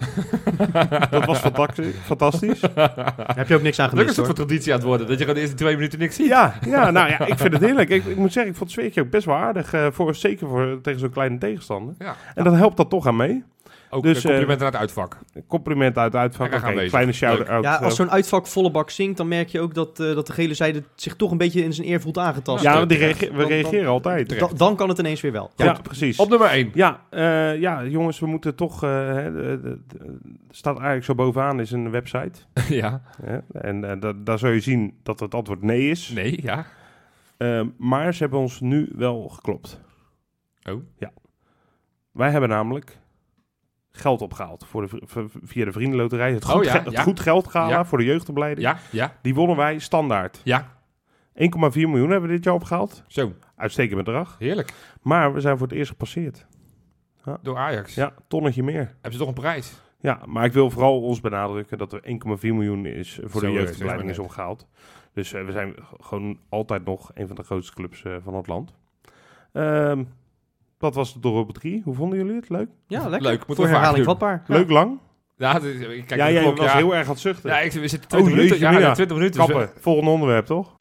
dat 1.11 1.24
was 1.24 1.38
fantastisch. 1.38 1.94
fantastisch. 2.04 2.61
Daar 2.61 3.35
heb 3.37 3.48
je 3.48 3.54
ook 3.54 3.62
niks 3.62 3.78
aan 3.78 3.88
Gelukkig 3.88 3.88
gemist 3.88 4.09
is 4.11 4.16
het 4.16 4.26
voor 4.26 4.35
traditie 4.35 4.72
aan 4.72 4.78
het 4.78 4.87
worden. 4.88 5.07
Dat 5.07 5.16
je 5.18 5.20
gewoon 5.20 5.35
de 5.35 5.40
eerste 5.40 5.57
twee 5.57 5.74
minuten 5.74 5.98
niks 5.98 6.16
ziet. 6.16 6.26
Ja, 6.26 6.54
ja, 6.66 6.90
nou 6.90 7.09
ja, 7.09 7.26
ik 7.26 7.38
vind 7.38 7.52
het 7.52 7.62
heerlijk. 7.62 7.88
Ik, 7.88 8.04
ik 8.04 8.16
moet 8.16 8.33
zeggen, 8.33 8.52
ik 8.52 8.59
vond 8.59 8.70
het 8.70 8.78
sfeertje 8.78 9.00
ook 9.00 9.11
best 9.11 9.26
wel 9.26 9.37
aardig. 9.37 9.72
eh, 9.72 9.87
voor, 9.90 10.14
zeker 10.14 10.48
voor, 10.48 10.78
tegen 10.83 11.00
zo'n 11.00 11.11
kleine 11.11 11.38
tegenstander. 11.38 11.94
Ja. 11.98 12.16
En 12.35 12.44
dat 12.44 12.54
helpt 12.54 12.76
dat 12.76 12.90
toch 12.90 13.07
aan 13.07 13.16
mee. 13.16 13.44
Ook 13.90 14.03
Dus, 14.03 14.22
complimenten 14.22 14.66
aan 14.66 14.72
het 14.72 14.81
uitvak. 14.81 15.18
Compliment 15.46 15.96
uit 15.98 16.12
de 16.12 16.18
uitvak. 16.18 16.53
Aanwezig. 16.53 16.88
kleine 16.90 17.12
shout-out. 17.12 17.64
Ja, 17.64 17.74
als 17.77 17.90
eh, 17.90 17.96
zo'n 17.96 18.11
uitvak 18.11 18.46
volle 18.46 18.70
bak 18.70 18.90
zingt, 18.90 19.16
dan 19.16 19.29
merk 19.29 19.48
je 19.48 19.61
ook 19.61 19.74
dat, 19.74 20.01
eh, 20.01 20.14
dat 20.14 20.27
de 20.27 20.33
gele 20.33 20.55
zijde 20.55 20.83
zich 20.94 21.16
toch 21.16 21.31
een 21.31 21.37
beetje 21.38 21.62
in 21.62 21.72
zijn 21.72 21.88
eer 21.88 22.01
voelt 22.01 22.18
aangetast. 22.18 22.62
ja, 22.62 22.72
Ja, 22.72 22.79
want 22.79 22.92
reage- 22.92 23.18
we 23.18 23.27
Dan- 23.31 23.38
dan- 23.38 23.48
reageren 23.48 23.88
altijd. 23.88 24.57
Dan 24.59 24.77
kan 24.77 24.88
het 24.88 24.98
ineens 24.98 25.20
weer 25.20 25.33
wel. 25.33 25.51
Ja, 25.57 25.64
Ja, 25.64 25.72
precies. 25.83 26.18
Op 26.18 26.29
nummer 26.29 26.51
1. 26.53 26.70
Ja, 26.74 27.01
eh, 27.11 27.61
ja, 27.61 27.85
jongens, 27.85 28.18
we 28.18 28.27
moeten 28.27 28.55
toch... 28.55 28.83
eh, 28.83 28.90
hè, 28.90 29.33
de- 29.33 29.61
de- 29.62 29.81
de- 29.87 30.18
staat 30.51 30.74
eigenlijk 30.74 31.05
zo 31.05 31.14
bovenaan 31.14 31.61
is 31.61 31.70
een 31.70 31.90
website. 31.90 32.40
ja. 32.68 33.03
Hè, 33.22 33.38
en 33.53 33.85
eh, 33.90 34.01
da- 34.01 34.12
daar 34.16 34.38
zul 34.38 34.51
je 34.51 34.61
zien 34.61 34.94
dat 35.03 35.20
het 35.20 35.35
antwoord 35.35 35.62
nee 35.62 35.90
is. 35.90 36.09
Nee, 36.14 36.38
ja. 36.42 36.66
Eh, 37.37 37.62
maar 37.79 38.14
ze 38.14 38.22
hebben 38.22 38.38
ons 38.38 38.61
nu 38.61 38.92
wel 38.96 39.29
geklopt. 39.29 39.81
Oh. 40.70 40.83
Ja. 40.98 41.11
Wij 42.12 42.31
hebben 42.31 42.48
namelijk 42.48 42.98
geld 44.00 44.22
opgehaald 44.22 44.66
voor 44.66 44.88
de, 44.88 45.06
via 45.42 45.64
de 45.64 45.72
Vriendenloterij. 45.72 46.32
Het 46.32 46.44
Oh 46.44 46.50
goed, 46.50 46.64
ja, 46.64 46.82
het 46.82 46.92
ja. 46.92 47.02
goed 47.02 47.20
geld 47.20 47.46
gala 47.48 47.68
Ja. 47.68 47.84
voor 47.84 47.98
de 47.98 48.04
jeugdopleiding. 48.04 48.66
Ja, 48.66 48.78
ja, 48.90 49.16
Die 49.22 49.34
wonnen 49.34 49.56
wij 49.56 49.78
standaard. 49.78 50.38
1,4 50.38 50.44
ja. 50.44 50.61
miljoen 51.88 52.11
hebben 52.11 52.28
we 52.28 52.34
dit 52.34 52.44
jaar 52.44 52.54
opgehaald. 52.54 53.02
Zo, 53.06 53.32
Uitstekend 53.56 54.04
bedrag. 54.04 54.37
heerlijk. 54.38 54.72
Maar 55.02 55.32
we 55.32 55.40
zijn 55.40 55.58
voor 55.58 55.66
het 55.66 55.76
eerst 55.76 55.90
gepasseerd. 55.90 56.46
Door 57.42 57.56
Ajax. 57.56 57.94
Ja, 57.94 58.12
tonnetje 58.28 58.62
meer. 58.62 58.80
Hebben 58.92 59.12
ze 59.12 59.18
toch 59.18 59.28
een 59.28 59.34
prijs? 59.34 59.80
Ja, 60.00 60.20
maar 60.26 60.44
ik 60.44 60.52
wil 60.52 60.70
vooral 60.70 61.02
ons 61.02 61.20
benadrukken 61.20 61.78
dat 61.78 61.92
er 61.92 62.00
1,4 62.04 62.08
miljoen 62.40 62.87
is 62.87 63.18
voor 63.22 63.40
Zo, 63.40 63.46
de 63.46 63.52
jeugdopleiding 63.52 64.11
is 64.11 64.18
opgehaald. 64.18 64.66
Dus 65.12 65.32
eh, 65.32 65.44
we 65.44 65.52
zijn 65.52 65.74
gewoon 66.00 66.38
altijd 66.48 66.84
nog 66.84 67.11
een 67.14 67.26
van 67.26 67.37
de 67.37 67.42
grootste 67.42 67.74
clubs 67.74 68.02
eh, 68.04 68.16
van 68.24 68.34
het 68.34 68.46
land. 68.46 68.74
Ehm, 69.52 70.04
dat 70.79 70.95
was 70.95 71.12
de 71.14 71.21
Dorp 71.21 71.51
3. 71.51 71.81
Hoe 71.85 71.95
vonden 71.95 72.19
jullie 72.19 72.35
het? 72.35 72.49
Leuk? 72.49 72.69
ja 72.87 73.09
lekker. 73.09 73.29
Leuk, 73.29 73.47
moeten 73.47 73.64
Voor 73.64 73.75
herhaling 73.75 74.05
vatbaar. 74.05 74.43
Leuk 74.47 74.71
lang? 74.71 74.99
Ja, 75.37 75.57
ik 75.57 75.61
kijk 75.61 76.11
ja, 76.11 76.17
naar 76.17 76.27
de 76.27 76.33
jij 76.33 76.43
klok, 76.43 76.57
was 76.57 76.67
ja. 76.67 76.77
heel 76.77 76.95
erg 76.95 77.05
aan 77.07 77.12
het 77.12 77.21
zuchten. 77.21 77.51
Ja, 77.51 77.59
ik, 77.61 77.73
we 77.73 77.88
zitten 77.88 78.09
20 78.09 78.19
Oh, 78.19 78.25
minuten. 78.37 78.49
jeetje, 78.49 78.64
Ja, 78.64 78.71
mina. 78.71 78.87
ja, 78.87 78.95
20 78.95 79.17
minuten. 79.17 79.41
dus 79.47 79.51
Kappen. 79.57 79.81
Volgende 79.83 80.11
onderwerp, 80.11 80.47
toch? 80.47 80.77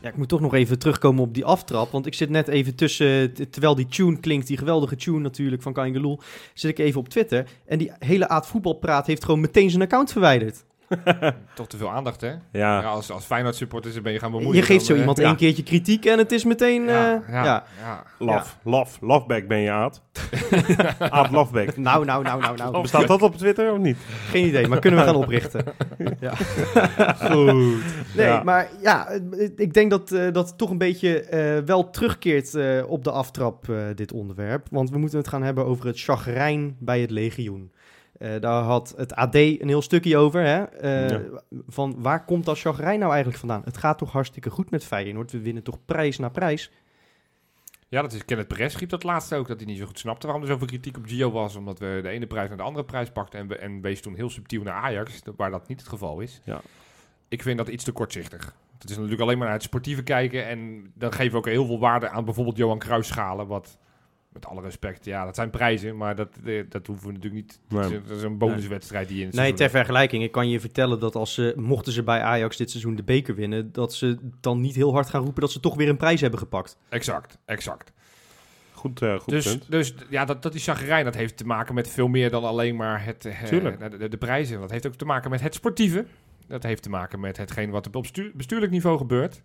Ja, 0.00 0.08
ik 0.08 0.16
moet 0.16 0.28
toch 0.28 0.40
nog 0.40 0.54
even 0.54 0.78
terugkomen 0.78 1.22
op 1.22 1.34
die 1.34 1.44
aftrap. 1.44 1.90
Want 1.90 2.06
ik 2.06 2.14
zit 2.14 2.30
net 2.30 2.48
even 2.48 2.74
tussen, 2.74 3.34
terwijl 3.50 3.74
die 3.74 3.86
tune 3.86 4.20
klinkt, 4.20 4.46
die 4.46 4.56
geweldige 4.56 4.96
tune 4.96 5.18
natuurlijk 5.18 5.62
van 5.62 5.72
Kain 5.72 5.92
Geloel, 5.92 6.20
zit 6.54 6.70
ik 6.70 6.78
even 6.78 7.00
op 7.00 7.08
Twitter. 7.08 7.46
En 7.66 7.78
die 7.78 7.92
hele 7.98 8.28
Aad 8.28 8.46
Voetbalpraat 8.46 9.06
heeft 9.06 9.24
gewoon 9.24 9.40
meteen 9.40 9.70
zijn 9.70 9.82
account 9.82 10.12
verwijderd. 10.12 10.64
Toch 11.54 11.66
te 11.66 11.76
veel 11.76 11.90
aandacht, 11.90 12.20
hè? 12.20 12.28
Ja, 12.28 12.38
Ja. 12.52 12.80
als, 12.82 13.10
als 13.10 13.24
Feyenoord 13.24 13.54
supporters 13.56 14.02
ben 14.02 14.12
je 14.12 14.18
gaan 14.18 14.30
bemoeien. 14.30 14.56
je 14.56 14.62
geeft 14.62 14.78
dan, 14.78 14.86
zo 14.86 14.92
eh, 14.92 14.98
iemand 14.98 15.18
ja. 15.18 15.24
één 15.24 15.36
keertje 15.36 15.62
kritiek 15.62 16.04
en 16.04 16.18
het 16.18 16.32
is 16.32 16.44
meteen... 16.44 16.84
Ja, 16.84 17.14
eh, 17.14 17.32
ja, 17.32 17.44
ja. 17.44 17.64
ja. 17.80 18.02
Love, 18.18 18.54
love, 18.62 18.98
loveback 19.06 19.46
ben 19.48 19.58
je, 19.58 19.70
Aad. 19.70 20.02
Aad 20.98 21.30
Loveback. 21.30 21.76
Nou, 21.76 22.04
nou, 22.04 22.22
nou, 22.22 22.40
nou, 22.40 22.56
nou. 22.56 22.82
Bestaat 22.82 23.06
dat 23.06 23.22
op 23.22 23.36
Twitter 23.36 23.72
of 23.72 23.78
niet? 23.78 23.96
Geen 24.28 24.46
idee, 24.46 24.66
maar 24.66 24.78
kunnen 24.78 25.00
we 25.00 25.06
gaan 25.06 25.16
oprichten. 25.16 25.64
ja. 26.20 26.34
Goed. 27.14 27.54
Nee, 28.16 28.26
Ja. 28.26 28.42
maar 28.42 28.68
ja, 28.82 29.08
ik 29.56 29.74
denk 29.74 29.90
dat 29.90 30.12
eh, 30.12 30.32
dat 30.32 30.48
het 30.48 30.58
toch 30.58 30.70
een 30.70 30.78
beetje 30.78 31.20
eh, 31.20 31.58
wel 31.64 31.90
terugkeert 31.90 32.54
eh, 32.54 32.82
op 32.90 33.04
de 33.04 33.10
aftrap, 33.10 33.68
eh, 33.68 33.76
dit 33.94 34.12
onderwerp. 34.12 34.66
Want 34.70 34.90
we 34.90 34.98
moeten 34.98 35.18
het 35.18 35.28
gaan 35.28 35.42
hebben 35.42 35.64
over 35.66 35.86
het 35.86 36.00
chagrijn 36.00 36.76
bij 36.78 37.00
het 37.00 37.10
legioen. 37.10 37.72
Eh, 38.18 38.40
daar 38.40 38.62
had 38.62 38.94
het 38.96 39.14
AD 39.14 39.34
een 39.34 39.68
heel 39.68 39.82
stukje 39.82 40.16
over. 40.16 40.42
Hè? 40.42 40.62
Eh, 40.64 41.08
Ja. 41.08 41.20
Van 41.66 41.94
waar 41.98 42.24
komt 42.24 42.44
dat 42.44 42.58
chagrijn 42.58 42.98
nou 42.98 43.10
eigenlijk 43.10 43.40
vandaan? 43.40 43.62
Het 43.64 43.76
gaat 43.76 43.98
toch 43.98 44.12
hartstikke 44.12 44.50
goed 44.50 44.70
met 44.70 44.84
Feyenoord. 44.84 45.32
We 45.32 45.40
winnen 45.40 45.62
toch 45.62 45.78
prijs 45.84 46.18
na 46.18 46.28
prijs. 46.28 46.70
Ja, 47.88 48.02
dat 48.02 48.12
is 48.12 48.24
Kenneth 48.24 48.48
Perez 48.48 48.72
schreef 48.72 48.88
dat 48.88 49.02
laatst 49.02 49.34
ook, 49.34 49.48
dat 49.48 49.56
hij 49.56 49.66
niet 49.66 49.78
zo 49.78 49.86
goed 49.86 49.98
snapte 49.98 50.26
waarom 50.26 50.44
er 50.44 50.50
zoveel 50.50 50.66
kritiek 50.66 50.96
op 50.96 51.06
Gio 51.06 51.30
was. 51.30 51.56
Omdat 51.56 51.78
we 51.78 51.98
de 52.02 52.08
ene 52.08 52.26
prijs 52.26 52.48
naar 52.48 52.56
de 52.56 52.62
andere 52.62 52.84
prijs 52.84 53.10
pakten 53.10 53.38
en, 53.40 53.48
we, 53.48 53.56
en 53.56 53.80
wees 53.80 54.00
toen 54.00 54.14
heel 54.14 54.30
subtiel 54.30 54.62
naar 54.62 54.74
Ajax, 54.74 55.22
waar 55.36 55.50
dat 55.50 55.68
niet 55.68 55.80
het 55.80 55.88
geval 55.88 56.20
is. 56.20 56.40
Ja. 56.44 56.60
Ik 57.28 57.42
vind 57.42 57.58
dat 57.58 57.68
iets 57.68 57.84
te 57.84 57.92
kortzichtig. 57.92 58.54
Het 58.78 58.90
is 58.90 58.94
natuurlijk 58.96 59.22
alleen 59.22 59.38
maar 59.38 59.46
naar 59.46 59.56
het 59.56 59.64
sportieve 59.64 60.02
kijken 60.02 60.46
en 60.46 60.90
dan 60.94 61.12
geven 61.12 61.32
we 61.32 61.38
ook 61.38 61.46
heel 61.46 61.66
veel 61.66 61.78
waarde 61.78 62.08
aan 62.08 62.24
bijvoorbeeld 62.24 62.56
Johan 62.56 62.78
Cruijffschalen, 62.78 63.46
wat 63.46 63.78
met 64.32 64.46
alle 64.46 64.60
respect, 64.62 65.04
ja, 65.04 65.24
dat 65.24 65.34
zijn 65.34 65.50
prijzen, 65.50 65.96
maar 65.96 66.16
dat, 66.16 66.28
eh, 66.44 66.64
dat 66.68 66.86
hoeven 66.86 67.06
we 67.06 67.12
natuurlijk 67.12 67.42
niet. 67.42 67.60
Nee. 67.68 67.82
Dat, 67.82 67.90
is, 67.90 68.08
dat 68.08 68.16
is 68.16 68.22
een 68.22 68.38
bonuswedstrijd 68.38 69.08
die 69.08 69.16
je 69.16 69.22
in 69.22 69.28
het 69.28 69.36
Nee, 69.36 69.52
ter 69.52 69.70
vergelijking. 69.70 70.22
Ik 70.22 70.32
kan 70.32 70.48
je 70.48 70.60
vertellen 70.60 71.00
dat 71.00 71.14
als 71.14 71.34
ze, 71.34 71.52
mochten 71.56 71.92
ze 71.92 72.02
bij 72.02 72.20
Ajax 72.20 72.56
dit 72.56 72.70
seizoen 72.70 72.94
de 72.94 73.02
beker 73.02 73.34
winnen, 73.34 73.72
dat 73.72 73.94
ze 73.94 74.18
dan 74.40 74.60
niet 74.60 74.74
heel 74.74 74.92
hard 74.92 75.08
gaan 75.08 75.22
roepen 75.24 75.40
dat 75.40 75.50
ze 75.52 75.60
toch 75.60 75.74
weer 75.76 75.88
een 75.88 75.96
prijs 75.96 76.20
hebben 76.20 76.38
gepakt. 76.38 76.76
Exact, 76.88 77.38
exact. 77.44 77.92
Goed, 78.72 79.02
eh, 79.02 79.18
goed 79.18 79.32
Dus, 79.32 79.44
punt. 79.44 79.70
dus 79.70 79.94
ja, 80.10 80.24
dat, 80.24 80.42
dat 80.42 80.52
die 80.52 80.60
chagrijn, 80.60 81.04
dat 81.04 81.14
heeft 81.14 81.36
te 81.36 81.46
maken 81.46 81.74
met 81.74 81.88
veel 81.88 82.08
meer 82.08 82.30
dan 82.30 82.44
alleen 82.44 82.76
maar 82.76 83.04
het, 83.04 83.24
eh, 83.24 83.42
Tuurlijk. 83.42 83.90
de, 83.90 83.96
de, 83.96 84.08
de 84.08 84.16
prijzen. 84.16 84.60
Dat 84.60 84.70
heeft 84.70 84.86
ook 84.86 84.94
te 84.94 85.04
maken 85.04 85.30
met 85.30 85.40
het 85.40 85.54
sportieve. 85.54 86.06
Dat 86.46 86.62
heeft 86.62 86.82
te 86.82 86.90
maken 86.90 87.20
met 87.20 87.36
hetgeen 87.36 87.70
wat 87.70 87.86
er 87.86 87.94
op 87.94 88.02
bestuur- 88.02 88.32
bestuurlijk 88.34 88.72
niveau 88.72 88.98
gebeurt. 88.98 89.42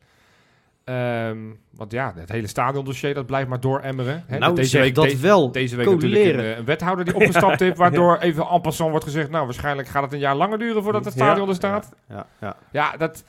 Ehm, 0.83 1.37
want 1.75 1.91
ja, 1.91 2.13
het 2.15 2.29
hele 2.29 2.47
stadiondossier, 2.47 3.13
dat 3.13 3.25
blijft 3.25 3.49
maar 3.49 3.59
dooremmeren. 3.59 4.23
Hè, 4.27 4.37
nou, 4.37 4.55
deze 4.55 4.79
week, 4.79 4.95
dat 4.95 5.03
deze- 5.03 5.17
wel. 5.17 5.51
Deze 5.51 5.75
week 5.75 5.85
natuurlijk 5.89 6.23
een, 6.25 6.39
eh, 6.39 6.57
een 6.57 6.65
wethouder 6.65 7.05
die 7.05 7.15
opgestapt 7.15 7.59
heeft, 7.59 7.77
waardoor 7.85 8.17
even 8.17 8.45
en 8.47 8.61
passant 8.61 8.89
wordt 8.89 9.05
gezegd, 9.05 9.29
nou, 9.29 9.45
waarschijnlijk 9.45 9.87
gaat 9.87 10.03
het 10.03 10.13
een 10.13 10.19
jaar 10.19 10.35
langer 10.35 10.59
duren 10.59 10.83
voordat 10.83 11.05
het 11.05 11.13
stadion 11.13 11.49
er 11.49 11.55
staat. 11.55 11.89
Ja, 12.09 12.25
ja. 12.41 12.55
Ja, 12.71 12.97
dat 12.97 13.23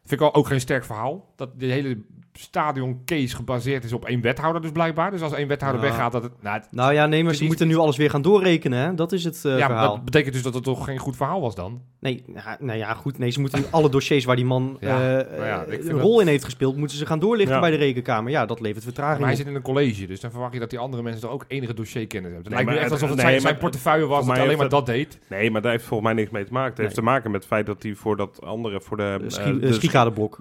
vind 0.00 0.12
ik 0.12 0.18
wel 0.18 0.34
ook 0.34 0.46
geen 0.46 0.60
sterk 0.60 0.84
verhaal. 0.84 1.32
Dat 1.36 1.60
de 1.60 1.66
hele 1.66 1.98
stadioncase 2.38 3.36
gebaseerd 3.36 3.84
is 3.84 3.92
op 3.92 4.04
één 4.04 4.20
wethouder 4.20 4.62
dus 4.62 4.70
blijkbaar. 4.72 5.10
Dus 5.10 5.22
als 5.22 5.32
één 5.32 5.48
wethouder 5.48 5.82
Ja. 5.82 5.88
weggaat, 5.88 6.12
dat 6.12 6.22
het... 6.22 6.32
Nou, 6.42 6.56
het- 6.56 6.68
Nou 6.70 6.92
ja, 6.92 7.06
nee, 7.06 7.24
maar 7.24 7.34
ze 7.34 7.44
moeten 7.44 7.68
nu 7.68 7.76
alles 7.76 7.96
weer 7.96 8.10
gaan 8.10 8.22
doorrekenen. 8.22 8.78
Hè? 8.78 8.94
Dat 8.94 9.12
is 9.12 9.24
het 9.24 9.44
eh, 9.44 9.52
ja, 9.52 9.58
maar 9.58 9.66
verhaal. 9.68 9.94
dat 9.94 10.04
betekent 10.04 10.32
dus 10.34 10.42
dat 10.42 10.54
het 10.54 10.64
toch 10.64 10.84
geen 10.84 10.98
goed 10.98 11.16
verhaal 11.16 11.40
was 11.40 11.54
dan? 11.54 11.80
Nee, 12.00 12.24
ja, 12.34 12.56
nou 12.60 12.78
ja, 12.78 12.94
goed. 12.94 13.18
Nee, 13.18 13.30
ze 13.30 13.40
moeten 13.40 13.58
nu 13.60 13.64
alle 13.70 13.88
dossiers 13.90 14.24
waar 14.24 14.36
die 14.36 14.44
man 14.44 14.76
Ja, 14.80 14.88
eh, 15.18 15.30
nou 15.36 15.46
ja, 15.46 15.64
een 15.68 15.88
dat- 15.88 16.00
rol 16.00 16.20
in 16.20 16.26
heeft 16.26 16.44
gespeeld, 16.44 16.76
moeten 16.76 16.96
ze 16.96 17.06
gaan 17.06 17.18
doorlichten 17.18 17.54
Ja. 17.54 17.60
bij 17.60 17.70
de 17.70 17.76
rekenkamer. 17.76 18.30
Ja, 18.30 18.46
dat 18.46 18.60
levert 18.60 18.84
vertraging 18.84 19.18
Maar 19.18 19.28
hij 19.28 19.36
op. 19.38 19.42
zit 19.42 19.48
in 19.50 19.54
een 19.54 19.62
college, 19.74 20.06
dus 20.06 20.20
dan 20.20 20.30
verwacht 20.30 20.52
je 20.52 20.58
dat 20.60 20.70
die 20.70 20.78
andere 20.78 21.02
mensen 21.02 21.20
toch 21.22 21.30
ook 21.30 21.44
enige 21.48 21.74
dossierkennis 21.74 22.32
hebben. 22.32 22.52
Het 22.52 22.54
Nee, 22.54 22.64
lijkt 22.64 22.68
me 22.68 22.74
maar 22.74 22.82
echt 22.84 22.92
alsof 23.02 23.16
het 23.16 23.26
nee, 23.26 23.40
zijn, 23.40 23.58
portefeuille 23.58 24.06
was 24.06 24.26
dat 24.26 24.38
alleen 24.38 24.58
maar 24.58 24.68
dat 24.68 24.86
deed. 24.86 25.18
Nee, 25.28 25.50
maar 25.50 25.62
daar 25.62 25.70
heeft 25.72 25.84
volgens 25.84 26.08
mij 26.12 26.18
niks 26.22 26.30
mee 26.32 26.44
te 26.44 26.52
maken. 26.52 26.70
Het 26.70 26.78
heeft 26.78 26.94
te 26.94 27.02
maken 27.02 27.30
met 27.30 27.40
het 27.40 27.48
feit 27.50 27.66
dat 27.66 27.82
hij 27.82 27.94
voor 27.94 28.16
dat 28.16 28.40
andere, 28.44 28.80
voor 28.80 28.96
de, 28.96 29.16
De 29.18 29.24
eh, 29.24 29.30
schie- 29.30 29.58
de 29.58 29.72
schiekaderblok. 29.72 30.38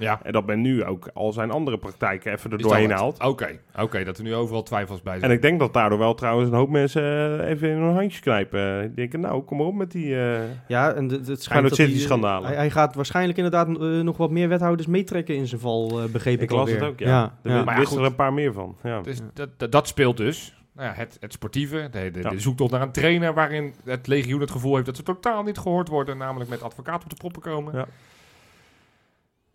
Ja. 0.00 0.20
En 0.22 0.32
dat 0.32 0.46
men 0.46 0.60
nu 0.60 0.84
ook 0.84 1.10
al 1.14 1.32
zijn 1.32 1.50
andere 1.50 1.78
praktijken 1.78 2.32
even 2.32 2.50
er 2.50 2.56
Is 2.58 2.62
doorheen 2.62 2.90
haalt. 2.90 3.22
Oké, 3.24 3.58
oké, 3.78 4.04
dat 4.04 4.16
er 4.18 4.22
nu 4.24 4.34
overal 4.34 4.62
twijfels 4.62 5.02
bij 5.02 5.14
En 5.14 5.20
zijn. 5.20 5.32
ik 5.32 5.42
denk 5.42 5.58
dat 5.58 5.72
daardoor 5.72 5.98
wel 5.98 6.14
trouwens 6.14 6.48
een 6.50 6.56
hoop 6.56 6.68
mensen 6.68 7.02
eh, 7.40 7.48
even 7.50 7.68
in 7.68 7.76
hun 7.76 7.94
handjes 7.94 8.20
knijpen. 8.20 8.80
Die 8.86 8.94
denken, 8.94 9.20
nou, 9.20 9.42
kom 9.42 9.56
maar 9.56 9.66
op 9.66 9.74
met 9.74 9.90
die... 9.90 10.20
eh, 10.20 10.38
Ja, 10.68 10.92
en 10.92 11.08
het 11.08 11.42
schijnt 11.42 11.68
dat 11.68 11.76
hij, 11.76 11.86
City-schandalen. 11.86 12.46
Hij, 12.48 12.56
hij 12.56 12.70
gaat 12.70 12.94
waarschijnlijk 12.94 13.38
inderdaad 13.38 13.68
eh, 13.68 13.74
nog 14.00 14.16
wat 14.16 14.30
meer 14.30 14.48
wethouders 14.48 14.88
meetrekken 14.88 15.34
in 15.34 15.46
zijn 15.46 15.60
val, 15.60 16.00
eh, 16.02 16.04
begreep 16.10 16.34
ik, 16.36 16.40
ik 16.42 16.50
las 16.50 16.58
alweer. 16.60 16.74
het 16.74 16.84
ook, 16.84 16.98
ja. 16.98 17.34
Er 17.42 17.50
ja. 17.50 17.64
Maar 17.64 17.74
ja, 17.74 17.80
wisten 17.80 17.86
goed. 17.96 17.98
er 17.98 18.10
een 18.10 18.16
paar 18.16 18.32
meer 18.32 18.52
van. 18.52 18.76
Ja. 18.82 19.00
Dus 19.00 19.18
dat, 19.34 19.48
dat, 19.56 19.72
dat 19.72 19.88
speelt 19.88 20.16
dus. 20.16 20.54
Nou 20.74 20.88
ja, 20.88 20.94
het, 20.94 21.16
het 21.20 21.32
sportieve, 21.32 21.88
de, 21.90 22.10
de, 22.10 22.20
Ja. 22.22 22.30
de 22.30 22.40
zoektocht 22.40 22.70
naar 22.70 22.82
een 22.82 22.92
trainer 22.92 23.34
waarin 23.34 23.74
het 23.84 24.06
legioen 24.06 24.40
het 24.40 24.50
gevoel 24.50 24.74
heeft 24.74 24.86
dat 24.86 24.96
ze 24.96 25.02
totaal 25.02 25.42
niet 25.42 25.58
gehoord 25.58 25.88
worden, 25.88 26.18
namelijk 26.18 26.50
met 26.50 26.62
advocaat 26.62 27.02
op 27.02 27.10
de 27.10 27.16
proppen 27.16 27.42
komen. 27.42 27.76
Ja. 27.76 27.86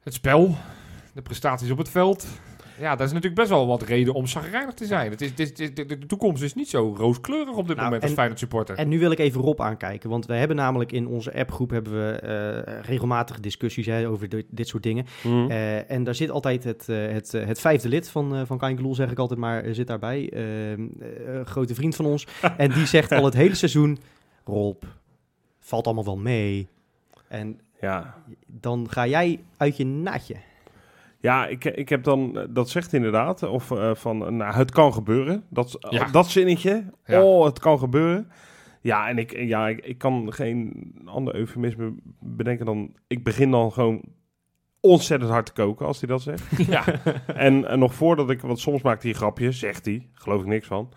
Het 0.05 0.13
spel, 0.13 0.55
de 1.13 1.21
prestaties 1.21 1.69
op 1.71 1.77
het 1.77 1.89
veld. 1.89 2.27
Ja, 2.79 2.89
dat 2.95 3.07
is 3.07 3.13
natuurlijk 3.13 3.35
best 3.41 3.49
wel 3.49 3.67
wat 3.67 3.81
reden 3.81 4.13
om 4.13 4.27
chagrijnig 4.27 4.73
te 4.73 4.85
zijn. 4.85 5.11
Het 5.11 5.21
is, 5.21 5.35
dit, 5.35 5.59
is- 5.59 5.73
dit- 5.73 5.89
de, 5.89 5.97
de 5.97 6.05
toekomst 6.05 6.43
is 6.43 6.53
niet 6.53 6.69
zo 6.69 6.93
rooskleurig 6.97 7.55
op 7.55 7.67
dit 7.67 7.75
Nou, 7.75 7.81
moment 7.83 8.01
als 8.01 8.09
en- 8.11 8.15
Feyenoord 8.17 8.39
supporter. 8.39 8.77
En 8.77 8.87
nu 8.87 8.99
wil 8.99 9.11
ik 9.11 9.19
even 9.19 9.41
Rob 9.41 9.61
aankijken, 9.61 10.09
want 10.09 10.25
we 10.25 10.33
hebben 10.33 10.55
namelijk 10.57 10.91
in 10.91 11.07
onze 11.07 11.33
appgroep 11.33 11.69
hebben 11.69 11.93
we 11.93 12.11
eh, 12.19 12.79
regelmatig 12.81 13.39
discussies 13.39 13.85
hè, 13.85 14.07
over 14.09 14.29
dit, 14.29 14.45
dit 14.49 14.67
soort 14.67 14.83
dingen. 14.83 15.05
Hm. 15.21 15.49
Eh, 15.49 15.91
en 15.91 16.03
daar 16.03 16.15
zit 16.15 16.29
altijd 16.29 16.63
het, 16.63 16.89
eh, 16.89 17.07
het, 17.11 17.31
het 17.31 17.59
vijfde 17.59 17.89
lid 17.89 18.09
van, 18.09 18.35
uh, 18.35 18.41
van 18.45 18.57
Kain 18.57 18.95
zeg 18.95 19.11
ik 19.11 19.19
altijd 19.19 19.39
maar, 19.39 19.63
zit 19.71 19.87
daarbij. 19.87 20.29
Eh, 20.33 20.73
eh, 20.73 20.79
een 21.25 21.45
grote 21.45 21.75
vriend 21.75 21.95
van 21.95 22.05
ons. 22.05 22.27
en 22.57 22.71
die 22.71 22.85
zegt 22.85 23.11
al 23.11 23.25
het 23.25 23.33
hele 23.33 23.55
seizoen, 23.55 23.97
Rob, 24.43 24.83
valt 25.59 25.85
allemaal 25.85 26.05
wel 26.05 26.17
mee. 26.17 26.67
En 27.27 27.59
ja. 27.81 28.15
dan 28.47 28.88
ga 28.89 29.07
jij 29.07 29.43
uit 29.57 29.77
je 29.77 29.85
naadje. 29.85 30.35
Ja, 31.19 31.47
ik, 31.47 31.63
ik 31.65 31.89
heb 31.89 32.03
dan, 32.03 32.38
eh, 32.39 32.45
dat 32.49 32.69
zegt 32.69 32.93
inderdaad, 32.93 33.43
of 33.43 33.71
eh, 33.71 33.95
van, 33.95 34.25
eh, 34.25 34.31
nou, 34.31 34.53
het 34.55 34.71
kan 34.71 34.93
gebeuren. 34.93 35.43
Dat, 35.49 35.77
Ja. 35.89 36.05
dat 36.07 36.27
zinnetje, 36.29 36.83
Ja. 37.05 37.23
oh, 37.23 37.45
het 37.45 37.59
kan 37.59 37.79
gebeuren. 37.79 38.31
Ja, 38.81 39.07
en 39.09 39.17
ik, 39.17 39.38
ja, 39.38 39.67
ik, 39.67 39.85
ik 39.85 39.97
kan 39.97 40.33
geen 40.33 40.91
ander 41.05 41.35
eufemisme 41.35 41.93
bedenken 42.19 42.65
dan, 42.65 42.93
ik 43.07 43.23
begin 43.23 43.51
dan 43.51 43.71
gewoon 43.71 44.01
ontzettend 44.79 45.31
hard 45.31 45.45
te 45.45 45.53
koken 45.53 45.85
als 45.85 45.99
hij 45.99 46.09
dat 46.09 46.21
zegt. 46.21 46.57
ja. 46.67 46.83
en, 47.27 47.67
en 47.67 47.79
nog 47.79 47.93
voordat 47.93 48.29
ik, 48.29 48.41
want 48.41 48.59
soms 48.59 48.81
maakt 48.81 49.01
hij 49.01 49.11
een 49.11 49.17
grapje, 49.17 49.51
zegt 49.51 49.85
hij, 49.85 50.07
geloof 50.13 50.41
ik 50.41 50.47
niks 50.47 50.67
van. 50.67 50.89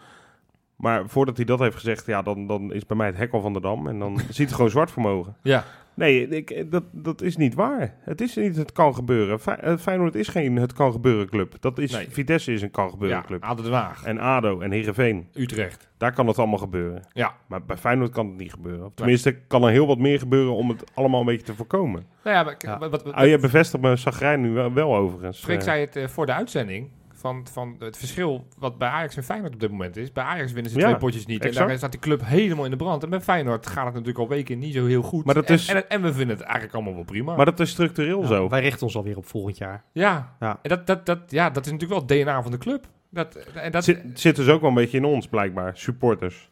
Maar 0.77 1.09
voordat 1.09 1.37
hij 1.37 1.45
dat 1.47 1.59
heeft 1.59 1.77
gezegd, 1.77 2.07
ja, 2.07 2.23
dan, 2.23 2.47
dan 2.47 2.73
is 2.73 2.87
bij 2.87 2.97
mij 2.97 3.07
het 3.07 3.17
hek 3.17 3.33
al 3.33 3.41
van 3.41 3.53
de 3.53 3.61
dam. 3.61 3.87
En 3.89 3.99
dan 3.99 4.19
ziet 4.29 4.47
hij 4.47 4.55
gewoon 4.55 4.71
zwart 4.71 4.91
vermogen. 4.91 5.37
ja. 5.43 5.65
Nee, 5.99 6.29
ik, 6.29 6.71
dat, 6.71 6.85
dat 6.93 7.23
is 7.23 7.37
niet 7.37 7.55
waar. 7.55 7.95
Het 8.01 8.21
is 8.21 8.37
niet 8.37 8.57
het 8.57 8.73
kan 8.73 8.95
gebeuren. 8.95 9.41
Fey- 9.41 9.55
eh, 9.55 9.77
Feyenoord 9.77 10.15
is 10.15 10.29
geen 10.29 10.57
het 10.57 10.73
kan 10.73 10.93
gebeuren 10.93 11.29
club. 11.29 11.55
Dat 11.61 11.79
is, 11.79 11.93
Nee. 11.93 12.07
Vitesse 12.11 12.53
is 12.53 12.63
een 12.63 12.71
kan 12.71 12.91
gebeuren 12.91 13.19
ja. 13.19 13.25
club. 13.25 13.57
Den 13.63 13.73
Haag. 13.73 14.05
En 14.05 14.19
ADO 14.19 14.61
en 14.61 14.71
Heerenveen, 14.71 15.29
Utrecht. 15.35 15.89
daar 15.97 16.13
kan 16.13 16.27
het 16.27 16.39
allemaal 16.39 16.59
gebeuren. 16.59 17.03
Ja. 17.13 17.35
Maar 17.49 17.65
bij 17.65 17.77
Feyenoord 17.77 18.11
kan 18.11 18.27
het 18.27 18.37
niet 18.37 18.53
gebeuren. 18.53 18.85
Of 18.87 18.93
tenminste, 18.95 19.33
kan 19.33 19.63
er 19.65 19.71
heel 19.71 19.87
wat 19.87 19.99
meer 19.99 20.19
gebeuren 20.19 20.53
om 20.55 20.69
het 20.69 20.85
allemaal 20.95 21.21
een 21.21 21.27
beetje 21.27 21.47
te 21.47 21.55
voorkomen. 21.55 22.05
Nou 22.25 22.37
ja, 22.37 22.43
maar, 22.43 22.55
Ja. 22.59 22.79
Wat, 22.79 22.91
wat, 22.91 23.03
wat- 23.03 23.15
Ah, 23.15 23.27
je 23.27 23.39
bevestigt 23.39 23.83
mijn 23.83 23.99
zagrijn 23.99 24.41
nu 24.41 24.51
wel, 24.51 24.73
wel 24.73 24.97
overigens. 24.97 25.39
Freek 25.41 25.59
Eh, 25.59 25.65
zei 25.65 25.81
het 25.81 25.97
eh, 25.97 26.07
voor 26.09 26.27
de 26.27 26.33
uitzending. 26.33 26.89
Van, 27.21 27.47
van 27.53 27.77
het 27.79 27.97
verschil 27.97 28.47
wat 28.59 28.79
bij 28.79 28.89
Ajax 28.89 29.17
en 29.17 29.25
Feyenoord 29.25 29.55
op 29.55 29.61
dit 29.61 29.71
moment 29.71 29.97
is. 29.97 30.13
Bij 30.13 30.25
Ajax 30.25 30.53
winnen 30.53 30.73
ze 30.73 30.79
Ja, 30.79 30.85
twee 30.87 30.97
potjes 30.99 31.27
niet. 31.27 31.45
En 31.45 31.53
daar 31.53 31.77
staat 31.77 31.91
die 31.91 32.01
club 32.01 32.21
helemaal 32.25 32.65
in 32.65 32.71
de 32.71 32.77
brand. 32.77 33.03
En 33.03 33.11
bij 33.11 33.21
Feyenoord 33.21 33.67
gaat 33.67 33.85
het 33.85 33.93
natuurlijk 33.95 34.19
al 34.19 34.29
weken 34.29 34.59
niet 34.59 34.75
zo 34.75 34.87
heel 34.87 35.03
goed. 35.03 35.25
Maar 35.25 35.35
dat 35.35 35.45
En- 35.49 35.55
is- 35.55 35.69
en, 35.69 35.89
en, 35.89 36.03
we 36.03 36.13
vinden 36.13 36.37
het 36.37 36.45
eigenlijk 36.45 36.75
allemaal 36.75 36.95
wel 36.95 37.05
prima. 37.05 37.37
maar 37.37 37.45
dat 37.45 37.61
is 37.61 37.71
structureel 37.71 38.21
Ja, 38.21 38.27
zo. 38.27 38.49
Wij 38.49 38.61
richten 38.61 38.83
ons 38.87 38.97
alweer 38.97 39.17
op 39.17 39.27
volgend 39.27 39.59
jaar. 39.59 39.85
ja, 39.93 40.37
Ja. 40.41 40.59
En 40.63 40.69
dat, 40.69 40.87
dat, 40.87 41.07
dat, 41.07 41.19
ja, 41.29 41.51
dat 41.51 41.67
is 41.67 41.73
natuurlijk 41.73 42.01
wel 42.01 42.17
het 42.19 42.25
DNA 42.27 42.43
van 42.43 42.51
de 42.51 42.59
club. 42.59 42.87
Dat, 43.11 43.35
en 43.37 43.73
dat, 43.73 43.87
Het 43.87 43.97
zit, 44.05 44.21
zit 44.21 44.37
dus 44.37 44.49
ook 44.49 44.61
wel 44.61 44.69
een 44.71 44.77
beetje 44.77 44.97
in 44.99 45.05
ons, 45.05 45.29
blijkbaar. 45.29 45.77
Supporters. 45.77 46.51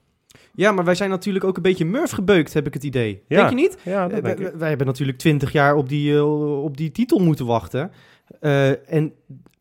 Ja, 0.55 0.73
maar 0.73 0.85
wij 0.85 0.95
zijn 0.95 1.11
natuurlijk 1.11 1.45
ook 1.45 1.57
een 1.57 1.63
beetje 1.63 1.85
Murph 1.85 2.11
gebeukt, 2.13 2.53
heb 2.55 2.67
ik 2.67 2.75
het 2.75 2.85
idee. 2.85 3.23
Ja. 3.29 3.37
Denk 3.37 3.49
je 3.49 3.55
niet? 3.55 3.79
Ja, 3.83 4.09
dat 4.09 4.19
Eh, 4.19 4.25
denk 4.25 4.39
wij, 4.39 4.47
ik. 4.49 4.55
wij 4.59 4.69
hebben 4.69 4.87
natuurlijk 4.87 5.19
twintig 5.19 5.53
jaar 5.53 5.75
op 5.75 5.89
die, 5.89 6.15
eh, 6.15 6.63
op 6.65 6.77
die 6.77 6.91
titel 6.91 7.19
moeten 7.19 7.47
wachten. 7.47 7.91
Eh, 8.41 8.93
en 8.93 9.13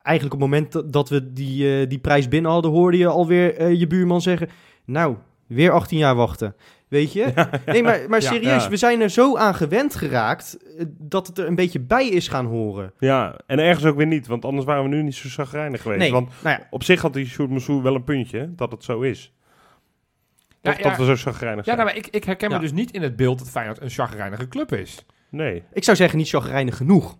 eigenlijk 0.05 0.35
op 0.35 0.41
het 0.41 0.49
moment 0.49 0.93
dat- 0.93 1.09
we 1.09 1.33
die, 1.33 1.79
eh, 1.81 1.89
die 1.89 1.99
prijs 1.99 2.27
binnen 2.27 2.51
hadden, 2.51 2.71
hoorde 2.71 2.97
je 2.97 3.07
alweer 3.07 3.55
eh, 3.57 3.79
je 3.79 3.87
buurman 3.87 4.21
zeggen... 4.21 4.49
Nou, 4.85 5.15
weer 5.47 5.71
18 5.71 5.97
jaar 5.97 6.15
wachten. 6.15 6.55
Weet 6.87 7.13
je? 7.13 7.33
Nee, 7.65 7.83
maar, 7.83 7.99
maar 8.07 8.21
Ja, 8.21 8.27
serieus, 8.27 8.63
ja. 8.63 8.69
we 8.69 8.77
zijn 8.77 9.01
er 9.01 9.09
zo 9.09 9.37
aan 9.37 9.55
gewend 9.55 9.95
geraakt 9.95 10.57
eh, 10.77 10.85
dat 10.97 11.27
het 11.27 11.37
er 11.37 11.47
een 11.47 11.55
beetje 11.55 11.79
bij 11.79 12.07
is 12.09 12.27
gaan 12.27 12.45
horen. 12.45 12.93
Ja, 12.99 13.35
en 13.47 13.59
ergens 13.59 13.85
ook 13.85 13.95
weer 13.97 14.07
niet. 14.07 14.27
Want 14.27 14.45
anders 14.45 14.65
waren 14.65 14.83
we 14.83 14.89
nu 14.89 15.03
niet 15.03 15.15
zo 15.15 15.29
zagrijnig 15.29 15.81
geweest. 15.81 15.99
Nee, 16.01 16.11
Want 16.11 16.29
nou 16.43 16.57
ja, 16.59 16.67
op 16.69 16.83
zich 16.83 17.01
had 17.01 17.13
die 17.13 17.25
Sjoerd 17.25 17.49
Moussou 17.49 17.81
wel 17.81 17.95
een 17.95 18.03
puntje, 18.03 18.39
hè, 18.39 18.55
dat 18.55 18.71
het 18.71 18.83
zo 18.83 19.01
is. 19.01 19.33
Ja, 20.61 20.71
Of 20.71 20.77
ja. 20.77 20.83
dat 20.89 20.97
we 20.97 21.05
zo 21.05 21.15
zagrijnig 21.15 21.65
ja, 21.65 21.73
zijn. 21.73 21.77
nou, 21.77 21.89
maar 21.89 21.97
ik, 21.97 22.07
ik 22.07 22.23
herken 22.23 22.49
Ja. 22.49 22.55
me 22.55 22.61
dus 22.61 22.71
niet 22.71 22.91
in 22.91 23.01
het 23.01 23.15
beeld 23.15 23.39
dat 23.39 23.49
Feyenoord 23.49 23.81
een 23.81 23.89
chagrijnige 23.89 24.47
club 24.47 24.73
is. 24.73 25.05
Nee. 25.29 25.63
ik 25.73 25.83
zou 25.83 25.97
zeggen 25.97 26.17
niet 26.17 26.29
chagrijnig 26.29 26.77
genoeg. 26.77 27.17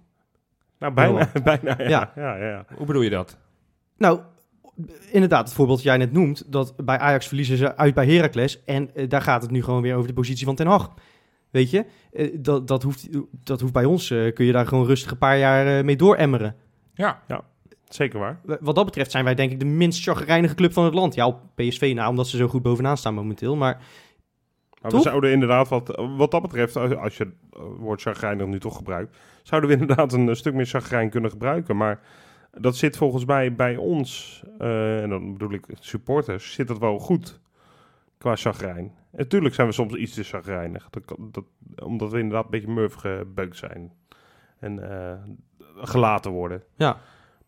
Nou, 0.79 0.93
bijna. 0.93 1.31
bijna 1.43 1.75
ja. 1.77 1.88
Ja. 1.88 2.11
Ja. 2.15 2.35
Ja, 2.38 2.47
ja, 2.47 2.65
Hoe 2.75 2.85
bedoel 2.85 3.01
je 3.01 3.09
dat? 3.09 3.38
Nou, 3.97 4.19
inderdaad, 5.11 5.45
het 5.45 5.53
voorbeeld 5.53 5.77
dat 5.77 5.88
jij 5.88 5.97
net 5.97 6.11
noemt, 6.11 6.51
dat 6.51 6.73
bij 6.85 6.97
Ajax 6.97 7.27
verliezen 7.27 7.57
ze 7.57 7.77
uit 7.77 7.93
bij 7.93 8.07
Heracles. 8.07 8.63
En 8.63 8.95
eh, 8.95 9.09
daar 9.09 9.21
gaat 9.21 9.41
het 9.41 9.51
nu 9.51 9.63
gewoon 9.63 9.81
weer 9.81 9.95
over 9.95 10.07
de 10.07 10.13
positie 10.13 10.45
van 10.45 10.55
Ten 10.55 10.67
Hag. 10.67 10.93
Weet 11.49 11.69
je, 11.69 11.85
Eh, 12.11 12.38
dat, 12.39 12.67
dat, 12.67 12.83
hoeft, 12.83 13.07
dat 13.43 13.61
hoeft 13.61 13.73
bij 13.73 13.85
ons, 13.85 14.11
eh, 14.11 14.33
kun 14.33 14.45
je 14.45 14.51
daar 14.51 14.67
gewoon 14.67 14.85
rustig 14.85 15.11
een 15.11 15.17
paar 15.17 15.38
jaar 15.38 15.85
mee 15.85 15.95
dooremmeren. 15.95 16.55
Ja, 16.93 17.21
Zeker 17.89 18.19
waar. 18.19 18.39
Wat 18.59 18.75
dat 18.75 18.85
betreft 18.85 19.11
zijn 19.11 19.23
wij 19.23 19.35
denk 19.35 19.51
ik 19.51 19.59
de 19.59 19.65
minst 19.65 20.03
chagrijnige 20.03 20.55
club 20.55 20.73
van 20.73 20.85
het 20.85 20.93
land. 20.93 21.15
Ja, 21.15 21.27
op 21.27 21.41
PSV 21.55 21.91
na, 21.95 22.09
omdat 22.09 22.27
ze 22.27 22.38
zo 22.38 22.47
goed 22.47 22.61
bovenaan 22.61 22.97
staan 22.97 23.13
momenteel. 23.13 23.55
Maar 23.55 23.81
Maar 24.81 24.91
we 24.91 24.99
zouden 24.99 25.31
inderdaad, 25.31 25.67
wat, 25.67 26.07
wat 26.17 26.31
dat 26.31 26.41
betreft, 26.41 26.75
als, 26.75 26.95
als 26.95 27.17
je 27.17 27.23
het 27.23 27.33
woord 27.77 28.01
chagrijnig 28.01 28.47
nu 28.47 28.59
toch 28.59 28.75
gebruikt, 28.75 29.17
zouden 29.45 29.69
we 29.69 29.75
inderdaad 29.77 30.13
een, 30.13 30.36
stuk 30.36 30.53
meer 30.53 30.65
chagrijn 30.65 31.10
kunnen 31.10 31.31
gebruiken. 31.31 31.77
Maar 31.77 31.99
dat 32.51 32.75
zit 32.75 32.97
volgens 32.97 33.25
mij 33.25 33.53
bij 33.55 33.75
ons, 33.75 34.43
eh, 34.60 35.01
en 35.01 35.10
dan 35.10 35.34
bedoel 35.34 35.51
ik 35.51 35.65
supporters, 35.79 36.53
zit 36.53 36.67
dat 36.67 36.77
wel 36.77 36.99
goed 36.99 37.39
qua 38.17 38.36
chagrijn. 38.36 38.91
Natuurlijk 39.12 39.55
zijn 39.55 39.67
we 39.67 39.73
soms 39.73 39.93
iets 39.93 40.13
te 40.13 40.23
chagrijnig, 40.23 40.89
dat, 40.89 41.17
dat, 41.19 41.43
omdat 41.84 42.12
we 42.12 42.19
inderdaad 42.19 42.43
een 42.43 42.51
beetje 42.51 42.71
murf 42.71 42.93
gebeukt 42.93 43.58
zijn 43.58 43.91
en 44.60 44.91
eh, 44.91 45.17
gelaten 45.75 46.31
worden. 46.31 46.63
ja, 46.75 46.97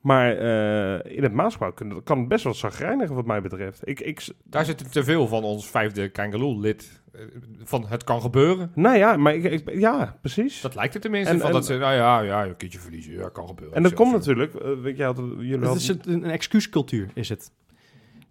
Maar 0.01 0.37
eh, 0.37 1.15
in 1.17 1.23
het 1.23 1.33
Maasbouw 1.33 1.71
kan, 1.71 2.03
kan 2.03 2.19
het 2.19 2.27
best 2.27 2.43
wel 2.43 2.53
chagrijnig 2.53 3.09
wat 3.09 3.25
mij 3.25 3.41
betreft. 3.41 3.87
Ik, 3.87 3.99
ik, 3.99 4.27
daar 4.43 4.65
zitten 4.65 4.91
te 4.91 5.03
veel 5.03 5.27
van 5.27 5.43
ons 5.43 5.69
vijfde 5.69 6.09
Kangaloo-lid 6.09 7.01
eh, 7.13 7.21
van 7.63 7.85
het 7.87 8.03
kan 8.03 8.21
gebeuren. 8.21 8.71
nou 8.75 8.97
ja, 8.97 9.17
maar 9.17 9.35
ik, 9.35 9.43
ik- 9.43 9.79
ja, 9.79 10.17
precies. 10.21 10.61
Dat 10.61 10.75
lijkt 10.75 10.93
het 10.93 11.01
tenminste. 11.01 11.33
En- 11.33 11.39
van 11.39 11.47
en- 11.47 11.53
dat 11.53 11.65
ze, 11.65 11.77
nou 11.77 11.93
ja, 11.95 12.19
ja, 12.21 12.45
een 12.45 12.55
keertje 12.57 12.79
verliezen. 12.79 13.13
Ja, 13.13 13.29
kan 13.29 13.47
gebeuren. 13.47 13.75
En 13.75 13.83
dat 13.83 13.93
komt 13.93 14.11
natuurlijk, 14.11 14.53
weet 14.81 14.97
je, 14.97 15.03
had, 15.03 15.17
jullie 15.17 15.51
het 15.51 15.61
hadden- 15.63 15.81
is 15.81 15.87
het- 15.87 16.05
een 16.05 16.23
excuuscultuur 16.25 17.09
is 17.13 17.29
het. 17.29 17.51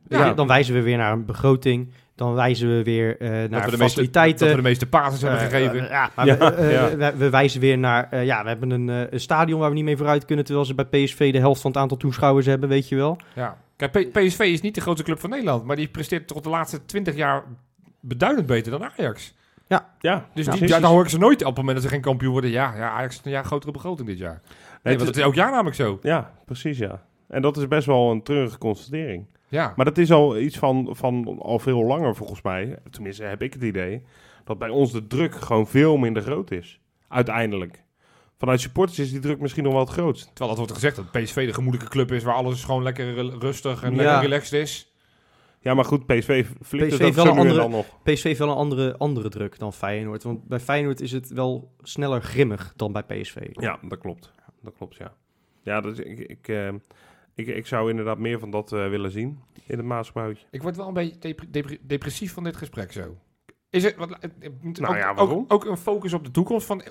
Ja. 0.08 0.32
Dan 0.34 0.46
wijzen 0.46 0.74
we 0.74 0.82
weer 0.82 0.96
naar 0.96 1.12
een 1.12 1.24
begroting. 1.24 1.88
Dan 2.16 2.34
wijzen 2.34 2.76
we 2.76 2.82
weer 2.82 3.16
eh, 3.20 3.28
Dat 3.28 3.28
we, 3.28 3.48
naar 3.48 3.48
de 3.48 3.56
meeste, 3.56 3.76
faciliteiten. 3.76 4.38
dat 4.46 4.56
we 4.56 4.62
de 4.62 4.68
meeste 4.68 4.86
passes 4.86 5.20
hebben 5.22 5.40
Eh, 5.40 5.46
gegeven. 5.46 5.80
eh, 5.84 5.90
ja, 5.90 6.10
maar 6.16 6.26
Ja, 6.26 6.36
we, 6.38 6.44
eh, 6.44 6.72
ja. 6.72 6.96
we, 6.96 7.16
we 7.16 7.30
wijzen 7.30 7.60
weer 7.60 7.78
naar... 7.78 8.08
eh, 8.10 8.24
ja, 8.24 8.42
we 8.42 8.48
hebben 8.48 8.70
een, 8.70 8.88
een 8.88 9.20
stadion 9.20 9.60
waar 9.60 9.68
we 9.68 9.74
niet 9.74 9.84
mee 9.84 9.96
vooruit 9.96 10.24
kunnen... 10.24 10.44
terwijl 10.44 10.66
ze 10.66 10.74
bij 10.74 10.84
PSV 10.84 11.32
de 11.32 11.38
helft 11.38 11.60
van 11.60 11.70
het 11.70 11.80
aantal 11.80 11.96
toeschouwers 11.96 12.46
hebben, 12.46 12.68
weet 12.68 12.88
je 12.88 12.96
wel. 12.96 13.16
Ja. 13.34 13.56
Kijk, 13.76 13.92
P- 13.92 14.12
PSV 14.12 14.38
is 14.40 14.60
niet 14.60 14.74
de 14.74 14.80
grootste 14.80 15.04
club 15.04 15.20
van 15.20 15.30
Nederland, 15.30 15.64
maar 15.64 15.76
die 15.76 15.88
presteert 15.88 16.26
toch 16.28 16.40
de 16.40 16.48
laatste 16.48 16.84
20 16.86 17.14
jaar 17.16 17.42
beduidend 18.00 18.46
beter 18.46 18.70
dan 18.72 18.90
Ajax. 18.98 19.34
ja, 19.66 19.78
Dus 19.78 19.84
ja, 20.00 20.26
die, 20.34 20.44
precies. 20.44 20.68
ja, 20.68 20.80
dan 20.80 20.90
hoor 20.90 21.02
ik 21.02 21.08
ze 21.10 21.18
nooit 21.18 21.40
op 21.40 21.46
het 21.46 21.56
moment 21.56 21.74
dat 21.76 21.84
ze 21.84 21.92
geen 21.92 22.00
kampioen 22.00 22.32
worden. 22.32 22.50
Ja, 22.50 22.74
ja 22.76 22.90
Ajax 22.90 23.12
heeft 23.14 23.26
een 23.26 23.32
jaar 23.32 23.44
grotere 23.44 23.72
begroting 23.72 24.08
dit 24.08 24.18
jaar. 24.18 24.40
Nee, 24.42 24.96
want 24.96 25.00
is- 25.00 25.04
dat 25.06 25.16
is 25.16 25.22
elk 25.22 25.34
jaar 25.34 25.50
namelijk 25.50 25.76
zo. 25.76 25.98
ja, 26.02 26.32
precies 26.44 26.78
ja. 26.78 27.02
En 27.28 27.42
dat 27.42 27.56
is 27.56 27.68
best 27.68 27.86
wel 27.86 28.10
een 28.10 28.22
treurige 28.22 28.58
constatering. 28.58 29.26
Ja, 29.48 29.72
Maar 29.76 29.84
dat 29.84 29.98
is 29.98 30.12
al 30.12 30.38
iets 30.38 30.58
van, 30.58 30.88
van 30.90 31.38
al 31.42 31.58
veel 31.58 31.84
langer 31.84 32.16
volgens 32.16 32.42
mij, 32.42 32.78
tenminste 32.90 33.22
heb 33.24 33.42
ik 33.42 33.52
het 33.52 33.62
idee, 33.62 34.02
dat 34.44 34.58
bij 34.58 34.68
ons 34.68 34.92
de 34.92 35.06
druk 35.06 35.34
gewoon 35.34 35.66
veel 35.66 35.96
minder 35.96 36.22
groot 36.22 36.50
is. 36.50 36.80
Uiteindelijk. 37.08 37.84
Vanuit 38.38 38.60
supporters 38.60 38.98
is 38.98 39.10
die 39.10 39.20
druk 39.20 39.40
misschien 39.40 39.62
nog 39.64 39.72
wel 39.72 39.80
het 39.82 39.90
grootst. 39.90 40.24
terwijl 40.26 40.48
dat 40.48 40.56
wordt 40.58 40.72
gezegd 40.72 40.96
dat 40.96 41.10
PSV 41.10 41.46
de 41.46 41.54
gemoedelijke 41.54 41.92
club 41.92 42.12
is 42.12 42.22
waar 42.22 42.34
alles 42.34 42.64
gewoon 42.64 42.82
lekker 42.82 43.14
ru- 43.14 43.38
rustig 43.38 43.82
en 43.82 43.90
Ja. 43.90 43.96
lekker 43.96 44.20
relaxed 44.20 44.60
is. 44.60 44.94
Ja, 45.60 45.74
maar 45.74 45.84
goed, 45.84 46.06
PSV 46.06 46.46
flikt 46.62 46.88
PSV 46.88 47.14
wel 47.14 47.24
zo 47.24 47.30
een 47.32 47.38
andere- 47.38 47.60
dan 47.60 47.70
nog. 47.70 47.86
PSV 48.02 48.22
heeft 48.22 48.38
wel 48.38 48.48
een 48.50 48.56
andere, 48.56 48.96
andere 48.96 49.28
druk 49.28 49.58
dan 49.58 49.72
Feyenoord. 49.72 50.22
Want 50.22 50.44
bij 50.48 50.60
Feyenoord 50.60 51.00
is 51.00 51.12
het 51.12 51.28
wel 51.30 51.72
sneller 51.82 52.22
grimmig 52.22 52.72
dan 52.76 52.92
bij 52.92 53.02
PSV. 53.02 53.36
Ja, 53.52 53.78
dat 53.88 53.98
klopt. 53.98 54.32
Dat 54.62 54.72
klopt, 54.76 54.96
ja. 54.96 55.14
Ja, 55.62 55.80
dat, 55.80 55.98
ik, 55.98 56.18
ik, 56.18 56.48
eh, 56.48 56.68
ik, 57.36 57.46
ik 57.46 57.66
zou 57.66 57.90
inderdaad 57.90 58.18
meer 58.18 58.38
van 58.38 58.50
dat 58.50 58.72
eh, 58.72 58.88
willen 58.88 59.10
zien 59.10 59.38
in 59.66 59.76
het 59.76 59.86
Maasbouwtje. 59.86 60.46
Ik 60.50 60.62
word 60.62 60.76
wel 60.76 60.88
een 60.88 60.94
beetje 60.94 61.18
depre- 61.18 61.50
depre- 61.50 61.78
depressief 61.82 62.32
van 62.32 62.44
dit 62.44 62.56
gesprek 62.56 62.92
zo. 62.92 63.16
Is 63.70 63.82
het, 63.84 63.96
wat, 63.96 64.08
Nou 64.60 64.86
ook, 64.86 64.96
ja, 64.96 65.14
waarom? 65.14 65.38
Ook, 65.48 65.52
ook 65.52 65.64
een 65.64 65.76
focus 65.76 66.12
op 66.12 66.24
de 66.24 66.30
toekomst 66.30 66.66
van... 66.66 66.82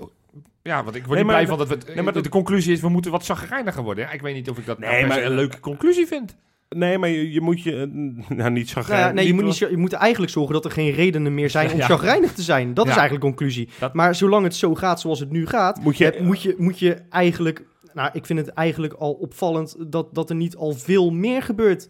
Ja, 0.61 0.83
want 0.83 0.95
ik 0.95 1.05
word 1.05 1.07
Nee, 1.13 1.17
niet 1.17 1.27
blij 1.27 1.41
de- 1.41 1.47
van 1.47 1.57
dat 1.57 1.67
we... 1.67 1.73
het- 1.73 1.85
nee, 1.95 2.03
maar 2.03 2.13
de, 2.13 2.21
dat- 2.21 2.31
conclusie 2.31 2.73
is, 2.73 2.81
we 2.81 2.89
moeten 2.89 3.11
wat 3.11 3.25
zagrijniger 3.25 3.83
worden. 3.83 4.03
Ja, 4.03 4.11
ik 4.11 4.21
weet 4.21 4.33
niet 4.35 4.49
of 4.49 4.57
ik 4.57 4.65
dat 4.65 4.79
Nee, 4.79 4.89
nou 4.89 5.07
maar- 5.07 5.23
een 5.23 5.35
leuke 5.35 5.59
conclusie 5.59 6.05
vind. 6.07 6.37
Nee, 6.69 6.97
maar 6.97 7.09
je, 7.09 7.31
je 7.31 7.41
moet 7.41 7.61
je, 7.63 7.71
eh, 7.71 7.77
nou 8.37 8.49
niet 8.51 8.53
Nou 8.53 8.65
chagrijnig. 8.65 9.07
ja, 9.07 9.11
nee, 9.13 9.27
je 9.27 9.33
moet, 9.33 9.43
niet, 9.43 9.57
je 9.57 9.77
moet 9.77 9.93
eigenlijk 9.93 10.31
zorgen 10.31 10.53
dat 10.53 10.65
er 10.65 10.71
geen 10.71 10.91
redenen 10.91 11.33
meer 11.33 11.49
zijn 11.49 11.71
om 11.73 11.77
Ja. 11.77 11.85
chagrijnig 11.85 12.33
te 12.33 12.41
zijn. 12.41 12.73
Dat 12.73 12.85
is 12.87 12.91
eigenlijk 12.95 13.21
de 13.21 13.27
conclusie. 13.27 13.69
Dat- 13.79 13.93
Maar 13.93 14.15
zolang 14.15 14.43
het 14.43 14.55
zo 14.55 14.75
gaat 14.75 14.99
zoals 15.01 15.19
het 15.19 15.31
nu 15.31 15.47
gaat, 15.47 15.81
Moet 15.81 15.97
je- 15.97 16.03
heb- 16.03 16.19
moet, 16.19 16.41
je, 16.41 16.55
moet 16.57 16.79
je 16.79 16.93
eigenlijk... 17.09 17.63
Nou, 17.95 18.09
ik 18.13 18.25
vind 18.25 18.39
het 18.39 18.49
eigenlijk 18.49 18.93
al 18.93 19.13
opvallend 19.13 19.91
dat, 19.91 20.15
dat 20.15 20.29
er 20.29 20.35
niet 20.35 20.55
al 20.55 20.73
veel 20.73 21.11
meer 21.11 21.43
gebeurt 21.43 21.89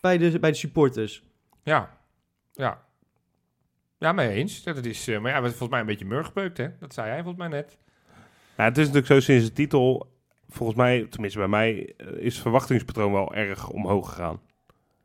bij 0.00 0.18
de, 0.18 0.38
bij 0.38 0.50
de 0.50 0.56
supporters. 0.56 1.22
Ja, 1.62 1.98
ja. 2.52 2.82
Ja, 3.98 4.12
mee 4.12 4.28
eens. 4.28 4.62
Dat 4.62 4.84
is, 4.84 5.08
eh, 5.08 5.20
maar 5.20 5.30
ja, 5.30 5.36
we 5.36 5.46
zijn 5.46 5.58
volgens 5.58 5.70
mij 5.70 5.80
een 5.80 5.86
beetje 5.86 6.04
murgebeukt, 6.04 6.56
hè? 6.56 6.68
Dat 6.78 6.94
zei 6.94 7.08
hij 7.08 7.22
volgens 7.22 7.38
mij 7.38 7.48
net. 7.48 7.78
Ja, 8.56 8.64
het 8.64 8.78
is 8.78 8.86
natuurlijk 8.86 9.12
zo 9.12 9.20
sinds 9.20 9.44
de 9.44 9.52
titel, 9.52 10.12
volgens 10.48 10.78
mij, 10.78 11.06
tenminste 11.10 11.38
bij 11.38 11.48
mij, 11.48 11.94
eh, 11.96 12.06
is 12.18 12.32
het 12.32 12.42
verwachtingspatroon 12.42 13.12
wel 13.12 13.34
erg 13.34 13.68
omhoog 13.68 14.08
gegaan. 14.08 14.40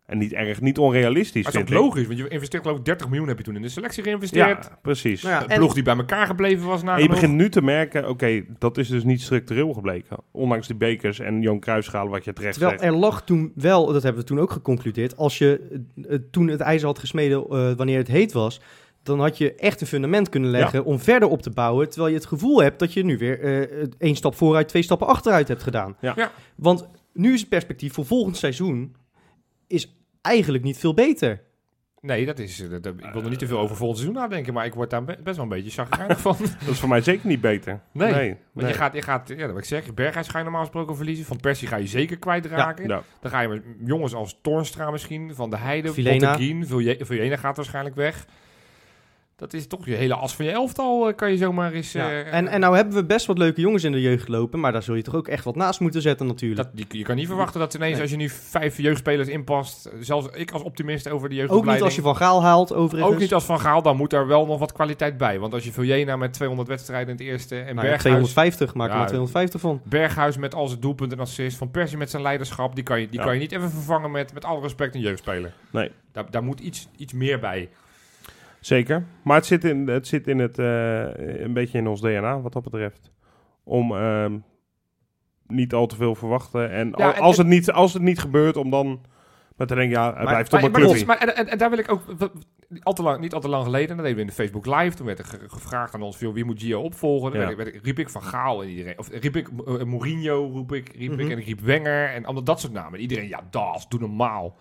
En 0.10 0.18
niet 0.18 0.34
erg, 0.34 0.62
niet 0.62 0.78
onrealistisch, 0.78 1.44
Maar 1.44 1.52
dat 1.54 1.70
is 1.70 1.76
ook 1.76 1.84
logisch, 1.84 2.08
want 2.08 2.20
je 2.20 2.28
investeert 2.28 2.64
geloof 2.64 2.78
ik 2.78 2.86
30 2.86 3.08
miljoen 3.10 3.28
heb 3.28 3.38
je 3.38 3.44
toen 3.44 3.56
in 3.56 3.62
de 3.62 3.70
selectie 3.70 4.04
geïnvesteerd. 4.04 4.66
Ja, 4.66 4.78
precies. 4.82 5.22
Nou 5.22 5.36
ja, 5.36 5.44
Een 5.44 5.50
en- 5.50 5.58
ploeg 5.58 5.74
die 5.74 5.84
bij 5.84 5.96
elkaar 5.96 6.26
gebleven 6.26 6.68
was 6.68 6.80
en 6.80 6.86
na 6.86 6.96
je 6.96 7.08
begint 7.10 7.34
nu 7.34 7.50
te 7.50 7.62
merken, 7.62 8.10
oké, 8.10 8.44
dat 8.60 8.78
is 8.78 8.88
dus 8.88 9.04
niet 9.04 9.22
structureel 9.22 9.74
gebleken. 9.74 10.18
Ondanks 10.32 10.68
die 10.68 10.76
bekers 10.76 11.20
en 11.20 11.42
Johan 11.42 11.60
Cruijffschalen, 11.60 12.12
wat 12.12 12.24
je 12.24 12.34
terecht 12.34 12.54
Terwijl 12.54 12.80
zegt. 12.80 12.92
er 12.92 12.98
lag 12.98 13.24
toen 13.24 13.52
wel, 13.56 13.86
dat 13.94 14.04
hebben 14.04 14.22
we 14.22 14.28
toen 14.28 14.40
ook 14.40 14.52
geconcludeerd, 14.52 15.18
als 15.18 15.38
je 15.38 15.80
eh, 16.10 16.18
toen 16.32 16.48
het 16.48 16.60
ijzer 16.60 16.88
had 16.88 17.00
gesmeden 17.00 17.44
eh, 17.50 17.72
wanneer 17.72 17.98
het 17.98 18.08
heet 18.08 18.32
was, 18.32 18.62
dan 19.04 19.20
had 19.20 19.38
je 19.38 19.56
echt 19.56 19.82
een 19.82 19.88
fundament 19.88 20.30
kunnen 20.30 20.50
leggen 20.50 20.86
om 20.86 21.00
verder 21.00 21.30
op 21.30 21.42
te 21.42 21.50
bouwen, 21.50 21.90
terwijl 21.90 22.12
je 22.12 22.20
het 22.20 22.28
gevoel 22.28 22.62
hebt 22.62 22.80
dat 22.80 22.94
je 22.94 23.04
nu 23.04 23.18
weer 23.18 23.40
eh, 23.42 23.88
één 23.98 24.16
stap 24.16 24.36
vooruit, 24.36 24.68
twee 24.68 24.82
stappen 24.82 25.08
achteruit 25.08 25.48
hebt 25.48 25.64
gedaan. 25.64 25.96
Ja. 26.02 26.14
Ja. 26.16 26.32
Want 26.56 26.88
nu 27.14 27.34
is 27.34 27.40
het 27.40 27.50
perspectief 27.50 27.94
voor 27.94 28.06
volgend 28.06 28.38
seizoen 28.38 28.96
is 29.68 29.99
eigenlijk 30.22 30.64
niet 30.64 30.78
veel 30.78 30.94
beter. 30.94 31.42
Nee, 32.02 32.26
dat 32.26 32.40
is, 32.40 32.62
eh, 32.62 32.70
dat- 32.70 32.84
dat- 32.84 32.94
ik 32.98 33.12
wil 33.14 33.24
er 33.24 33.30
niet 33.30 33.40
te 33.40 33.48
veel 33.48 33.60
over 33.60 33.76
volgend 33.76 34.00
seizoen 34.00 34.22
nadenken, 34.22 34.54
maar 34.54 34.66
ik 34.66 34.74
word 34.74 34.90
daar 34.90 35.04
be- 35.04 35.18
best 35.24 35.36
wel 35.36 35.46
een 35.46 35.52
beetje 35.52 35.70
chagrijnig 35.84 36.20
van. 36.28 36.36
Dat 36.40 36.68
is 36.70 36.80
voor 36.80 36.90
mij 36.90 37.02
zeker 37.02 37.28
niet 37.28 37.42
beter. 37.42 37.80
Nee, 37.92 38.12
nee. 38.14 38.28
Want 38.30 38.40
nee. 38.54 38.68
je 38.68 38.74
gaat, 38.74 38.94
je 38.94 39.02
gaat, 39.02 39.28
ja, 39.28 39.36
dat 39.36 39.48
wil 39.48 39.58
ik 39.58 39.64
zeggen, 39.66 39.94
Berghuis 39.96 40.28
ga 40.28 40.38
je 40.38 40.44
normaal 40.44 40.62
gesproken 40.62 40.96
verliezen. 40.96 41.26
Van 41.26 41.40
Persie 41.40 41.68
ga 41.68 41.76
je 41.76 41.88
zeker 41.88 42.18
kwijtraken. 42.18 42.88
Ja. 42.88 43.04
Dan 43.22 43.32
ga 43.32 43.40
je 43.42 43.48
met 43.48 43.62
jongens 43.86 44.14
als 44.14 44.40
Toornstra 44.42 44.92
misschien, 44.92 45.36
Van 45.36 45.50
de 45.50 45.58
Heide, 45.58 45.94
Vilena. 45.94 46.38
Vilena 47.06 47.36
gaat 47.38 47.56
waarschijnlijk 47.58 47.96
weg. 47.96 48.26
Dat 49.40 49.54
is 49.54 49.68
toch 49.68 49.86
je 49.86 49.96
hele 49.96 50.14
as 50.14 50.36
van 50.36 50.46
je 50.46 50.52
elftal, 50.52 51.08
eh, 51.08 51.16
kan 51.16 51.32
je 51.32 51.38
zomaar 51.38 51.72
eens... 51.72 51.92
Ja. 51.92 52.10
eh, 52.10 52.34
En, 52.34 52.48
en 52.48 52.60
nou 52.60 52.76
hebben 52.76 52.94
we 52.94 53.06
best 53.06 53.26
wat 53.26 53.38
leuke 53.38 53.62
jongens 53.62 53.84
in 53.84 53.92
de 53.92 54.02
jeugd 54.02 54.28
lopen, 54.28 54.60
maar 54.60 54.72
daar 54.72 54.84
zul 54.84 54.96
je 54.96 55.02
toch 55.02 55.16
ook 55.16 55.28
echt 55.28 55.44
wat 55.44 55.56
naast 55.56 55.80
moeten 55.80 56.02
zetten 56.02 56.28
natuurlijk. 56.28 56.70
dat, 56.76 56.86
je 56.92 57.04
kan 57.04 57.16
niet 57.16 57.28
verwachten 57.28 57.60
dat 57.60 57.74
ineens 57.74 57.92
Nee. 57.94 58.02
als 58.02 58.12
je 58.12 58.18
nu 58.18 58.30
vijf 58.30 58.78
jeugdspelers 58.78 59.28
inpast, 59.28 59.90
zelfs 60.00 60.28
ik 60.34 60.52
als 60.52 60.62
optimist 60.64 61.10
over 61.10 61.30
de 61.30 61.36
ook 61.36 61.40
jeugdopleiding... 61.40 61.76
niet 61.76 61.86
als 61.86 61.96
je 61.96 62.02
Van 62.02 62.16
Gaal 62.16 62.44
haalt 62.44 62.74
overigens. 62.74 63.14
Ook 63.14 63.20
niet 63.20 63.34
als 63.34 63.44
Van 63.46 63.60
Gaal, 63.60 63.82
dan 63.82 63.98
moet 63.98 64.14
er 64.14 64.28
wel 64.28 64.46
nog 64.46 64.60
wat 64.60 64.72
kwaliteit 64.72 65.18
bij. 65.18 65.40
Want 65.40 65.54
als 65.54 65.64
je 65.64 65.72
Vilena 65.72 66.16
met 66.16 66.34
200 66.34 66.68
wedstrijden 66.68 67.08
in 67.10 67.16
het 67.16 67.26
eerste 67.26 67.56
en 67.56 67.64
Nou 67.76 67.88
Berghuis... 67.88 68.02
250, 68.02 68.74
maak 68.74 68.88
er 68.88 68.94
Ja, 68.94 68.98
maar 69.00 69.08
250 69.08 69.62
van. 69.62 69.82
Berghuis 69.84 70.38
met 70.38 70.56
al 70.56 70.68
zijn 70.68 70.80
doelpunten 70.80 71.18
en 71.18 71.24
assist. 71.24 71.58
Van 71.58 71.72
Persie 71.72 71.98
met 71.98 72.10
zijn 72.10 72.22
leiderschap. 72.22 72.76
Die 72.76 72.84
kan 72.84 73.00
je, 73.00 73.10
die 73.10 73.20
Ja. 73.20 73.26
kan 73.26 73.34
je 73.34 73.40
niet 73.40 73.52
even 73.52 73.70
vervangen 73.72 74.12
met, 74.12 74.34
met 74.34 74.46
alle 74.46 74.62
respect 74.62 74.96
een 74.96 75.02
jeugdspeler. 75.02 75.54
Nee. 75.70 75.92
Daar, 76.12 76.26
daar 76.32 76.44
moet 76.44 76.60
iets, 76.60 76.88
iets 76.98 77.14
meer 77.14 77.40
bij. 77.40 77.70
Zeker. 78.60 79.06
Maar 79.24 79.36
het 79.36 79.46
zit, 79.46 79.64
in, 79.64 79.88
het 79.88 80.08
zit 80.08 80.28
in 80.28 80.40
het, 80.40 80.60
eh, 80.60 81.42
een 81.42 81.54
beetje 81.54 81.78
in 81.78 81.88
ons 81.88 82.02
DNA, 82.02 82.42
wat 82.42 82.54
dat 82.54 82.64
betreft. 82.64 83.12
Om 83.64 83.96
ehm, 83.96 84.38
niet 85.48 85.74
al 85.74 85.86
te 85.88 85.96
veel 85.96 86.16
verwachten. 86.16 86.72
En, 86.72 86.94
Ja, 86.98 87.06
al- 87.06 87.14
en- 87.14 87.22
als, 87.22 87.38
het 87.38 87.48
niet, 87.48 87.72
als 87.72 87.94
het 87.94 88.02
niet 88.02 88.20
gebeurt, 88.20 88.58
om 88.58 88.70
dan 88.70 89.02
te 89.58 89.66
denken, 89.66 89.90
ja, 89.90 90.14
het 90.16 90.28
blijft 90.28 90.50
toch 90.50 90.62
maar, 90.62 90.72
maar, 90.72 90.82
clubje. 90.82 91.06
maar- 91.06 91.18
en, 91.18 91.36
en, 91.36 91.48
en 91.48 91.58
daar 91.58 91.70
wil 91.70 91.80
ik 91.80 91.92
ook... 91.92 92.02
Al 92.84 92.94
te 92.94 93.02
lang, 93.04 93.20
niet 93.20 93.34
al 93.34 93.40
te 93.40 93.50
lang 93.50 93.64
geleden, 93.64 93.88
dat 93.88 93.98
deden 93.98 94.16
we 94.16 94.22
in 94.22 94.28
de 94.28 94.34
Facebook 94.34 94.66
Live. 94.66 94.96
Toen 94.98 95.06
werd 95.06 95.20
er 95.20 95.26
ge- 95.26 95.50
gevraagd 95.50 95.94
aan 95.94 96.02
ons, 96.02 96.18
veel, 96.18 96.34
wie 96.34 96.44
moet 96.46 96.62
Gio 96.62 96.82
opvolgen? 96.82 97.32
Dan 97.32 97.50
Ja. 97.50 97.56
werd, 97.56 97.80
riep 97.84 98.00
ik 98.00 98.10
Van 98.10 98.24
Gaal 98.24 98.62
en 98.64 98.70
iedereen. 98.70 99.00
Of 99.00 99.10
riep 99.12 99.36
ik 99.36 99.50
eh, 99.66 99.84
Mourinho, 99.84 100.50
roep 100.52 100.74
ik, 100.74 100.96
riep 100.96 101.12
ik. 101.12 101.20
Mhm. 101.20 101.32
En 101.32 101.38
ik 101.38 101.46
riep 101.46 101.60
Wenger 101.60 102.10
en 102.10 102.24
allemaal 102.26 102.44
dat 102.44 102.60
soort 102.60 102.74
namen. 102.74 103.00
Iedereen, 103.00 103.28
ja, 103.28 103.42
das, 103.50 103.88
doe 103.90 104.00
normaal. 104.00 104.56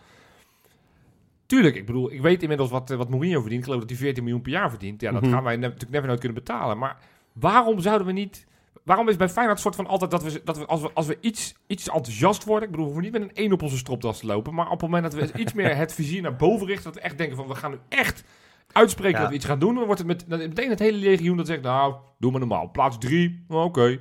Tuurlijk, 1.48 1.76
ik 1.76 1.86
bedoel, 1.86 2.12
ik 2.12 2.20
weet 2.20 2.42
inmiddels 2.42 2.70
wat, 2.70 2.90
eh, 2.90 2.96
wat 2.96 3.08
Mourinho 3.08 3.38
verdient. 3.40 3.58
Ik 3.60 3.64
geloof 3.66 3.80
dat 3.80 3.90
hij 3.90 3.98
14 3.98 4.22
miljoen 4.24 4.42
per 4.42 4.52
jaar 4.52 4.70
verdient. 4.70 5.00
Ja, 5.00 5.12
dat 5.12 5.22
Mhm. 5.22 5.30
gaan 5.32 5.42
wij 5.42 5.54
ne- 5.56 5.60
natuurlijk 5.60 5.90
never 5.90 6.06
nooit 6.08 6.20
kunnen 6.20 6.38
betalen. 6.38 6.78
Maar 6.78 6.96
waarom 7.32 7.80
zouden 7.80 8.06
we 8.06 8.12
niet... 8.12 8.46
Waarom 8.84 9.08
is 9.08 9.16
bij 9.16 9.28
Feyenoord 9.28 9.60
soort 9.60 9.74
van 9.76 9.86
altijd 9.86 10.10
dat 10.10 10.22
we, 10.22 10.40
dat 10.44 10.58
we 10.58 10.66
als 10.66 10.80
we, 10.82 10.90
als 10.94 11.06
we 11.06 11.18
iets, 11.20 11.54
iets 11.66 11.88
enthousiast 11.88 12.44
worden... 12.44 12.64
Ik 12.64 12.70
bedoel, 12.70 12.86
we 12.86 12.92
hoeven 12.92 13.12
niet 13.12 13.20
met 13.20 13.30
een 13.30 13.42
één 13.42 13.52
op 13.52 13.62
onze 13.62 13.76
stropdas 13.76 14.18
te 14.18 14.26
lopen. 14.26 14.54
Maar 14.54 14.64
op 14.66 14.70
het 14.80 14.90
moment 14.90 15.02
dat 15.02 15.14
we 15.32 15.38
iets 15.38 15.52
meer 15.52 15.76
het 15.76 15.94
vizier 15.94 16.22
naar 16.22 16.36
boven 16.36 16.66
richten... 16.66 16.84
dat 16.84 16.94
we 16.94 17.00
echt 17.00 17.18
denken 17.18 17.36
van, 17.36 17.46
we 17.48 17.54
gaan 17.54 17.70
nu 17.70 17.78
echt 17.88 18.24
uitspreken 18.72 19.14
Ja. 19.16 19.20
dat 19.20 19.28
we 19.28 19.34
iets 19.36 19.44
gaan 19.44 19.58
doen... 19.58 19.74
dan 19.74 19.84
wordt 19.84 19.98
het 19.98 20.06
met, 20.08 20.24
dan 20.28 20.38
meteen 20.38 20.70
het 20.70 20.78
hele 20.78 20.98
legioen 20.98 21.36
dat 21.36 21.46
zegt... 21.46 21.62
Nou, 21.62 21.94
doe 22.18 22.30
maar 22.30 22.40
normaal. 22.40 22.70
Plaats 22.70 22.98
drie, 22.98 23.44
oké. 23.48 23.98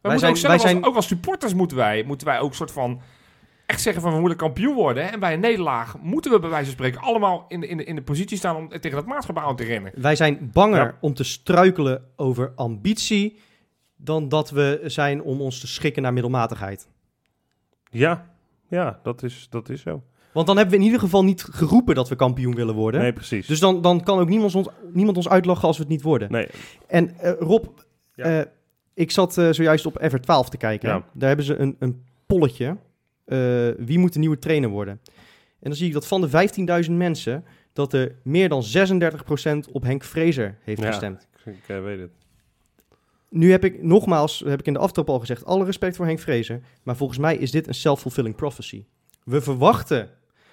Wij 0.00 0.18
zijn- 0.18 0.30
ook, 0.30 0.36
zelf 0.36 0.40
wij 0.42 0.50
als, 0.52 0.62
zijn- 0.62 0.84
ook 0.84 0.96
als 0.96 1.06
supporters 1.06 1.54
moeten 1.54 1.76
wij, 1.76 2.02
moeten 2.06 2.26
wij 2.26 2.40
ook 2.40 2.54
soort 2.54 2.70
van... 2.72 3.00
Echt 3.66 3.80
zeggen 3.80 4.02
van 4.02 4.12
we 4.12 4.20
moeten 4.20 4.38
kampioen 4.38 4.74
worden. 4.74 5.04
hè. 5.04 5.10
En 5.10 5.20
bij 5.20 5.32
een 5.34 5.40
nederlaag 5.40 5.98
moeten 5.98 6.30
we 6.30 6.38
bij 6.38 6.48
wijze 6.50 6.64
van 6.64 6.74
spreken 6.74 7.00
allemaal 7.00 7.44
in 7.48 7.60
de, 7.60 7.66
in 7.66 7.76
de, 7.76 7.84
in 7.84 7.94
de 7.94 8.02
positie 8.02 8.36
staan 8.36 8.56
om 8.56 8.68
tegen 8.68 8.90
dat 8.90 9.06
maatschappij 9.06 9.42
aan 9.44 9.56
te 9.56 9.64
rennen. 9.64 9.92
Wij 9.94 10.16
zijn 10.16 10.50
banger 10.52 10.78
Ja. 10.80 10.96
om 11.00 11.14
te 11.14 11.24
struikelen 11.24 12.04
over 12.16 12.52
ambitie 12.54 13.38
dan 13.96 14.28
dat 14.28 14.50
we 14.50 14.80
zijn 14.84 15.22
om 15.22 15.40
ons 15.40 15.60
te 15.60 15.66
schikken 15.66 16.02
naar 16.02 16.12
middelmatigheid. 16.12 16.88
Ja, 17.90 18.26
ja 18.68 19.00
dat, 19.02 19.22
is, 19.22 19.46
dat 19.50 19.68
is 19.68 19.82
zo. 19.82 20.02
Want 20.32 20.46
dan 20.46 20.56
hebben 20.56 20.74
we 20.74 20.80
in 20.80 20.86
ieder 20.86 21.00
geval 21.02 21.24
niet 21.24 21.42
geroepen 21.42 21.94
dat 21.94 22.08
we 22.08 22.16
kampioen 22.16 22.54
willen 22.54 22.74
worden. 22.74 23.00
Nee, 23.00 23.12
precies. 23.12 23.46
Dus 23.46 23.60
dan, 23.60 23.82
dan 23.82 24.02
kan 24.02 24.18
ook 24.18 24.28
niemand 24.28 24.54
ons, 24.54 24.68
niemand 24.92 25.16
ons 25.16 25.28
uitlachen 25.28 25.66
als 25.68 25.76
we 25.76 25.82
het 25.82 25.92
niet 25.92 26.02
worden. 26.02 26.30
nee. 26.32 26.46
En 26.86 27.18
eh, 27.18 27.32
Rob, 27.38 27.64
Ja. 28.14 28.24
eh, 28.40 28.46
ik 28.94 29.10
zat 29.10 29.38
eh, 29.38 29.48
zojuist 29.50 29.86
op 29.86 30.00
Ever 30.02 30.20
12 30.20 30.48
te 30.48 30.56
kijken. 30.56 30.88
Ja. 30.88 31.04
Daar 31.12 31.28
hebben 31.28 31.46
ze 31.46 31.56
een, 31.56 31.76
een 31.78 32.04
polletje. 32.26 32.76
Eh, 33.24 33.68
wie 33.78 33.98
moet 33.98 34.12
de 34.12 34.18
nieuwe 34.18 34.38
trainer 34.38 34.68
worden? 34.68 35.00
En 35.60 35.70
dan 35.70 35.74
zie 35.74 35.86
ik 35.86 35.92
dat 35.92 36.06
van 36.06 36.20
de 36.20 36.84
15.000 36.86 36.90
mensen... 36.92 37.44
dat 37.72 37.92
er 37.92 38.14
meer 38.22 38.48
dan 38.48 38.62
36% 39.66 39.70
op 39.72 39.82
Henk 39.82 40.04
Vrezer 40.04 40.58
heeft 40.62 40.80
Ja. 40.80 40.86
gestemd. 40.86 41.28
Ik 41.44 41.54
eh, 41.66 41.82
weet 41.82 42.00
het. 42.00 42.10
Nu 43.30 43.50
heb 43.50 43.64
ik 43.64 43.82
nogmaals, 43.82 44.42
heb 44.46 44.60
ik 44.60 44.66
in 44.66 44.72
de 44.72 44.78
aftrap 44.78 45.08
al 45.08 45.18
gezegd... 45.18 45.44
alle 45.44 45.64
respect 45.64 45.96
voor 45.96 46.06
Henk 46.06 46.18
Vrezer. 46.18 46.60
Maar 46.82 46.96
volgens 46.96 47.18
mij 47.18 47.36
is 47.36 47.50
dit 47.50 47.66
een 47.66 47.74
self-fulfilling 47.74 48.34
prophecy. 48.36 48.84
We 49.24 49.40
verwachten 49.40 50.10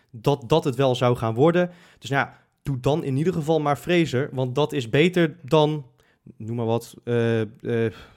dat 0.09 0.43
dat 0.47 0.63
het 0.63 0.75
wel 0.75 0.95
zou 0.95 1.15
gaan 1.15 1.33
worden. 1.33 1.71
Dus 1.99 2.09
nou 2.09 2.25
ja, 2.25 2.37
doe 2.63 2.79
dan 2.79 3.03
in 3.03 3.17
ieder 3.17 3.33
geval 3.33 3.59
maar 3.59 3.77
Vrezer. 3.77 4.29
Want 4.31 4.55
dat 4.55 4.73
is 4.73 4.89
beter 4.89 5.35
dan, 5.43 5.85
noem 6.37 6.55
maar 6.55 6.65
wat, 6.65 6.93
eh, 7.03 7.13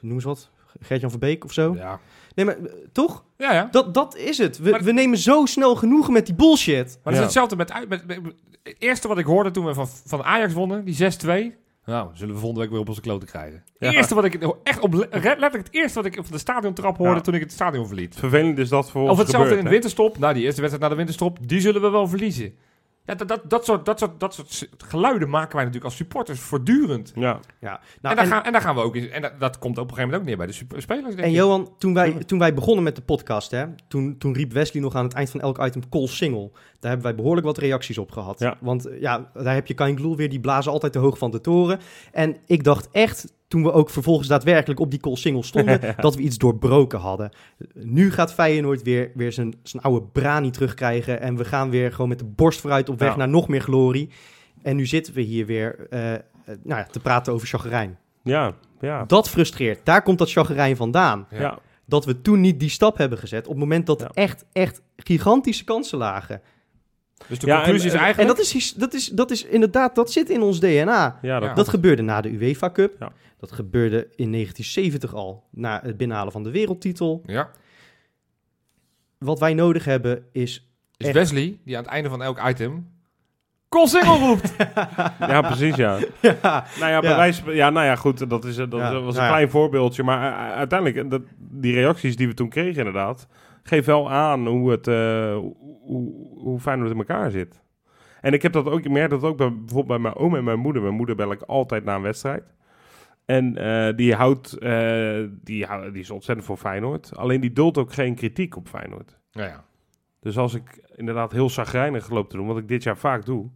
noem 0.01 0.15
eens 0.15 0.25
wat, 0.25 0.51
Gert-Jan 0.81 1.11
Verbeek 1.11 1.45
of 1.45 1.53
zo. 1.53 1.75
Ja, 1.75 2.01
Nee, 2.35 2.45
maar 2.47 2.57
toch? 2.93 3.25
ja. 3.39 3.53
ja. 3.53 3.69
Dat, 3.71 3.95
dat 3.95 4.17
is 4.17 4.39
het. 4.39 4.59
We, 4.59 4.71
Maar- 4.71 4.83
we 4.83 4.93
nemen 4.93 5.19
zo 5.19 5.47
snel 5.47 5.75
genoegen 5.75 6.13
met 6.13 6.27
die 6.27 6.35
bullshit. 6.35 6.85
Maar 6.87 6.89
het 6.95 7.03
Ja. 7.05 7.11
is 7.13 7.19
hetzelfde 7.19 7.57
met, 7.57 7.73
uit- 7.73 7.89
met, 7.89 8.07
met- 8.07 8.21
Het 8.63 8.77
eerste 8.79 9.09
wat 9.09 9.19
ik 9.19 9.25
hoorde 9.27 9.51
toen 9.51 9.65
we 9.65 9.75
van, 9.75 9.89
van 10.05 10.23
Ajax 10.25 10.53
wonnen, 10.53 10.85
die 10.85 10.95
6-2. 10.95 11.57
Nou, 11.87 12.09
zullen 12.15 12.35
we 12.35 12.41
volgende 12.41 12.61
week 12.61 12.71
weer 12.71 12.81
op 12.81 12.89
onze 12.89 13.01
kloten 13.01 13.29
krijgen. 13.29 13.63
Het 13.79 13.93
Ja. 13.93 13.97
eerste 13.99 14.15
wat 14.15 14.25
ik... 14.25 14.35
Echt 14.63 14.81
op, 14.81 14.95
letterlijk 14.95 15.53
het 15.57 15.69
eerste 15.71 16.03
wat 16.03 16.13
ik 16.13 16.19
op 16.19 16.31
de 16.31 16.39
stadiontrap 16.39 16.97
hoorde 16.97 17.15
Ja. 17.15 17.21
toen 17.21 17.35
ik 17.35 17.41
het 17.41 17.53
stadion 17.53 17.87
verliet. 17.87 18.15
Vervelend 18.19 18.59
is 18.59 18.69
dat 18.69 18.91
voor 18.91 19.03
Of 19.03 19.09
ons 19.11 19.19
hetzelfde 19.19 19.49
gebeurd, 19.49 19.59
in 19.59 19.65
de 19.65 19.71
winterstop. 19.71 20.19
Nou, 20.19 20.35
die 20.35 20.43
eerste 20.43 20.61
wedstrijd 20.61 20.83
na 20.91 20.97
de 20.97 21.05
winterstop, 21.05 21.39
die 21.49 21.61
zullen 21.61 21.81
we 21.83 21.89
wel 21.91 22.09
verliezen. 22.09 22.55
Ja, 23.07 23.15
dat, 23.15 23.29
dat, 23.29 23.51
dat, 23.51 23.65
soort, 23.65 23.85
dat, 23.85 23.99
soort, 23.99 24.21
dat 24.21 24.35
soort 24.35 24.67
geluiden 24.79 25.29
maken 25.29 25.55
wij 25.55 25.65
natuurlijk 25.65 25.85
als 25.85 25.97
supporters 25.97 26.41
voortdurend. 26.41 27.13
Ja, 27.15 27.41
Ja. 27.61 27.73
en, 27.73 27.81
Nou, 28.01 28.15
daar 28.15 28.25
en, 28.25 28.31
gaan, 28.31 28.43
en 28.43 28.53
daar 28.53 28.61
gaan 28.61 28.75
we 28.75 28.81
ook 28.81 28.97
in. 28.97 29.11
En 29.11 29.23
dat, 29.23 29.41
dat 29.41 29.59
komt 29.59 29.79
op 29.79 29.91
een 29.91 29.95
gegeven 29.95 30.11
moment 30.11 30.21
ook 30.21 30.27
neer 30.29 30.37
bij 30.37 30.67
de 30.77 30.81
spelers. 30.81 31.15
Denk 31.15 31.19
en 31.19 31.29
ik. 31.29 31.35
Johan, 31.35 31.75
toen 31.79 31.95
wij, 31.95 32.13
toen 32.13 32.39
wij 32.39 32.55
begonnen 32.55 32.85
met 32.85 32.97
de 32.97 33.03
podcast, 33.03 33.51
hè, 33.51 33.67
toen, 33.89 34.19
toen 34.19 34.35
riep 34.35 34.53
Wesley 34.53 34.83
nog 34.83 34.95
aan 34.95 35.05
het 35.05 35.15
eind 35.15 35.31
van 35.31 35.41
elk 35.41 35.65
item 35.65 35.89
call 35.89 36.07
single. 36.07 36.51
Daar 36.85 36.93
hebben 36.93 37.11
wij 37.13 37.23
behoorlijk 37.23 37.47
wat 37.47 37.59
reacties 37.59 37.99
op 37.99 38.11
gehad. 38.13 38.39
Ja. 38.39 38.57
Want 38.61 38.87
eh, 38.87 39.01
ja, 39.01 39.31
daar 39.35 39.55
heb 39.55 39.67
je 39.67 39.75
Kain 39.75 39.97
Gloel 39.97 40.17
weer, 40.17 40.29
die 40.29 40.41
blazen 40.41 40.73
altijd 40.73 40.93
te 40.93 40.99
hoog 40.99 41.19
van 41.19 41.31
de 41.31 41.41
toren. 41.41 41.79
En 42.13 42.37
ik 42.47 42.65
dacht 42.65 42.89
echt, 42.93 43.33
toen 43.49 43.63
we 43.63 43.73
ook 43.73 43.91
vervolgens 43.91 44.29
daadwerkelijk 44.29 44.81
op 44.81 44.91
die 44.91 45.01
call 45.01 45.17
single 45.17 45.43
stonden, 45.43 45.81
dat 45.97 46.15
we 46.15 46.23
iets 46.23 46.39
doorbroken 46.39 46.99
hadden. 46.99 47.31
Nu 47.75 48.13
gaat 48.13 48.35
Feyenoord 48.35 48.83
weer, 48.83 49.11
weer 49.15 49.33
zijn, 49.33 49.55
zijn 49.63 49.83
oude 49.83 50.07
brani 50.13 50.51
terugkrijgen 50.51 51.21
en 51.21 51.37
we 51.37 51.45
gaan 51.45 51.71
weer 51.71 51.93
gewoon 51.93 52.09
met 52.09 52.19
de 52.19 52.25
borst 52.25 52.61
vooruit 52.61 52.89
op 52.89 52.99
weg 52.99 53.11
Ja. 53.11 53.17
naar 53.17 53.29
nog 53.29 53.49
meer 53.49 53.61
glorie. 53.61 54.11
En 54.63 54.77
nu 54.77 54.87
zitten 54.87 55.15
we 55.15 55.21
hier 55.21 55.47
weer 55.47 55.87
eh, 55.91 56.15
eh, 56.15 56.21
nou 56.45 56.81
ja, 56.81 56.87
te 56.91 57.01
praten 57.01 57.33
over 57.33 57.47
chagrijn. 57.49 57.99
ja, 58.23 58.55
ja. 58.81 59.05
Dat 59.05 59.29
frustreert. 59.29 59.81
Daar 59.85 60.03
komt 60.03 60.19
dat 60.19 60.31
chagrijn 60.31 60.77
vandaan. 60.77 61.27
Ja. 61.31 61.41
ja. 61.41 61.59
Dat 61.87 62.05
we 62.05 62.21
toen 62.23 62.41
niet 62.41 62.61
die 62.61 62.69
stap 62.69 62.97
hebben 62.99 63.19
gezet 63.19 63.45
op 63.45 63.51
het 63.51 63.61
moment 63.61 63.87
dat 63.87 64.01
Ja. 64.01 64.07
er 64.07 64.15
echt, 64.15 64.45
echt 64.53 64.83
gigantische 64.97 65.65
kansen 65.65 65.99
lagen. 65.99 66.41
Dus 67.29 67.39
de 67.39 67.47
Ja, 67.47 67.55
conclusie 67.55 67.81
en- 67.81 67.87
is 67.87 67.93
en- 68.01 68.05
eigenlijk... 68.05 68.31
En 68.31 68.37
dat 68.37 68.55
is, 68.55 68.73
dat, 68.75 68.95
is, 68.95 69.09
dat 69.09 69.31
is 69.31 69.45
inderdaad, 69.45 69.95
dat 69.95 70.13
zit 70.13 70.31
in 70.31 70.43
ons 70.43 70.61
DNA. 70.61 71.19
Ja, 71.23 71.39
dat 71.41 71.49
Ja. 71.49 71.55
Dat 71.55 71.69
gebeurde 71.69 72.03
na 72.03 72.21
de 72.21 72.31
UEFA 72.33 72.71
Cup. 72.71 72.97
Ja. 73.01 73.13
Dat 73.39 73.53
gebeurde 73.53 73.97
in 73.97 74.33
1970 74.33 75.15
al, 75.15 75.45
na 75.51 75.81
het 75.83 75.97
binnenhalen 75.97 76.33
van 76.33 76.43
de 76.43 76.51
wereldtitel. 76.51 77.23
Ja. 77.27 77.51
Wat 79.19 79.39
wij 79.39 79.55
nodig 79.55 79.85
hebben 79.85 80.25
is... 80.33 80.69
Is 80.97 81.07
Echt. 81.07 81.15
Wesley, 81.17 81.59
die 81.65 81.77
aan 81.77 81.83
het 81.83 81.93
einde 81.93 82.09
van 82.09 82.23
elk 82.23 82.49
item... 82.49 82.93
Call 83.69 83.87
single 83.87 84.19
roept! 84.27 84.55
Ja, 85.19 85.41
precies, 85.41 85.77
ja. 85.77 85.99
ja, 86.23 86.65
Nou 86.79 86.91
ja, 86.91 87.01
bij 87.01 87.11
Ja. 87.11 87.17
wijze 87.17 87.55
ja, 87.55 87.71
nou 87.71 87.87
ja, 87.87 87.97
goed, 87.97 88.31
dat, 88.31 88.45
is, 88.45 88.57
dat 88.57 88.73
Ja, 88.73 88.79
was 88.79 88.93
een 88.93 89.03
nou 89.03 89.15
ja. 89.15 89.29
klein 89.29 89.51
voorbeeldje. 89.51 90.03
Maar 90.03 90.33
uh, 90.51 90.57
uiteindelijk, 90.57 91.05
eh, 91.05 91.11
dat, 91.11 91.23
die 91.39 91.75
reacties 91.75 92.17
die 92.17 92.27
we 92.29 92.35
toen 92.35 92.49
kregen 92.49 92.79
inderdaad, 92.79 93.27
geeft 93.63 93.87
wel 93.87 94.11
aan 94.11 94.47
hoe, 94.47 94.71
het, 94.71 94.87
eh 94.89 95.37
hoe, 95.87 96.13
hoe 96.39 96.61
fijn 96.61 96.81
het 96.81 96.91
in 96.91 96.99
elkaar 96.99 97.31
zit. 97.31 97.63
En 98.21 98.33
ik 98.33 98.43
heb 98.43 98.53
dat 98.53 98.67
ook, 98.67 98.79
ik 98.79 98.91
merk 98.91 99.11
dat 99.11 99.23
ook 99.23 99.37
bij, 99.37 99.49
bijvoorbeeld 99.49 99.87
bij 99.87 99.99
mijn 99.99 100.15
oom 100.15 100.37
en 100.37 100.45
mijn 100.45 100.59
moeder. 100.59 100.83
Mijn 100.83 100.95
moeder 100.95 101.17
bel 101.17 101.33
ik 101.33 101.43
altijd 101.43 101.85
na 101.85 101.95
een 101.95 102.03
wedstrijd. 102.03 102.55
En 103.25 103.57
eh, 103.57 103.97
die 103.97 104.15
houdt, 104.15 104.53
eh, 104.59 105.25
die, 105.31 105.67
die 105.93 106.01
is 106.03 106.11
ontzettend 106.11 106.47
voor 106.47 106.57
Feyenoord. 106.57 107.17
Alleen 107.17 107.41
die 107.41 107.53
duldt 107.53 107.79
ook 107.79 107.93
geen 107.93 108.15
kritiek 108.15 108.57
op 108.57 108.69
Feyenoord. 108.69 109.19
Ja, 109.31 109.45
ja. 109.45 109.65
Dus 110.21 110.39
als 110.39 110.55
ik 110.55 110.91
inderdaad 110.97 111.33
heel 111.33 111.51
zagrijnig 111.51 112.11
loop 112.11 112.31
te 112.31 112.37
doen, 112.37 112.47
wat 112.47 112.59
ik 112.59 112.69
dit 112.69 112.83
jaar 112.83 112.97
vaak 112.97 113.25
doe, 113.25 113.51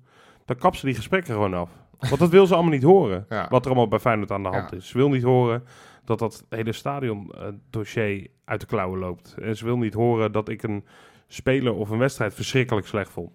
dan 0.45 0.57
kap 0.57 0.77
ze 0.77 0.87
die 0.87 0.95
gesprekken 0.95 1.33
gewoon 1.35 1.55
af. 1.55 1.71
Want 1.99 2.19
dat 2.19 2.31
wil 2.31 2.47
ze 2.47 2.55
allemaal 2.55 2.73
niet 2.73 2.83
horen, 2.83 3.27
Ja. 3.29 3.47
wat 3.49 3.61
er 3.64 3.67
allemaal 3.71 3.88
bij 3.88 3.99
Feyenoord 3.99 4.31
aan 4.31 4.43
de 4.43 4.49
hand 4.49 4.71
Ja. 4.71 4.77
is. 4.77 4.88
Ze 4.88 4.97
wil 4.99 5.09
niet 5.09 5.23
horen 5.23 5.64
dat 6.05 6.19
dat 6.19 6.47
hele 6.49 6.73
stadion-dossier 6.73 8.27
uit 8.45 8.61
de 8.61 8.67
klauwen 8.67 8.99
loopt. 8.99 9.35
En 9.41 9.57
ze 9.57 9.64
wil 9.64 9.79
niet 9.79 9.95
horen 9.95 10.33
dat 10.33 10.49
ik 10.49 10.62
een 10.62 10.85
speler 11.29 11.75
of 11.75 11.91
een 11.91 11.99
wedstrijd 11.99 12.35
verschrikkelijk 12.35 12.87
slecht 12.87 13.11
vond. 13.11 13.31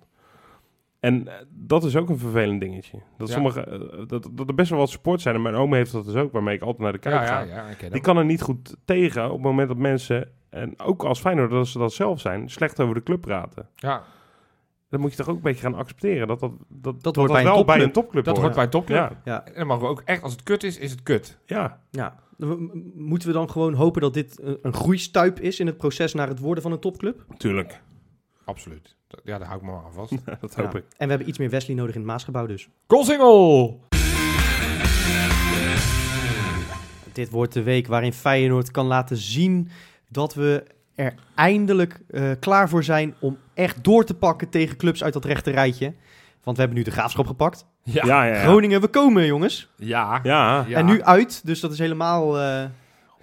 En 1.00 1.28
eh, 1.28 1.34
dat 1.50 1.84
is 1.84 1.96
ook 1.96 2.10
een 2.10 2.18
vervelend 2.18 2.60
dingetje. 2.62 3.00
Dat, 3.18 3.28
Ja. 3.28 3.34
sommige, 3.34 3.62
eh, 3.62 4.08
dat, 4.08 4.30
dat 4.32 4.48
er 4.48 4.56
best 4.56 4.70
wel 4.70 4.80
wat 4.80 4.90
support 4.90 5.22
zijn. 5.22 5.36
En 5.36 5.42
mijn 5.42 5.56
oom 5.56 5.74
heeft 5.74 5.92
dat 5.92 6.06
dus 6.06 6.16
ook, 6.16 6.32
waarmee 6.32 6.56
ik 6.56 6.62
altijd 6.62 6.80
naar 6.82 6.92
de 6.92 6.98
Kuip 6.98 7.16
Ja, 7.16 7.26
ga. 7.26 7.42
ja, 7.42 7.90
Die 7.90 8.02
kan 8.02 8.18
er 8.18 8.26
niet 8.26 8.42
goed 8.42 8.76
tegen 8.86 9.26
op 9.26 9.32
het 9.32 9.42
moment 9.42 9.68
dat 9.68 9.78
mensen, 9.78 10.30
en 10.50 10.80
ook 10.80 11.04
als 11.04 11.20
Feyenoord 11.20 11.50
dat 11.52 11.68
ze 11.68 11.78
dat 11.78 11.94
zelf 11.94 12.20
zijn, 12.20 12.50
slecht 12.50 12.80
over 12.80 12.96
de 12.96 13.04
club 13.04 13.22
praten. 13.22 13.68
Ja. 13.76 14.04
dan 14.90 15.00
moet 15.02 15.12
je 15.12 15.18
toch 15.18 15.30
ook 15.30 15.36
een 15.36 15.42
beetje 15.42 15.62
gaan 15.62 15.76
accepteren 15.76 16.28
dat 16.28 16.40
dat, 16.40 16.52
dat, 16.68 17.04
dat, 17.04 17.16
hoort 17.16 17.32
bij 17.32 17.40
een 17.40 17.46
wel 17.46 17.66
bij 17.66 17.66
topclub. 17.66 17.86
een 17.88 17.92
topclub 17.94 18.26
Dat 18.26 18.38
hoort 18.38 18.54
bij 18.56 18.64
een 18.64 18.70
topclub. 18.70 18.98
Ja, 18.98 19.22
Ja, 19.24 19.46
En 19.46 19.54
dan 19.56 19.68
mogen 19.68 19.84
we 19.84 19.90
ook 19.90 20.02
echt, 20.06 20.24
als 20.24 20.32
het 20.32 20.44
kut 20.44 20.64
is, 20.64 20.78
is 20.78 20.92
het 20.92 21.04
kut. 21.04 21.38
ja. 21.46 21.80
ja. 21.90 22.22
Moeten 22.96 23.28
we 23.28 23.34
dan 23.34 23.50
gewoon 23.50 23.74
hopen 23.74 24.02
dat 24.02 24.14
dit 24.14 24.40
een, 24.42 24.58
een 24.62 24.74
groeistuip 24.74 25.40
is 25.40 25.60
in 25.60 25.66
het 25.68 25.78
proces 25.78 26.14
naar 26.14 26.28
het 26.28 26.40
worden 26.40 26.64
van 26.64 26.72
een 26.72 26.80
topclub? 26.80 27.26
tuurlijk. 27.38 27.82
Absoluut. 28.46 28.96
Ja, 29.24 29.38
daar 29.38 29.48
hou 29.48 29.60
ik 29.60 29.66
me 29.66 29.72
aan 29.72 29.94
vast. 29.94 30.12
dat 30.42 30.56
hoop 30.56 30.72
Ja. 30.72 30.78
ik. 30.80 30.86
En 30.98 31.06
we 31.06 31.10
hebben 31.10 31.28
iets 31.28 31.38
meer 31.38 31.50
Wesley 31.50 31.76
nodig 31.76 31.94
in 31.96 32.02
het 32.02 32.10
Maasgebouw 32.10 32.46
dus. 32.46 32.70
Goalsingel! 32.88 33.80
Dit 37.14 37.30
wordt 37.30 37.54
de 37.54 37.64
week 37.64 37.88
waarin 37.88 38.14
Feyenoord 38.14 38.72
kan 38.72 38.86
laten 38.86 39.18
zien 39.18 39.70
dat 40.10 40.34
we 40.34 40.64
er 40.96 41.14
eindelijk 41.36 42.00
eh, 42.10 42.32
klaar 42.40 42.70
voor 42.70 42.84
zijn 42.84 43.14
om 43.20 43.38
echt 43.54 43.84
door 43.84 44.04
te 44.06 44.14
pakken 44.14 44.50
tegen 44.50 44.78
clubs 44.78 45.04
uit 45.04 45.14
dat 45.14 45.26
rechte 45.26 45.52
rijtje. 45.52 45.94
Want 46.44 46.58
we 46.58 46.64
hebben 46.64 46.78
nu 46.78 46.86
de 46.86 46.92
graafschap 46.92 47.28
gepakt. 47.28 47.66
Ja. 47.84 48.06
Ja, 48.06 48.24
ja, 48.26 48.34
ja. 48.36 48.42
Groningen, 48.42 48.82
we 48.82 48.88
komen 48.88 49.26
jongens. 49.26 49.70
Ja. 49.76 50.20
Ja. 50.24 50.66
En 50.70 50.86
nu 50.86 51.04
uit, 51.04 51.46
dus 51.46 51.60
dat 51.60 51.72
is 51.72 51.80
helemaal 51.80 52.40
eh, 52.40 52.64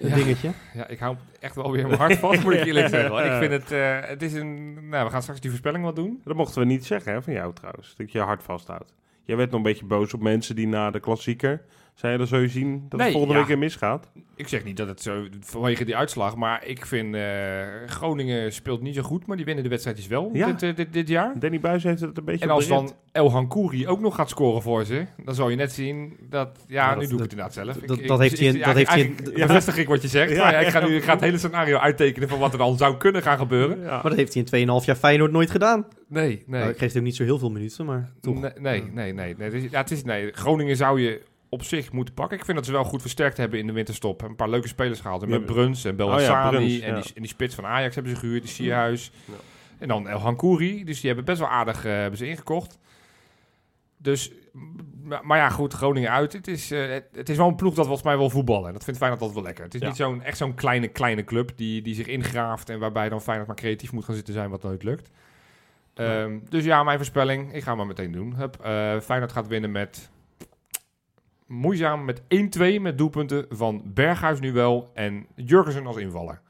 Ja. 0.00 0.14
dingetje. 0.14 0.50
Ja, 0.74 0.88
ik 0.88 0.98
hou 0.98 1.16
echt 1.40 1.54
wel 1.54 1.72
weer 1.72 1.86
mijn 1.86 1.98
hart 1.98 2.18
vast, 2.18 2.42
moet 2.42 2.52
ik 2.52 2.64
eerlijk 2.64 2.88
zeggen. 2.98 3.24
Ik 3.24 3.38
vind 3.38 3.52
het, 3.52 3.72
eh, 3.72 3.98
het 4.00 4.22
is 4.22 4.32
een... 4.32 4.88
Nou, 4.88 5.04
we 5.04 5.10
gaan 5.10 5.22
straks 5.22 5.40
die 5.40 5.50
voorspelling 5.50 5.84
wat 5.84 5.96
doen. 5.96 6.20
Dat 6.24 6.36
mochten 6.36 6.60
we 6.60 6.66
niet 6.66 6.86
zeggen 6.86 7.12
hè, 7.12 7.22
van 7.22 7.32
jou 7.32 7.54
trouwens, 7.54 7.94
dat 7.96 8.12
je 8.12 8.18
je 8.18 8.24
hart 8.24 8.42
vasthoudt. 8.42 8.94
Jij 9.24 9.36
werd 9.36 9.50
nog 9.50 9.58
een 9.58 9.66
beetje 9.66 9.84
boos 9.84 10.14
op 10.14 10.22
mensen 10.22 10.54
die 10.56 10.68
na 10.68 10.90
de 10.90 11.00
klassieker... 11.00 11.62
Zei 12.00 12.18
je, 12.18 12.26
dan 12.26 12.40
je 12.40 12.48
zien 12.48 12.86
dat 12.88 12.98
Nee, 12.98 13.00
het 13.08 13.10
volgende 13.16 13.32
ja. 13.34 13.38
week 13.40 13.48
weer 13.48 13.58
misgaat. 13.58 14.10
Ik 14.36 14.48
zeg 14.48 14.64
niet 14.64 14.76
dat 14.76 14.88
het 14.88 15.02
zo 15.02 15.26
vanwege 15.40 15.84
die 15.84 15.96
uitslag, 15.96 16.36
maar 16.36 16.66
ik 16.66 16.86
vind 16.86 17.14
eh, 17.14 17.22
Groningen 17.86 18.52
speelt 18.52 18.80
niet 18.82 18.94
zo 18.94 19.02
goed, 19.02 19.26
maar 19.26 19.36
die 19.36 19.44
winnen 19.44 19.64
de 19.64 19.70
wedstrijdjes 19.70 20.06
wel 20.06 20.30
Ja. 20.32 20.46
dit, 20.46 20.62
eh, 20.62 20.76
dit, 20.76 20.92
dit 20.92 21.08
jaar. 21.08 21.38
Danny 21.38 21.60
Buis 21.60 21.82
heeft 21.82 22.00
het 22.00 22.18
een 22.18 22.24
beetje 22.24 22.44
En 22.44 22.50
als 22.50 22.66
dan. 22.68 22.92
El 23.12 23.30
Hankouri 23.30 23.86
ook 23.88 24.00
nog 24.00 24.14
gaat 24.14 24.28
scoren 24.30 24.62
voor 24.62 24.84
ze, 24.84 25.06
dan 25.24 25.34
zal 25.34 25.48
je 25.48 25.56
net 25.56 25.72
zien 25.72 26.16
dat... 26.28 26.64
Ja, 26.68 26.88
Ja, 26.90 26.94
nu 26.94 27.00
dat- 27.00 27.10
doe 27.10 27.10
ik 27.10 27.10
dat- 27.10 27.20
het 27.20 27.30
inderdaad 27.30 27.54
zelf. 27.54 27.66
dat- 27.66 27.98
Ik- 27.98 28.06
dat 28.08 28.20
ik- 28.20 28.28
heeft 28.30 28.40
hij 28.40 28.62
dat 28.62 28.74
heeft 28.74 28.90
hij 28.94 29.14
Bevestig 29.46 29.76
ik 29.76 29.88
wat 29.88 30.02
je 30.02 30.08
zegt, 30.08 30.30
Ja, 30.32 30.42
maar 30.42 30.52
ja, 30.52 30.58
ik, 30.58 30.68
ga 30.68 30.86
nu, 30.86 30.96
ik 30.96 31.02
ga 31.02 31.12
het 31.12 31.20
hele 31.20 31.38
scenario 31.38 31.76
uittekenen 31.78 32.28
van 32.28 32.38
wat 32.38 32.52
er 32.52 32.58
dan 32.58 32.76
zou 32.76 32.96
kunnen 32.96 33.22
gaan 33.22 33.38
gebeuren. 33.38 33.80
Ja. 33.80 33.90
Maar 33.90 34.02
dat 34.02 34.14
heeft 34.16 34.34
hij 34.34 34.42
in 34.42 34.48
2,5 34.80 34.84
jaar 34.86 34.96
Feyenoord 34.96 35.32
nooit 35.32 35.50
gedaan. 35.50 35.86
Nee, 36.08 36.26
nee. 36.46 36.60
Nou, 36.60 36.70
ik 36.72 36.78
geef 36.78 36.92
hem 36.92 37.02
niet 37.02 37.16
zo 37.16 37.22
heel 37.24 37.38
veel 37.38 37.50
minuten, 37.50 37.86
maar 37.86 38.10
toch. 38.20 38.40
Nee, 38.40 38.50
nee, 38.58 38.82
nee. 38.92 39.12
nee, 39.12 39.34
nee. 39.38 39.50
Het 39.50 39.54
is- 39.62 39.70
Ja, 39.70 39.78
het 39.80 39.90
is, 39.90 40.04
nee. 40.04 40.32
Groningen 40.32 40.76
zou 40.76 41.00
je 41.00 41.20
op 41.50 41.62
zich 41.62 41.92
moeten 41.92 42.14
pakken. 42.14 42.38
Ik 42.38 42.44
vind 42.44 42.56
dat 42.56 42.66
ze 42.66 42.72
wel 42.72 42.84
goed 42.84 43.00
versterkt 43.00 43.36
hebben 43.36 43.58
in 43.58 43.66
de 43.66 43.72
winterstop. 43.72 44.22
Een 44.22 44.36
paar 44.36 44.48
leuke 44.48 44.68
spelers 44.68 45.00
gehaald. 45.00 45.22
En 45.22 45.28
met 45.28 45.46
Bruns 45.46 45.84
en 45.84 45.96
Belhassani 45.96 46.30
Oh 46.30 46.42
ja, 46.42 46.48
Bruns, 46.48 46.80
en, 46.80 46.94
die, 46.94 47.12
en 47.14 47.22
die 47.22 47.30
spits 47.30 47.54
van 47.54 47.66
Ajax 47.66 47.94
hebben 47.94 48.12
ze 48.12 48.18
gehuurd, 48.18 48.42
die 48.42 48.50
Sierhuis. 48.50 49.10
Ja. 49.24 49.32
En 49.78 49.88
dan 49.88 50.08
El 50.08 50.18
Hankouri. 50.18 50.84
Dus 50.84 50.96
die 50.96 51.06
hebben 51.06 51.24
best 51.24 51.38
wel 51.38 51.48
aardig 51.48 51.84
eh, 51.84 51.92
hebben 51.92 52.18
ze 52.18 52.28
ingekocht. 52.28 52.78
Dus, 53.96 54.32
maar, 55.22 55.38
ja, 55.38 55.48
goed, 55.48 55.72
Groningen 55.72 56.10
uit. 56.10 56.32
Het 56.32 56.48
is, 56.48 56.70
eh, 56.70 56.88
het, 56.88 57.04
het 57.12 57.28
is 57.28 57.36
wel 57.36 57.48
een 57.48 57.54
ploeg 57.54 57.74
dat 57.74 57.84
volgens 57.84 58.06
mij 58.06 58.18
wel 58.18 58.30
voetballen. 58.30 58.66
En 58.66 58.72
dat 58.72 58.84
vindt 58.84 58.98
Feyenoord 58.98 59.22
altijd 59.22 59.38
wel 59.40 59.48
lekker. 59.48 59.64
Het 59.64 59.74
is 59.74 59.80
niet 59.80 59.96
zo'n, 59.96 60.22
echt 60.22 60.36
zo'n 60.36 60.54
kleine, 60.54 60.88
kleine 60.88 61.24
club 61.24 61.52
die, 61.56 61.82
die 61.82 61.94
zich 61.94 62.06
ingraaft. 62.06 62.68
En 62.68 62.78
waarbij 62.78 63.08
dan 63.08 63.20
Feyenoord 63.20 63.48
maar 63.48 63.56
creatief 63.56 63.92
moet 63.92 64.04
gaan 64.04 64.14
zitten 64.14 64.34
zijn 64.34 64.50
wat 64.50 64.62
nooit 64.62 64.82
lukt. 64.82 65.10
Ehm, 65.94 66.38
dus 66.48 66.64
ja, 66.64 66.82
mijn 66.82 66.96
voorspelling. 66.96 67.54
Ik 67.54 67.62
ga 67.62 67.68
hem 67.68 67.76
maar 67.76 67.86
meteen 67.86 68.12
doen. 68.12 68.34
Hup, 68.34 68.56
eh, 68.60 69.00
Feyenoord 69.00 69.32
gaat 69.32 69.46
winnen 69.46 69.72
met... 69.72 70.10
Moeizaam 71.50 72.04
met 72.04 72.22
1-2 72.78 72.80
met 72.80 72.98
doelpunten 72.98 73.46
van 73.48 73.82
Berghuis 73.84 74.40
nu 74.40 74.52
wel 74.52 74.90
en 74.94 75.26
Jurgensen 75.34 75.86
als 75.86 75.96
invaller. 75.96 76.40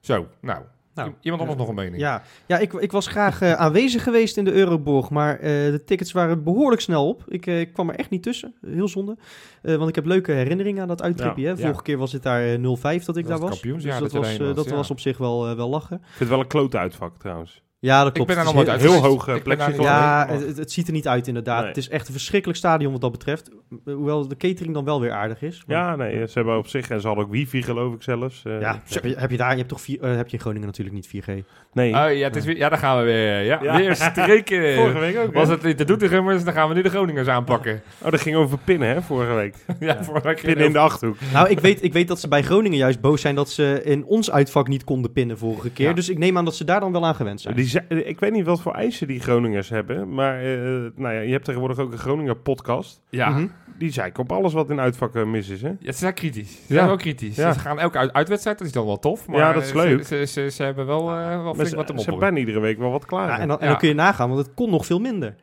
Zo, 0.00 0.28
nou. 0.40 0.62
Nou, 0.94 1.12
Iemand 1.20 1.42
anders 1.42 1.60
nog 1.60 1.68
een 1.68 1.74
mening? 1.74 2.02
Ja, 2.02 2.22
ja 2.46 2.58
ik, 2.58 2.72
ik 2.72 2.92
was 2.92 3.06
graag 3.06 3.40
eh, 3.40 3.52
aanwezig 3.52 4.02
geweest 4.02 4.36
in 4.36 4.44
de 4.44 4.52
Euroborg, 4.52 5.10
maar 5.10 5.34
eh, 5.34 5.40
de 5.50 5.82
tickets 5.84 6.12
waren 6.12 6.42
behoorlijk 6.42 6.80
snel 6.80 7.08
op. 7.08 7.24
Ik, 7.28 7.46
eh, 7.46 7.60
ik 7.60 7.72
kwam 7.72 7.88
er 7.88 7.94
echt 7.94 8.10
niet 8.10 8.22
tussen, 8.22 8.54
heel 8.66 8.88
zonde. 8.88 9.16
Eh, 9.62 9.76
want 9.76 9.88
ik 9.88 9.94
heb 9.94 10.04
leuke 10.04 10.32
herinneringen 10.32 10.82
aan 10.82 10.88
dat 10.88 11.02
uittripje. 11.02 11.42
Ja, 11.42 11.48
hè. 11.48 11.56
Vorige 11.56 11.74
ja. 11.74 11.82
keer 11.82 11.96
was 11.96 12.12
het 12.12 12.22
daar 12.22 12.42
eh, 12.42 12.54
0-5 12.54 13.04
dat 13.04 13.16
ik 13.16 13.26
Dat 13.26 13.40
daar 13.40 13.48
was 13.48 13.60
Dus 13.60 13.82
dat 13.98 14.12
was, 14.12 14.38
eh, 14.38 14.54
dat 14.54 14.68
ja. 14.68 14.74
was 14.74 14.90
op 14.90 15.00
zich 15.00 15.18
wel, 15.18 15.48
eh, 15.48 15.56
wel 15.56 15.68
lachen. 15.68 15.96
Ik 15.96 16.02
vind 16.04 16.18
het 16.18 16.28
wel 16.28 16.40
een 16.40 16.46
klote 16.46 16.78
uitvak 16.78 17.18
trouwens. 17.18 17.62
Ja, 17.80 17.98
dat 17.98 18.06
Ik 18.08 18.12
klopt. 18.14 18.28
ben 18.28 18.36
daar 18.36 18.46
Het 18.46 18.54
nog 18.54 18.64
nooit 18.64 18.80
heel- 18.80 18.92
uit 18.92 19.00
heel 19.02 19.10
hoog, 19.10 19.28
eh, 19.28 19.34
Ik 19.34 19.42
ben 19.44 19.56
plexiglas. 19.56 19.76
niet- 19.78 20.46
Ja, 20.46 20.54
het, 20.56 20.72
ziet 20.72 20.86
er 20.86 20.92
niet 20.92 21.08
uit 21.08 21.26
inderdaad. 21.26 21.58
Nee. 21.58 21.68
Het 21.68 21.76
is 21.76 21.88
echt 21.88 22.06
een 22.06 22.12
verschrikkelijk 22.12 22.58
stadion 22.58 22.92
wat 22.92 23.00
dat 23.00 23.12
betreft. 23.12 23.50
Hoewel 23.84 24.28
de 24.28 24.36
catering 24.36 24.74
dan 24.74 24.84
wel 24.84 25.00
weer 25.00 25.12
aardig 25.12 25.42
is. 25.42 25.62
Maar- 25.66 25.76
Ja, 25.76 25.96
nee, 25.96 26.26
ze 26.26 26.32
hebben 26.34 26.56
op 26.58 26.66
zich, 26.68 26.88
en 26.90 27.00
ze 27.00 27.06
hadden 27.06 27.24
ook 27.24 27.30
wifi 27.30 27.62
geloof 27.62 27.94
ik 27.94 28.02
zelfs. 28.02 28.42
eh, 28.44 28.60
Ja, 28.60 28.82
heb 28.88 29.04
je, 29.04 29.14
heb 29.18 29.30
je 29.30 29.36
daar, 29.36 29.50
je 29.50 29.56
hebt 29.56 29.68
toch 29.68 29.80
vier, 29.80 30.00
eh, 30.00 30.16
heb 30.16 30.26
je 30.28 30.32
in 30.36 30.40
Groningen 30.42 30.66
natuurlijk 30.66 30.96
niet 30.96 31.06
4G. 31.06 31.26
Nee, 31.72 31.94
Oh, 31.94 32.12
ja, 32.16 32.24
het 32.26 32.36
is 32.36 32.44
weer, 32.44 32.56
ja, 32.56 32.68
daar 32.68 32.78
gaan 32.78 32.98
we 32.98 33.04
weer. 33.04 33.42
Ja, 33.42 33.58
Ja. 33.62 33.76
weer 33.76 33.94
streken. 33.96 34.74
vorige 34.82 34.98
week 34.98 35.18
ook. 35.18 35.26
hè? 35.32 35.38
Was 35.38 35.48
het 35.48 35.62
niet 35.62 35.78
de 35.78 35.84
Doetigummers, 35.84 36.44
dan 36.44 36.52
gaan 36.54 36.68
we 36.68 36.74
nu 36.74 36.82
de 36.82 36.88
Groningers 36.90 37.28
aanpakken. 37.28 37.82
Oh, 38.02 38.10
dat 38.10 38.20
ging 38.20 38.36
over 38.36 38.58
pinnen 38.64 38.88
hè, 38.88 39.02
vorige 39.02 39.32
week. 39.32 39.54
ja, 39.80 40.04
vorige 40.04 40.26
week 40.26 40.42
Pinnen 40.42 40.66
in 40.66 40.72
de 40.72 40.78
Achterhoek. 40.78 41.16
Nou, 41.32 41.48
ik 41.48 41.60
weet, 41.60 41.82
ik 41.82 41.92
weet 41.92 42.08
dat 42.08 42.20
ze 42.20 42.28
bij 42.28 42.42
Groningen 42.42 42.78
juist 42.78 43.00
boos 43.00 43.20
zijn 43.20 43.34
dat 43.34 43.50
ze 43.50 43.80
in 43.84 44.04
ons 44.04 44.30
uitvak 44.30 44.68
niet 44.68 44.84
konden 44.84 45.12
pinnen 45.12 45.38
vorige 45.38 45.70
keer. 45.70 45.88
Ja. 45.88 45.94
Dus 45.94 46.08
ik 46.08 46.18
neem 46.18 46.36
aan 46.36 46.44
dat 46.44 46.56
ze 46.56 46.64
daar 46.64 46.80
dan 46.80 46.92
wel 46.92 47.06
aan 47.06 47.14
gewend 47.14 47.40
zijn. 47.40 47.54
Die, 47.70 47.80
ze- 47.98 48.04
ik 48.04 48.20
weet 48.20 48.32
niet 48.32 48.44
wat 48.46 48.60
voor 48.60 48.74
eisen 48.74 49.06
die 49.06 49.20
Groningers 49.20 49.68
hebben, 49.68 50.14
maar 50.14 50.38
eh, 50.40 50.46
nou 50.94 51.14
ja, 51.14 51.20
je 51.20 51.32
hebt 51.32 51.44
tegenwoordig 51.44 51.78
ook 51.78 51.92
een 51.92 51.98
Groninger 51.98 52.36
podcast. 52.36 53.00
Ja. 53.08 53.28
Mhm. 53.28 53.46
Die 53.78 53.92
zei 53.92 54.08
ik 54.08 54.18
op 54.18 54.32
alles 54.32 54.52
wat 54.52 54.70
in 54.70 54.80
uitvakken 54.80 55.30
mis 55.30 55.48
is, 55.48 55.62
hè? 55.62 55.68
Ja, 55.68 55.92
ze 55.92 55.98
zijn 55.98 56.14
kritisch. 56.14 56.50
Ze 56.52 56.58
Ja. 56.66 56.74
zijn 56.74 56.86
wel 56.86 56.96
kritisch. 56.96 57.36
Ja. 57.36 57.52
Ze 57.52 57.58
gaan 57.58 57.78
elke 57.78 57.98
uit 57.98 58.12
uitwedstrijd, 58.12 58.58
dat 58.58 58.66
is 58.66 58.72
dan 58.72 58.86
wel 58.86 58.98
tof. 58.98 59.26
Maar 59.26 59.38
Ja, 59.38 59.52
dat 59.52 59.62
is 59.62 59.68
ze- 59.68 59.76
leuk. 59.76 60.04
Ze, 60.06 60.24
ze, 60.26 60.50
ze 60.50 60.62
hebben 60.62 60.86
wel, 60.86 61.10
eh 61.10 61.42
wel 61.42 61.54
flink 61.54 61.68
ze, 61.68 61.76
wat 61.76 61.86
te 61.86 61.92
ze 61.92 61.96
mopperen. 61.96 62.04
hebben 62.04 62.18
bijna 62.18 62.38
iedere 62.38 62.60
week 62.60 62.78
wel 62.78 62.90
wat 62.90 63.04
klaar. 63.06 63.28
Ja, 63.28 63.38
en, 63.38 63.48
dan, 63.48 63.56
en 63.58 63.64
Ja. 63.64 63.70
dan 63.70 63.78
kun 63.80 63.88
je 63.88 63.94
nagaan, 63.94 64.28
want 64.30 64.46
het 64.46 64.54
kon 64.54 64.70
nog 64.70 64.86
veel 64.86 64.98
minder. 64.98 65.34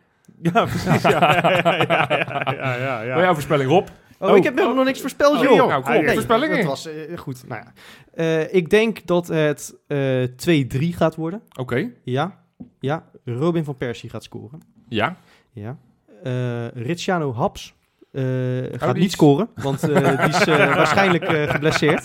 Ja, 0.41 0.51
precies. 0.65 1.01
Ja, 1.01 1.09
ja, 1.19 1.51
ja, 1.63 1.77
ja, 1.87 2.51
ja, 2.51 2.75
ja, 2.75 3.01
ja. 3.01 3.13
Maar 3.15 3.23
jouw 3.23 3.33
voorspelling, 3.33 3.69
Rob? 3.69 3.87
Oh, 4.19 4.29
Oh. 4.31 4.37
ik 4.37 4.43
heb 4.43 4.55
nog 4.55 4.83
niks 4.85 5.01
voorspeld, 5.01 5.37
Oh, 5.37 5.43
joh. 5.43 5.67
nou, 5.67 5.83
kom 5.83 5.93
Nee, 5.93 6.13
voorspellingen. 6.13 6.57
Dat 6.57 6.65
was 6.65 6.87
eh, 6.87 7.17
goed. 7.17 7.47
Nou 7.47 7.61
ja. 7.63 7.73
Eh, 8.13 8.53
ik 8.53 8.69
denk 8.69 9.05
dat 9.05 9.27
het 9.27 9.75
eh 9.87 10.23
2-3 10.23 10.95
gaat 10.95 11.15
worden. 11.15 11.41
Oké. 11.59 11.89
Ja. 12.03 12.37
Ja. 12.79 13.03
Robin 13.25 13.63
van 13.63 13.75
Persie 13.75 14.09
gaat 14.09 14.23
scoren. 14.23 14.59
Ja. 14.89 15.15
Ja. 15.53 15.77
Eh 16.23 16.67
Ricciano 16.73 17.33
Haps 17.33 17.73
eh, 18.11 18.23
gaat 18.71 18.95
niet 18.95 19.05
is- 19.05 19.11
scoren, 19.11 19.49
want 19.55 19.83
eh, 19.89 20.19
die 20.25 20.29
is 20.35 20.45
eh, 20.45 20.75
waarschijnlijk 20.75 21.23
eh, 21.23 21.49
geblesseerd. 21.49 22.03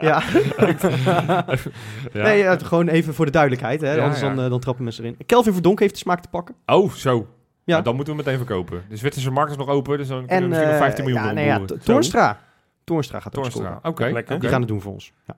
ja. 0.00 0.22
ja. 0.60 1.44
Nee, 2.12 2.42
eh, 2.44 2.56
gewoon 2.66 2.88
even 2.88 3.14
voor 3.14 3.24
de 3.24 3.30
duidelijkheid, 3.30 3.80
hè? 3.80 3.94
Ja, 3.94 4.02
anders 4.02 4.20
ja. 4.20 4.34
Dan, 4.34 4.44
eh, 4.44 4.50
dan 4.50 4.60
trappen 4.60 4.84
mensen 4.84 5.04
erin. 5.04 5.16
Kelvin 5.26 5.52
Verdonk 5.52 5.80
heeft 5.80 5.92
de 5.94 6.00
smaak 6.00 6.20
te 6.20 6.28
pakken. 6.28 6.54
Oh, 6.66 6.92
zo. 6.92 7.26
Ja. 7.66 7.76
Ja. 7.76 7.82
dan 7.82 7.94
moeten 7.96 8.12
we 8.16 8.22
meteen 8.22 8.36
verkopen. 8.36 8.82
De 8.88 8.96
Zwitserse 8.96 9.30
markt 9.30 9.50
is 9.50 9.56
nog 9.56 9.68
open, 9.68 9.98
dus 9.98 10.08
dan 10.08 10.18
kunnen 10.26 10.36
En 10.36 10.42
we 10.42 10.48
misschien 10.48 10.68
nog 10.68 10.76
eh, 10.76 10.82
15 10.84 11.04
miljoen 11.04 11.22
ja, 11.22 11.28
ja, 11.28 11.34
nee, 11.34 11.46
ja, 11.46 11.64
T- 11.64 11.84
Toornstra. 11.84 12.38
Toornstra 12.84 13.20
gaat 13.20 13.38
scoren. 13.46 13.78
Oké. 13.82 14.02
Lekker. 14.04 14.32
oké. 14.34 14.40
Die 14.40 14.48
gaan 14.50 14.60
het 14.60 14.68
doen 14.68 14.80
voor 14.80 14.92
ons. 14.92 15.12
Ja. 15.26 15.34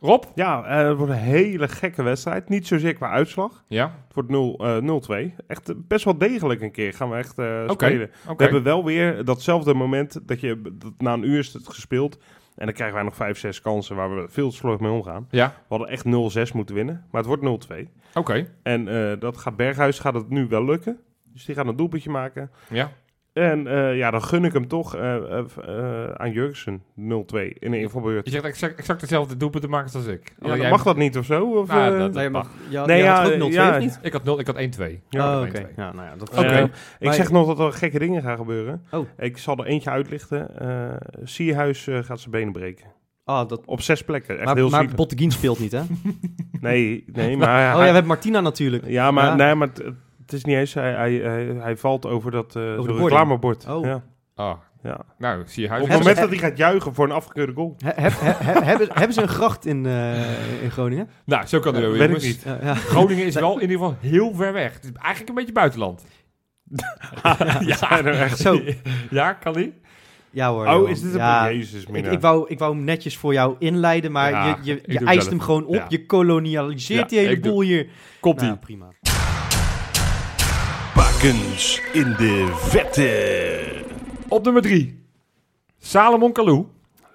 Rob? 0.00 0.24
Ja, 0.34 0.64
eh, 0.64 0.88
het 0.88 0.96
wordt 0.96 1.12
een 1.12 1.18
hele 1.18 1.68
gekke 1.68 2.02
wedstrijd. 2.02 2.48
Niet 2.48 2.66
zozeer 2.66 2.94
qua 2.94 3.10
uitslag. 3.10 3.64
Ja. 3.66 3.84
Het 4.06 4.14
wordt 4.14 4.28
0, 4.30 4.58
eh, 4.58 4.76
0-2. 4.76 5.34
Echt 5.46 5.68
eh, 5.68 5.74
best 5.78 6.04
wel 6.04 6.18
degelijk 6.18 6.60
een 6.60 6.70
keer 6.70 6.92
gaan 6.94 7.10
we 7.10 7.16
echt 7.16 7.38
eh, 7.38 7.60
Oké. 7.68 7.86
spelen. 7.86 8.10
Oké. 8.26 8.36
We 8.36 8.42
hebben 8.42 8.62
wel 8.62 8.84
weer 8.84 9.24
datzelfde 9.24 9.74
moment 9.74 10.28
dat 10.28 10.40
je 10.40 10.60
dat 10.72 10.92
na 10.98 11.12
een 11.12 11.28
uur 11.28 11.38
is 11.38 11.52
het 11.52 11.68
gespeeld. 11.68 12.18
En 12.56 12.64
dan 12.66 12.74
krijgen 12.74 12.96
wij 12.96 13.04
nog 13.04 13.16
5, 13.16 13.38
6 13.38 13.60
kansen 13.60 13.96
waar 13.96 14.14
we 14.16 14.26
veel 14.28 14.50
te 14.50 14.56
slordig 14.56 14.80
mee 14.80 14.90
omgaan. 14.92 15.26
Ja. 15.30 15.46
We 15.48 15.52
hadden 15.76 15.88
echt 15.88 16.04
0-6 16.04 16.52
moeten 16.54 16.74
winnen. 16.74 17.04
Maar 17.10 17.24
het 17.24 17.40
wordt 17.40 17.42
0-2. 17.42 17.88
Oké. 18.14 18.48
En 18.62 18.88
eh, 18.88 19.20
dat 19.20 19.36
gaat 19.36 19.56
Berghuis 19.56 19.98
gaat 19.98 20.14
het 20.14 20.28
nu 20.28 20.46
wel 20.48 20.64
lukken. 20.64 20.98
Dus 21.32 21.44
die 21.44 21.54
gaat 21.54 21.66
een 21.66 21.76
doelpuntje 21.76 22.10
maken. 22.10 22.50
Ja. 22.68 22.90
En 23.32 23.66
eh, 23.66 23.96
ja, 23.96 24.10
dan 24.10 24.22
gun 24.22 24.44
ik 24.44 24.52
hem 24.52 24.68
toch 24.68 24.96
eh, 24.96 25.38
eh, 25.38 25.44
aan 26.14 26.30
Jurgensen 26.32 26.82
0-2 26.82 26.82
in 27.58 27.72
een 27.72 27.80
invalbeurt. 27.80 28.24
Je 28.24 28.30
zegt 28.30 28.44
exact, 28.44 28.78
exact 28.78 29.00
hetzelfde 29.00 29.36
doelpunt 29.36 29.62
te 29.62 29.68
maken 29.68 29.94
als 29.94 30.06
ik. 30.06 30.34
Ja, 30.40 30.56
jij- 30.56 30.70
mag 30.70 30.82
dat 30.82 30.96
niet 30.96 31.18
of 31.18 31.24
zo? 31.24 31.44
Of, 31.58 31.68
Nou, 31.68 31.98
dat- 31.98 32.12
Nee, 32.12 32.30
maar, 32.30 32.44
ja, 32.68 32.86
Nee, 32.86 33.02
ja, 33.02 33.22
had 33.22 33.32
ook 33.32 33.38
0-2 33.38 33.52
ja. 33.52 33.78
niet? 33.78 33.98
Ik 34.02 34.12
had, 34.12 34.24
0, 34.24 34.38
ik 34.40 34.46
had 34.46 34.56
1-2. 34.56 35.00
Ja, 35.08 35.38
oh, 35.40 35.46
ik 35.46 35.48
oké. 35.52 35.58
had 35.60 35.68
1-2. 35.70 35.74
Ja, 35.76 35.92
nou 35.92 36.06
ja, 36.08 36.16
dat 36.16 36.30
Oké. 36.30 36.40
Eh, 36.46 36.62
ik 36.64 36.70
Maar- 37.00 37.14
zeg 37.14 37.30
nog 37.30 37.46
dat 37.46 37.58
er 37.58 37.72
gekke 37.72 37.98
dingen 37.98 38.22
gaan 38.22 38.36
gebeuren. 38.36 38.82
Oh. 38.90 39.06
Ik 39.18 39.38
zal 39.38 39.56
er 39.56 39.64
eentje 39.66 39.90
uitlichten. 39.90 40.58
Eh 40.58 40.96
Sierhuis 41.24 41.88
gaat 41.90 42.20
zijn 42.20 42.30
benen 42.30 42.52
breken. 42.52 42.86
Ah, 43.24 43.48
dat, 43.48 43.62
Op 43.66 43.80
zes 43.80 44.04
plekken. 44.04 44.36
Echt 44.36 44.44
maar 44.44 44.56
heel 44.56 44.68
maar. 44.70 44.86
Botteguin 44.94 45.30
speelt 45.30 45.58
niet, 45.58 45.72
hè? 45.72 45.80
Nee, 46.60 47.04
nee, 47.12 47.36
maar... 47.36 47.48
hij- 47.48 47.66
Oh 47.72 47.78
ja, 47.78 47.78
we 47.78 47.84
hebben 47.84 48.06
Martina 48.06 48.40
natuurlijk. 48.40 48.86
ja, 48.86 49.10
maar, 49.10 49.24
Ja. 49.24 49.34
Nee, 49.34 49.54
maar 49.54 49.68
het, 50.32 50.40
is 50.40 50.44
niet 50.44 50.56
eens... 50.56 50.74
Hij, 50.74 50.92
hij, 50.92 51.12
hij, 51.12 51.44
hij 51.44 51.76
valt 51.76 52.06
over 52.06 52.30
dat 52.30 52.46
eh 52.46 52.52
de 52.62 52.94
reclamebord. 52.98 53.66
Oh. 53.68 53.84
Ja, 53.84 54.02
Ah, 54.34 54.56
ja. 54.82 55.00
nou, 55.18 55.42
zie 55.46 55.62
je 55.62 55.68
huis. 55.68 55.82
Op 55.82 55.88
het 55.88 55.98
moment 55.98 56.16
ze- 56.16 56.22
dat 56.22 56.30
hij 56.30 56.38
gaat 56.38 56.56
juichen 56.58 56.94
voor 56.94 57.04
een 57.04 57.10
afgekeurde 57.12 57.52
goal. 57.52 57.76
He- 57.84 58.02
heb- 58.02 58.12
he- 58.20 58.30
he- 58.52 58.60
hebben, 58.64 58.88
hebben 58.92 59.12
ze 59.12 59.22
een 59.22 59.28
gracht 59.28 59.66
in, 59.66 59.86
eh, 59.86 60.62
in 60.62 60.70
Groningen? 60.70 61.08
Nou, 61.24 61.46
zo 61.46 61.60
kan 61.60 61.74
het 61.74 61.82
Ja, 61.82 61.88
wel, 61.88 61.98
weet 61.98 62.10
ik 62.16 62.22
niet. 62.22 62.42
Ja, 62.44 62.58
ja. 62.62 62.74
Groningen 62.74 63.24
is 63.26 63.34
wel 63.34 63.54
in 63.54 63.60
ieder 63.60 63.76
geval 63.76 63.96
heel 64.00 64.34
ver 64.34 64.52
weg. 64.52 64.72
Het 64.74 64.84
is 64.84 64.90
eigenlijk 64.92 65.28
een 65.28 65.34
beetje 65.34 65.52
buitenland. 65.52 66.04
Er 67.90 68.06
echt... 68.20 68.38
Zo. 68.38 68.60
Ja, 69.10 69.32
kan 69.32 69.52
die? 69.52 69.80
Ja 70.30 70.50
hoor. 70.50 70.66
Oh, 70.66 70.90
is 70.90 71.00
dit 71.00 71.12
een... 71.12 71.18
ja, 71.18 71.52
Jezus, 71.52 71.84
ik, 71.84 72.06
ik, 72.06 72.20
wou, 72.20 72.44
ik 72.48 72.58
wou 72.58 72.74
hem 72.76 72.84
netjes 72.84 73.16
voor 73.18 73.32
jou 73.32 73.56
inleiden, 73.58 74.12
maar 74.12 74.30
Ja, 74.30 74.58
je, 74.62 74.82
je, 74.86 74.98
eist 75.04 75.28
hem 75.30 75.40
gewoon 75.40 75.64
op. 75.66 75.74
Ja. 75.74 75.84
Je 75.88 76.06
kolonialiseert 76.06 77.00
Ja, 77.00 77.06
die 77.06 77.18
hele 77.28 77.40
boel 77.40 77.60
hier. 77.60 77.86
Komt 78.20 78.38
die? 78.38 78.48
Nou, 78.48 78.60
prima. 78.60 78.88
Varkens 81.22 81.80
in 81.92 82.14
de 82.18 82.46
vette. 82.54 83.84
Op 84.28 84.44
nummer 84.44 84.62
3. 84.62 85.04
Salomon 85.78 86.32
Kalou 86.32 86.66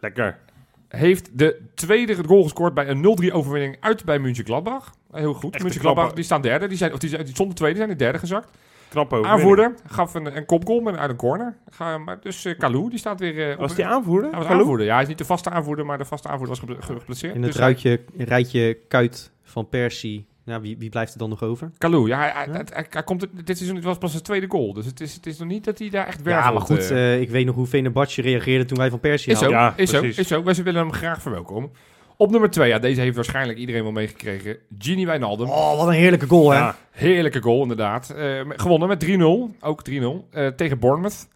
Lekker. 0.01 0.39
heeft 0.87 1.37
de 1.37 1.61
tweede 1.75 2.15
goal 2.25 2.43
gescoord 2.43 2.73
bij 2.73 2.87
een 2.89 3.17
0-3 3.29 3.33
overwinning 3.33 3.77
uit 3.79 4.05
bij 4.05 4.19
München 4.19 4.45
Gladbach. 4.45 4.91
Heel 5.11 5.33
goed. 5.33 5.51
Echte 5.51 5.63
München 5.63 5.81
Gladbach 5.81 6.13
die 6.13 6.23
staan 6.23 6.41
derde. 6.41 6.67
Die 6.67 6.77
zijn, 6.77 6.93
of 6.93 6.99
die, 6.99 7.09
zijn, 7.09 7.23
die 7.23 7.33
stonden 7.33 7.55
tweede, 7.55 7.75
zijn 7.77 7.87
die 7.89 7.97
derde 7.97 8.19
gezakt. 8.19 8.57
Knap 8.89 9.13
over. 9.13 9.31
Aanvoerder 9.31 9.75
gaf 9.87 10.13
een, 10.13 10.37
een 10.37 10.45
kopgoal 10.45 10.79
met, 10.79 10.95
uit 10.97 11.09
een 11.09 11.15
corner. 11.15 11.57
Ga, 11.69 11.97
maar 11.97 12.19
dus 12.21 12.45
eh 12.45 12.57
Kalou 12.57 12.89
die 12.89 12.99
staat 12.99 13.19
weer... 13.19 13.51
eh, 13.51 13.57
Was 13.57 13.69
op- 13.71 13.75
die 13.77 13.85
aanvoerder? 13.85 14.29
Hij 14.29 14.37
was 14.37 14.41
Kalou? 14.47 14.61
aanvoerder. 14.61 14.85
Ja, 14.85 14.93
hij 14.93 15.01
is 15.01 15.07
niet 15.07 15.17
de 15.17 15.25
vaste 15.25 15.49
aanvoerder, 15.49 15.85
maar 15.85 15.97
de 15.97 16.05
vaste 16.05 16.27
aanvoerder 16.27 16.55
was 16.55 16.59
geble- 16.69 16.81
ge- 16.81 16.99
geblesseerd. 16.99 17.35
In 17.35 17.41
het 17.43 17.51
Dus, 17.51 17.59
ruitje, 17.61 18.01
rijtje 18.17 18.77
Kuit 18.87 19.31
van 19.43 19.69
Persie. 19.69 20.26
Ja, 20.47 20.61
wie, 20.61 20.77
wie 20.77 20.89
blijft 20.89 21.13
er 21.13 21.19
dan 21.19 21.29
nog 21.29 21.43
over? 21.43 21.71
Kalou, 21.77 22.07
ja, 22.07 22.17
hij, 22.19 22.31
hij, 22.33 22.45
Ja? 22.45 22.51
hij- 22.51 22.63
hij- 22.73 22.85
hij 22.89 23.03
komt 23.03 23.21
het, 23.21 23.29
dit 23.45 23.55
seizoen 23.57 23.75
het 23.75 23.85
was 23.85 23.97
pas 23.97 24.11
zijn 24.11 24.23
tweede 24.23 24.47
goal. 24.49 24.73
Dus 24.73 24.85
het 24.85 24.99
is, 25.01 25.13
het 25.13 25.25
is 25.25 25.37
nog 25.37 25.47
niet 25.47 25.63
dat 25.65 25.79
hij 25.79 25.89
daar 25.89 26.07
echt 26.07 26.21
werkt. 26.21 26.43
Ja, 26.43 26.51
maar 26.51 26.61
goed, 26.61 26.91
eh, 26.91 27.21
ik 27.21 27.29
weet 27.29 27.45
nog 27.45 27.55
hoe 27.55 27.65
Venebatje 27.67 28.21
reageerde 28.21 28.65
toen 28.65 28.77
wij 28.77 28.89
van 28.89 28.99
Persie 28.99 29.31
Is 29.31 29.39
zo. 29.39 29.49
Ja, 29.49 29.73
is 29.75 29.89
zo, 29.89 30.01
is 30.01 30.27
zo. 30.27 30.43
Wij 30.43 30.53
willen 30.55 30.81
hem 30.81 30.93
graag 30.93 31.21
verwelkomen. 31.21 31.69
Op 32.17 32.31
nummer 32.31 32.49
2, 32.49 32.69
ja, 32.69 32.79
deze 32.79 33.01
heeft 33.01 33.15
waarschijnlijk 33.15 33.59
iedereen 33.59 33.83
wel 33.83 33.91
meegekregen. 33.91 34.57
Gini 34.79 35.05
Wijnaldum. 35.05 35.49
Oh, 35.49 35.77
wat 35.77 35.87
een 35.87 35.93
heerlijke 35.93 36.27
goal, 36.27 36.49
hè? 36.51 36.57
Ja, 36.57 36.75
Heerlijke 36.91 37.41
goal, 37.41 37.61
inderdaad. 37.61 38.09
Eh, 38.09 38.41
gewonnen 38.47 38.87
met 38.87 38.99
3-0, 38.99 39.55
ook 39.59 39.83
3-0, 39.83 40.27
eh, 40.31 40.47
tegen 40.47 40.79
Bournemouth. 40.79 41.27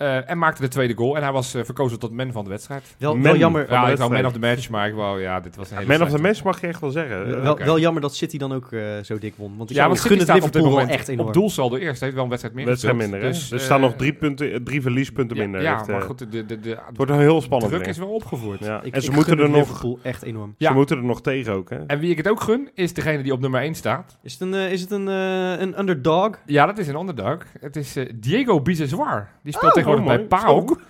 Eh, 0.00 0.30
en 0.30 0.38
maakte 0.38 0.62
de 0.62 0.68
tweede 0.68 0.94
goal. 0.94 1.16
En 1.16 1.22
hij 1.22 1.32
was 1.32 1.54
eh, 1.54 1.64
verkozen 1.64 1.98
tot 1.98 2.12
man 2.12 2.32
van 2.32 2.44
de 2.44 2.50
wedstrijd. 2.50 2.94
Wel, 2.98 3.12
Man. 3.14 3.22
wel 3.22 3.36
jammer, 3.36 3.70
Ja, 3.70 3.86
de 3.86 3.92
ik 3.92 3.98
wou 3.98 4.12
man 4.12 4.26
of 4.26 4.32
the 4.32 4.38
match, 4.38 4.68
maar 4.68 4.88
ik 4.88 4.94
wou, 4.94 5.20
ja, 5.20 5.40
dit 5.40 5.56
was 5.56 5.70
een 5.70 5.76
hele 5.76 5.98
Man 5.98 6.06
of 6.06 6.14
the 6.14 6.22
match 6.22 6.42
mag 6.44 6.60
je 6.60 6.66
echt 6.66 6.80
wel 6.80 6.90
zeggen. 6.90 7.42
wel, 7.42 7.58
wel 7.58 7.78
jammer 7.78 8.02
dat 8.02 8.14
City 8.14 8.38
dan 8.38 8.52
ook 8.52 8.72
eh, 8.72 8.80
zo 9.02 9.18
dik 9.18 9.34
won. 9.36 9.56
Want 9.56 9.70
ik 9.70 9.76
Ja, 9.76 9.86
want 9.86 10.00
gun 10.00 10.08
City 10.10 10.20
het 10.22 10.28
staat 10.28 10.46
op 10.46 10.52
dit 10.52 10.62
moment 10.62 10.90
echt 10.90 11.08
enorm. 11.08 11.28
op 11.28 11.34
doelsaldo 11.34 11.76
eerst. 11.76 12.00
Heeft 12.00 12.14
wel 12.14 12.22
een 12.22 12.28
wedstrijd 12.28 12.56
meer 12.56 12.66
wedstrijd 12.66 12.96
minder? 12.96 13.20
Dus, 13.20 13.50
er 13.50 13.60
staan 13.60 13.80
nog 13.80 13.94
drie, 13.94 14.12
punten, 14.12 14.64
drie 14.64 14.82
verliespunten 14.82 15.36
ja, 15.36 15.42
minder. 15.42 15.62
Ja, 15.62 15.76
Heeft, 15.76 15.88
maar 15.88 16.02
goed, 16.02 16.18
de, 16.18 16.28
de, 16.28 16.46
de, 16.46 16.60
de 16.60 16.68
het 16.70 16.96
wordt 16.96 17.10
wel 17.10 17.20
heel 17.20 17.40
spannend. 17.40 17.70
druk 17.72 17.84
weer. 17.84 17.92
is 17.94 17.98
wel 17.98 18.08
opgevoerd. 18.08 18.64
Ja. 18.64 18.82
Ik, 18.82 18.94
en 18.94 19.02
ze 19.02 19.08
ik 19.08 19.14
moeten 19.14 19.36
gun 19.36 19.44
er 19.44 19.50
nog, 19.50 19.58
Liverpool 19.60 19.98
echt 20.02 20.22
enorm. 20.22 20.54
Ja. 20.58 20.68
ze 20.68 20.74
moeten 20.74 20.96
er 20.96 21.04
nog 21.04 21.20
tegen 21.22 21.52
ook, 21.52 21.70
hè? 21.70 21.78
En 21.86 21.98
wie 21.98 22.10
ik 22.10 22.16
het 22.16 22.28
ook 22.28 22.40
gun, 22.40 22.70
is 22.74 22.94
degene 22.94 23.22
die 23.22 23.32
op 23.32 23.40
nummer 23.40 23.60
1 23.60 23.74
staat. 23.74 24.18
Is 24.22 24.32
het 24.32 24.40
een, 24.40 24.54
is 24.54 24.80
het 24.80 24.90
een, 24.90 25.06
een 25.06 25.78
underdog? 25.78 26.30
Ja, 26.46 26.66
dat 26.66 26.78
is 26.78 26.88
een 26.88 26.96
underdog. 26.98 27.38
Het 27.60 27.76
is 27.76 27.96
Diego 28.14 28.60
Biseswar. 28.60 29.28
Die 29.42 29.52
speelt 29.52 29.76
Oh, 29.89 29.89
tegenwoordig 29.96 30.28
bij 30.28 30.38
PAOK. 30.38 30.80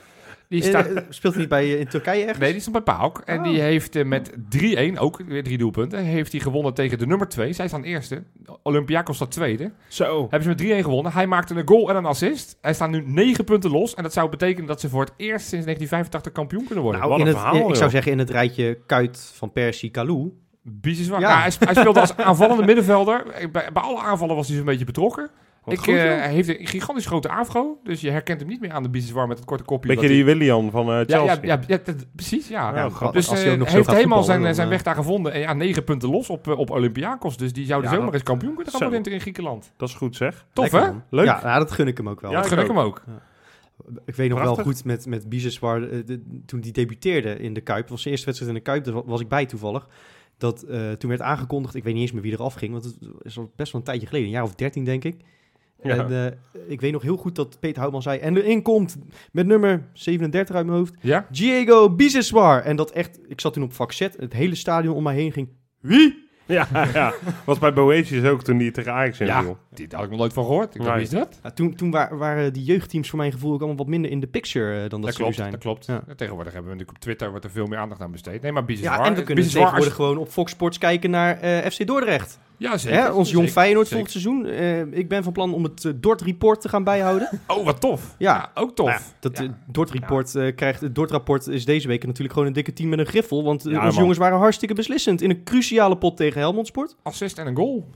Die 0.48 0.62
staat... 0.62 0.86
Eh, 0.86 1.02
speelt 1.08 1.32
hij 1.32 1.42
niet 1.42 1.50
bij, 1.50 1.64
eh, 1.64 1.80
in 1.80 1.88
Turkije 1.88 2.24
echt? 2.24 2.38
Nee, 2.38 2.52
die 2.52 2.60
stond 2.60 2.84
bij 2.84 2.94
PAOK. 2.94 3.22
En 3.24 3.38
Oh. 3.38 3.44
die 3.44 3.60
heeft 3.60 3.96
eh, 3.96 4.04
met 4.04 4.30
3-1, 4.48 4.98
ook 4.98 5.20
weer 5.26 5.42
drie 5.44 5.58
doelpunten, 5.58 5.98
heeft 6.04 6.32
hij 6.32 6.40
gewonnen 6.40 6.74
tegen 6.74 6.98
de 6.98 7.06
nummer 7.06 7.28
2. 7.28 7.52
Zij 7.52 7.68
staan 7.68 7.82
eerste. 7.82 8.22
Olympiakos 8.62 9.16
staat 9.16 9.30
tweede. 9.30 9.70
Zo. 9.88 10.20
Hebben 10.20 10.42
ze 10.42 10.48
met 10.48 10.58
3-1 10.58 10.84
gewonnen. 10.84 11.12
Hij 11.12 11.26
maakte 11.26 11.54
een 11.54 11.68
goal 11.68 11.88
en 11.90 11.96
een 11.96 12.04
assist. 12.04 12.56
Hij 12.60 12.74
staat 12.74 12.90
nu 12.90 13.02
9 13.06 13.44
punten 13.44 13.70
los. 13.70 13.94
En 13.94 14.02
dat 14.02 14.12
zou 14.12 14.28
betekenen 14.30 14.66
dat 14.66 14.80
ze 14.80 14.88
voor 14.88 15.00
het 15.04 15.12
eerst 15.16 15.46
sinds 15.48 15.64
1985 15.64 16.32
kampioen 16.32 16.64
kunnen 16.66 16.84
worden. 16.84 17.00
Nou, 17.00 17.12
Wat 17.12 17.20
in 17.20 17.26
een 17.26 17.32
het, 17.32 17.42
verhaal, 17.42 17.60
ik 17.60 17.66
joh. 17.68 17.76
zou 17.78 17.90
zeggen 17.90 18.12
in 18.12 18.18
het 18.18 18.30
rijtje 18.30 18.78
Kuit 18.86 19.32
van 19.34 19.52
Persie 19.52 19.90
Kalou. 19.90 20.32
Biseswar. 20.62 21.20
Ja. 21.20 21.40
Hij 21.40 21.50
speelde 21.50 22.00
als 22.00 22.16
aanvallende 22.16 22.64
middenvelder. 22.64 23.24
Bij, 23.52 23.72
bij 23.72 23.82
alle 23.82 24.00
aanvallen 24.00 24.36
was 24.36 24.46
hij 24.48 24.56
zo'n 24.56 24.64
beetje 24.66 24.84
betrokken. 24.84 25.30
Wat 25.64 25.74
Ik, 25.74 25.80
goed, 25.80 25.94
eh, 25.94 26.00
hij 26.02 26.32
heeft 26.32 26.48
een 26.48 26.66
gigantisch 26.66 27.06
grote 27.06 27.28
afro. 27.28 27.80
Dus 27.84 28.00
je 28.00 28.10
herkent 28.10 28.40
hem 28.40 28.48
niet 28.48 28.60
meer 28.60 28.70
aan 28.72 28.82
de 28.82 28.88
Biseswar 28.88 29.26
met 29.26 29.36
het 29.36 29.46
korte 29.46 29.64
kopje. 29.64 29.94
Beetje 29.94 30.08
die 30.08 30.24
Willian 30.24 30.70
van 30.70 30.86
eh, 30.90 30.98
ja, 30.98 31.04
Chelsea. 31.04 31.38
ja, 31.42 31.60
ja, 31.66 31.78
ja, 31.86 31.94
precies, 32.14 32.48
ja. 32.48 32.88
Grappig. 32.88 33.10
Dus 33.26 33.28
eh, 33.44 33.58
hij 33.62 33.72
heeft 33.72 33.90
helemaal 33.90 34.22
zijn, 34.22 34.54
zijn 34.54 34.68
weg 34.68 34.82
daar 34.82 34.94
gevonden. 34.94 35.32
En 35.32 35.40
ja, 35.40 35.52
negen 35.52 35.84
punten 35.84 36.10
los 36.10 36.30
op, 36.30 36.46
op 36.48 36.70
Olympiakos. 36.70 37.36
Dus 37.36 37.52
die 37.52 37.66
zouden 37.66 37.90
Ja, 37.90 37.96
zomaar 37.96 38.12
eens 38.14 38.22
kampioen 38.22 38.54
kunnen 38.54 38.72
gaan 38.72 38.90
worden 38.90 39.12
in- 39.12 39.20
Griekenland. 39.20 39.72
Dat 39.76 39.88
is 39.88 39.94
goed, 39.94 40.16
zeg. 40.16 40.46
Tof, 40.52 40.64
Lekker, 40.64 40.80
hè? 40.82 40.92
man. 40.94 41.02
Leuk. 41.10 41.24
Ja, 41.26 41.40
nou, 41.42 41.58
dat 41.58 41.70
gun 41.72 41.86
ik 41.86 41.96
hem 41.96 42.08
ook 42.08 42.20
wel. 42.20 42.30
Ja, 42.30 42.36
dat 42.36 42.46
ik 42.46 42.52
gun 42.52 42.60
ik 42.62 42.66
hem 42.70 42.78
ook. 42.78 43.02
Ik 44.04 44.14
weet 44.14 44.28
nog 44.28 44.38
Prachtig. 44.38 44.64
wel 44.64 44.72
goed 44.74 44.84
met, 44.84 45.06
met 45.06 45.28
Biseswar, 45.28 45.80
de- 45.80 46.42
toen 46.46 46.60
die 46.60 46.72
debuteerde 46.72 47.36
in 47.38 47.54
de 47.54 47.60
Kuip. 47.60 47.80
Dat 47.80 47.90
was 47.90 48.00
zijn 48.00 48.14
eerste 48.14 48.26
wedstrijd 48.30 48.56
in 48.56 48.62
de 48.64 48.70
Kuip, 48.70 48.84
daar 48.84 48.94
wa- 48.94 49.02
was 49.10 49.20
ik 49.20 49.28
bij 49.28 49.46
toevallig. 49.46 49.88
Dat 50.38 50.62
eh, 50.62 50.90
toen 50.92 51.10
werd 51.10 51.22
aangekondigd, 51.22 51.74
ik 51.74 51.84
weet 51.84 51.92
niet 51.92 52.02
eens 52.02 52.12
meer 52.12 52.22
wie 52.22 52.32
er 52.32 52.42
afging, 52.42 52.72
want 52.72 52.84
het 52.84 52.96
is 53.22 53.38
al 53.38 53.52
best 53.56 53.72
wel 53.72 53.80
een 53.80 53.86
tijdje 53.86 54.06
geleden, 54.06 54.26
een 54.28 54.34
jaar 54.34 54.42
of 54.42 54.54
dertien 54.54 54.84
denk 54.84 55.04
ik. 55.04 55.20
Ja. 55.82 55.96
En 55.96 56.26
eh, 56.26 56.60
ik 56.68 56.80
weet 56.80 56.92
nog 56.92 57.02
heel 57.02 57.16
goed 57.16 57.34
dat 57.36 57.60
Peter 57.60 57.78
Houtman 57.78 58.02
zei, 58.02 58.18
en 58.18 58.36
erin 58.36 58.62
komt 58.62 58.96
met 59.32 59.46
nummer 59.46 59.88
37 59.92 60.56
uit 60.56 60.66
mijn 60.66 60.78
hoofd, 60.78 60.94
Ja? 61.00 61.26
Diego 61.30 61.90
Biseswar. 61.94 62.62
En 62.62 62.76
dat 62.76 62.90
echt, 62.90 63.20
ik 63.28 63.40
zat 63.40 63.52
toen 63.52 63.62
op 63.62 63.72
vak 63.72 63.92
Z, 63.92 64.00
het 64.00 64.32
hele 64.32 64.54
stadion 64.54 64.94
om 64.94 65.02
mij 65.02 65.14
heen 65.14 65.32
ging, 65.32 65.48
wie? 65.80 66.28
Ja, 66.58 66.68
ja. 66.94 67.12
Was 67.44 67.58
bij 67.58 67.72
Boetius 67.72 68.24
ook 68.24 68.42
toen 68.42 68.58
die 68.58 68.70
tegen 68.70 68.92
Ajax 68.92 69.18
Ja. 69.18 69.36
inviel. 69.38 69.58
Die, 69.74 69.86
daar 69.88 69.96
had 69.96 70.04
ik 70.04 70.10
nog 70.10 70.20
nooit 70.20 70.32
van 70.32 70.44
gehoord. 70.44 70.74
Ik 70.74 70.82
is 70.86 71.10
dat? 71.10 71.38
Ja, 71.42 71.50
toen 71.50 71.74
toen 71.74 71.90
wa- 71.90 72.14
waren 72.16 72.52
die 72.52 72.64
jeugdteams 72.64 73.08
voor 73.08 73.18
mijn 73.18 73.32
gevoel 73.32 73.52
ook 73.52 73.58
allemaal 73.58 73.76
wat 73.76 73.86
minder 73.86 74.10
in 74.10 74.20
de 74.20 74.26
picture 74.26 74.74
eh, 74.74 74.80
dan 74.80 74.88
dat, 74.88 75.00
Dat 75.00 75.10
ze 75.12 75.16
nu 75.18 75.22
klopt, 75.24 75.36
zijn. 75.36 75.50
dat 75.50 75.60
klopt. 75.60 75.86
Ja. 75.86 76.02
Ja, 76.06 76.14
Tegenwoordig 76.14 76.52
hebben 76.52 76.70
we 76.70 76.76
natuurlijk 76.76 76.90
op 76.98 77.02
Twitter 77.04 77.30
wordt 77.30 77.44
er 77.44 77.50
veel 77.50 77.66
meer 77.66 77.78
aandacht 77.78 78.00
aan 78.00 78.10
besteed. 78.10 78.42
Nee, 78.42 78.52
maar 78.52 78.64
Biseswar... 78.64 78.98
Ja, 78.98 79.04
en 79.04 79.14
we 79.14 79.22
kunnen 79.22 79.44
als- 79.44 79.52
tegenwoordig 79.52 79.94
gewoon 79.94 80.16
op 80.18 80.28
Fox 80.28 80.52
Sports 80.52 80.78
kijken 80.78 81.10
naar 81.10 81.40
eh, 81.40 81.70
FC 81.70 81.86
Dordrecht. 81.86 82.38
Ja, 82.56 82.76
zeker. 82.78 82.98
Hè, 82.98 83.10
ons 83.10 83.30
jong 83.30 83.50
Feyenoord 83.50 83.88
zeker. 83.88 84.06
volgend 84.06 84.22
seizoen. 84.22 84.46
Eh, 84.92 84.98
ik 84.98 85.08
ben 85.08 85.22
van 85.22 85.32
plan 85.32 85.54
om 85.54 85.62
het 85.62 85.84
eh, 85.84 85.92
Dort 85.96 86.20
Report 86.22 86.60
te 86.60 86.68
gaan 86.68 86.84
bijhouden. 86.84 87.28
Oh, 87.46 87.64
wat 87.64 87.80
tof. 87.80 88.14
Ja. 88.18 88.34
Ja, 88.34 88.50
ook 88.62 88.74
tof. 88.74 88.86
Nou 88.86 88.98
ja, 89.00 89.06
dat 89.20 89.38
Ja. 89.38 89.58
Dort 89.66 89.90
Report 89.90 90.34
eh, 90.34 90.54
krijgt. 90.54 90.80
Het 90.80 90.94
Dort 90.94 91.10
rapport 91.10 91.46
is 91.46 91.64
deze 91.64 91.88
week 91.88 92.04
natuurlijk 92.06 92.32
gewoon 92.32 92.48
een 92.48 92.54
dikke 92.54 92.72
team 92.72 92.88
met 92.88 92.98
een 92.98 93.06
griffel. 93.06 93.44
Want 93.44 93.62
Ja, 93.62 93.68
onze 93.70 93.84
man. 93.84 93.94
jongens 93.94 94.18
waren 94.18 94.38
hartstikke 94.38 94.74
beslissend 94.74 95.22
in 95.22 95.30
een 95.30 95.44
cruciale 95.44 95.96
pot 95.96 96.16
tegen 96.16 96.39
Helmond 96.40 96.66
Sport. 96.66 96.96
Assist 97.02 97.38
en 97.38 97.46
een 97.46 97.56
goal. 97.56 97.88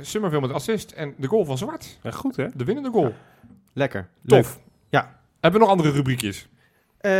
Summerville 0.00 0.40
met 0.42 0.52
assist 0.52 0.90
en 0.90 1.14
de 1.18 1.26
goal 1.26 1.44
van 1.44 1.58
Zwart. 1.58 1.98
Ja, 2.02 2.10
goed, 2.10 2.36
hè? 2.36 2.46
De 2.54 2.64
winnende 2.64 2.90
goal. 2.90 3.14
Lekker. 3.72 4.08
Tof. 4.26 4.60
Ja. 4.88 5.20
Hebben 5.40 5.60
we 5.60 5.66
nog 5.66 5.76
andere 5.76 5.90
rubriekjes? 5.90 6.48
Eh, 6.98 7.10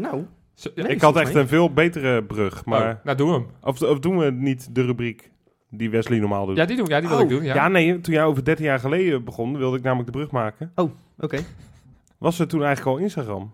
nou, 0.00 0.26
Nee, 0.74 0.86
ik 0.88 1.00
had 1.00 1.16
echt 1.16 1.34
een 1.34 1.48
veel 1.48 1.72
betere 1.72 2.24
brug. 2.24 2.64
Maar, 2.64 2.90
Oh, 2.94 3.04
nou, 3.04 3.16
doe 3.16 3.32
hem. 3.32 3.46
of, 3.62 3.82
of 3.82 3.98
doen 3.98 4.18
we 4.18 4.30
niet 4.30 4.74
de 4.74 4.82
rubriek 4.84 5.30
die 5.70 5.90
Wesley 5.90 6.18
normaal 6.18 6.46
doet? 6.46 6.56
Ja, 6.56 6.64
die, 6.64 6.76
doen, 6.76 6.86
ja, 6.86 7.00
die 7.00 7.08
wil 7.08 7.16
Oh, 7.18 7.22
ik 7.22 7.28
doen. 7.28 7.42
Ja. 7.42 7.54
ja, 7.54 7.68
nee, 7.68 8.00
toen 8.00 8.14
jij 8.14 8.24
over 8.24 8.44
13 8.44 8.64
jaar 8.64 8.78
geleden 8.78 9.24
begon, 9.24 9.56
wilde 9.58 9.76
ik 9.76 9.82
namelijk 9.82 10.12
de 10.12 10.18
brug 10.18 10.30
maken. 10.30 10.72
oké. 11.18 11.38
Was 12.18 12.38
er 12.38 12.48
toen 12.48 12.62
eigenlijk 12.64 12.96
al 12.96 13.02
Instagram? 13.02 13.52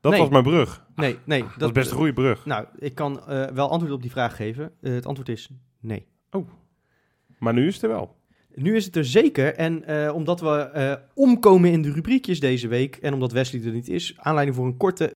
Dat 0.00 0.12
Nee. 0.12 0.20
was 0.20 0.30
mijn 0.30 0.42
brug. 0.42 0.84
Nee, 0.94 1.18
nee. 1.24 1.44
Dat 1.58 1.68
is 1.68 1.74
best 1.74 1.90
een 1.90 1.96
goede 1.96 2.12
brug. 2.12 2.46
Nou, 2.46 2.64
ik 2.78 2.94
kan 2.94 3.26
eh, 3.28 3.44
wel 3.46 3.70
antwoord 3.70 3.92
op 3.94 4.02
die 4.02 4.10
vraag 4.10 4.36
geven. 4.36 4.70
Eh, 4.80 4.92
het 4.92 5.06
antwoord 5.06 5.28
is 5.28 5.50
nee. 5.80 6.06
Maar 7.38 7.52
nu 7.54 7.66
is 7.66 7.74
het 7.74 7.82
er 7.82 7.88
wel. 7.88 8.16
Nu 8.54 8.76
is 8.76 8.84
het 8.84 8.96
er 8.96 9.04
zeker. 9.04 9.54
En 9.54 9.84
eh, 9.84 10.14
omdat 10.14 10.40
we 10.40 10.48
eh, 10.58 10.94
omkomen 11.14 11.70
in 11.70 11.82
de 11.82 11.92
rubriekjes 11.92 12.40
deze 12.40 12.68
week. 12.68 12.96
En 12.96 13.12
omdat 13.14 13.32
Wesley 13.32 13.64
er 13.64 13.72
niet 13.72 13.88
is. 13.88 14.14
Aanleiding 14.16 14.56
voor 14.56 14.66
een 14.66 14.76
korte. 14.76 15.12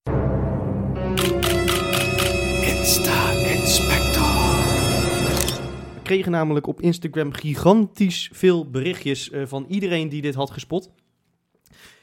We 5.94 6.00
kregen 6.02 6.32
namelijk 6.32 6.66
op 6.66 6.80
Instagram 6.80 7.32
gigantisch 7.32 8.30
veel 8.32 8.70
berichtjes 8.70 9.30
eh, 9.30 9.42
van 9.46 9.64
iedereen 9.68 10.08
die 10.08 10.22
dit 10.22 10.34
had 10.34 10.50
gespot. 10.50 10.90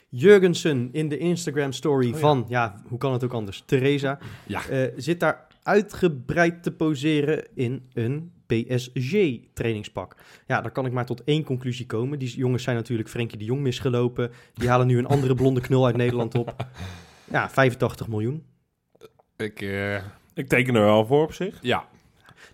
Jurgensen 0.10 0.90
in 0.92 1.10
de 1.10 1.18
Instagram 1.18 1.72
story 1.72 2.08
Oh 2.08 2.14
ja. 2.14 2.20
van, 2.20 2.46
ja, 2.48 2.82
hoe 2.88 2.98
kan 2.98 3.14
het 3.14 3.24
ook 3.24 3.34
anders? 3.34 3.64
Theresa 3.66 4.20
Ja. 4.48 4.68
eh, 4.68 4.92
zit 4.96 5.20
daar 5.20 5.48
uitgebreid 5.64 6.64
te 6.64 6.72
poseren 6.72 7.48
in 7.54 7.90
een 7.94 8.32
PSG-trainingspak. 8.46 10.16
Ja, 10.48 10.62
daar 10.62 10.72
kan 10.72 10.86
ik 10.86 10.92
maar 10.92 11.06
tot 11.06 11.24
één 11.24 11.44
conclusie 11.44 11.86
komen. 11.86 12.20
Die 12.20 12.36
jongens 12.38 12.64
zijn 12.64 12.76
natuurlijk 12.76 13.10
Frenkie 13.10 13.38
de 13.38 13.46
Jong 13.46 13.62
misgelopen. 13.62 14.32
Die 14.54 14.70
halen 14.70 14.88
nu 14.88 14.98
een 14.98 15.06
andere 15.06 15.34
blonde 15.36 15.62
knul 15.62 15.86
uit 15.86 15.96
Nederland 15.98 16.36
op. 16.36 16.56
Ja, 17.32 17.50
85 17.50 18.08
miljoen. 18.08 18.44
Ik, 19.38 19.62
eh, 19.62 19.96
Ik 20.34 20.48
teken 20.48 20.76
er 20.76 20.82
wel 20.82 21.06
voor 21.06 21.24
op 21.24 21.34
zich. 21.34 21.58
ja. 21.62 21.86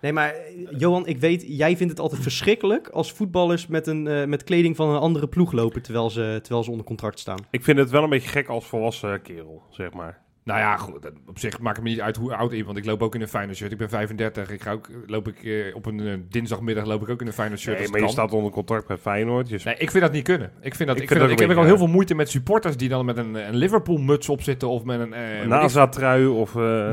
Nee, 0.01 0.13
maar 0.13 0.33
eh, 0.33 0.67
Johan, 0.77 1.07
ik 1.07 1.19
weet, 1.19 1.43
jij 1.47 1.77
vindt 1.77 1.91
het 1.91 2.01
altijd 2.01 2.21
verschrikkelijk 2.21 2.87
als 2.87 3.11
voetballers 3.11 3.67
met, 3.67 3.87
een, 3.87 4.07
eh, 4.07 4.25
met 4.25 4.43
kleding 4.43 4.75
van 4.75 4.89
een 4.89 4.99
andere 4.99 5.27
ploeg 5.27 5.51
lopen 5.51 5.81
terwijl 5.81 6.09
ze, 6.09 6.39
terwijl 6.41 6.63
ze 6.63 6.71
onder 6.71 6.85
contract 6.85 7.19
staan. 7.19 7.39
Ik 7.49 7.63
vind 7.63 7.77
het 7.77 7.89
wel 7.89 8.03
een 8.03 8.09
beetje 8.09 8.29
gek 8.29 8.47
als 8.47 8.65
volwassen 8.65 9.21
kerel, 9.21 9.63
zeg 9.69 9.93
maar. 9.93 10.21
Nou 10.47 10.59
ja, 10.59 10.77
goed, 10.77 11.01
dat- 11.01 11.11
op 11.27 11.39
zich 11.39 11.59
maakt 11.59 11.75
het 11.75 11.85
me 11.85 11.91
niet 11.91 12.01
uit 12.01 12.15
hoe 12.15 12.35
oud 12.35 12.51
ik 12.51 12.57
ben, 12.57 12.65
want 12.65 12.77
ik 12.77 12.85
loop 12.85 13.01
ook 13.01 13.15
in 13.15 13.21
een 13.21 13.27
Feyenoord 13.27 13.57
shirt. 13.57 13.71
Ik 13.71 13.77
ben 13.77 13.89
35, 13.89 14.49
ik 14.51 14.61
ga 14.61 14.71
ook, 14.71 14.89
loop 15.07 15.27
ik, 15.27 15.43
eh, 15.43 15.75
op 15.75 15.85
een 15.85 15.99
eh, 16.07 16.13
dinsdagmiddag 16.29 16.85
loop 16.85 17.01
ik 17.01 17.09
ook 17.09 17.21
in 17.21 17.27
een 17.27 17.33
Feyenoord 17.33 17.59
shirt. 17.61 17.79
Nee, 17.79 17.87
maar 17.89 17.99
je 18.01 18.07
staat 18.07 18.31
onder 18.33 18.51
contract 18.51 18.87
bij 18.87 18.97
Feyenoord. 18.97 19.49
Je 19.49 19.59
Nee, 19.63 19.75
ik 19.77 19.91
vind 19.91 20.03
dat 20.03 20.11
niet 20.11 20.23
kunnen. 20.23 20.51
Ik 20.61 20.75
vind 20.75 20.87
dat, 20.89 20.97
Ik 20.97 21.03
ik, 21.03 21.07
vind 21.07 21.19
vind 21.19 21.19
dat 21.19 21.19
dat, 21.19 21.29
ik 21.29 21.33
ook 21.33 21.39
heb 21.49 21.49
ook 21.57 21.63
al 21.63 21.69
heel 21.69 21.77
veel 21.77 21.87
moeite 21.87 22.15
met 22.15 22.29
supporters 22.29 22.77
die 22.77 22.89
dan 22.89 23.05
met 23.05 23.17
een, 23.17 23.35
een 23.35 23.55
Liverpool 23.55 23.97
muts 23.97 24.29
op 24.29 24.41
zitten 24.41 24.67
of 24.69 24.83
met 24.83 24.99
een... 24.99 25.13
eh, 25.13 25.39
een 25.41 25.47
NASA-trui 25.49 26.25
of... 26.27 26.55
eh, 26.55 26.89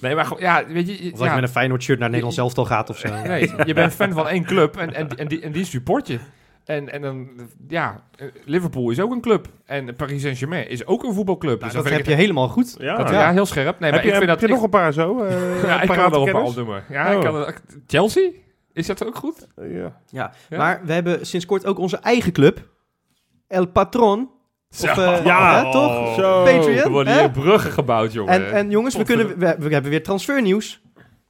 Nee, 0.00 0.14
maar 0.14 0.32
ja, 0.38 0.64
weet 0.66 0.86
je... 0.88 0.92
Of 1.04 1.10
dat 1.10 1.18
ja, 1.20 1.26
je 1.26 1.34
met 1.34 1.42
een 1.42 1.48
Feyenoord 1.48 1.82
shirt 1.82 1.98
naar 1.98 2.08
Nederland 2.08 2.34
zelf 2.34 2.56
al 2.56 2.64
gaat 2.64 2.90
of 2.90 2.98
zo. 2.98 3.08
Nee, 3.22 3.50
je 3.66 3.74
bent 3.74 3.92
fan 3.92 4.12
van 4.12 4.28
één 4.28 4.44
club 4.44 4.76
en, 4.76 4.94
en, 4.94 5.08
en, 5.16 5.28
die, 5.28 5.40
en 5.40 5.52
die 5.52 5.64
support 5.64 6.06
je. 6.06 6.18
En, 6.66 6.92
en 6.92 7.02
dan, 7.02 7.28
ja, 7.68 8.00
Liverpool 8.44 8.90
is 8.90 9.00
ook 9.00 9.12
een 9.12 9.20
club. 9.20 9.48
En 9.64 9.96
Paris 9.96 10.22
Saint-Germain 10.22 10.68
is 10.68 10.86
ook 10.86 11.04
een 11.04 11.14
voetbalclub. 11.14 11.60
Nou, 11.60 11.72
dus 11.72 11.82
dat 11.82 11.92
heb 11.92 12.06
je 12.06 12.14
helemaal 12.14 12.48
goed. 12.48 12.74
ja, 12.78 12.96
dat, 12.96 13.10
ja. 13.10 13.32
heel 13.32 13.46
scherp. 13.46 13.80
Nee, 13.80 13.90
heb 13.90 14.00
maar 14.00 14.08
je, 14.08 14.12
ik 14.12 14.16
vind 14.16 14.18
heb 14.18 14.28
dat... 14.28 14.40
je 14.40 14.46
ik- 14.46 14.52
nog 14.52 14.62
een 14.62 14.70
paar 14.70 14.92
zo? 14.92 15.22
eh, 15.24 15.62
ja, 15.68 15.82
ik 15.82 15.88
kan 15.88 15.98
er 15.98 16.10
wel 16.10 16.26
een 16.26 16.32
paar 16.32 16.42
opnoemen. 16.42 16.84
Ja, 16.88 17.10
Oh. 17.10 17.14
ik 17.16 17.20
kan 17.24 17.54
Chelsea? 17.86 18.30
Is 18.72 18.86
dat 18.86 19.06
ook 19.06 19.16
goed? 19.16 19.46
Ja. 19.56 20.00
Ja. 20.10 20.32
Ja? 20.48 20.58
Maar 20.58 20.80
we 20.84 20.92
hebben 20.92 21.26
sinds 21.26 21.46
kort 21.46 21.66
ook 21.66 21.78
onze 21.78 21.96
eigen 21.96 22.32
club. 22.32 22.68
El 23.48 23.66
Patron. 23.66 24.28
Zo. 24.70 24.86
Of, 24.86 24.98
eh, 24.98 25.24
Ja, 25.24 25.64
hè, 25.64 25.72
toch? 25.72 26.14
Zo. 26.14 26.44
Patreon. 26.44 26.76
Er 26.76 26.90
worden 26.90 27.18
hier 27.18 27.30
bruggen 27.30 27.70
gebouwd, 27.70 28.12
jongen. 28.12 28.32
En, 28.32 28.52
en 28.52 28.70
jongens, 28.70 28.96
we, 28.96 29.04
kunnen, 29.04 29.26
we, 29.38 29.56
we 29.58 29.72
hebben 29.72 29.90
weer 29.90 30.02
transfernieuws. 30.02 30.82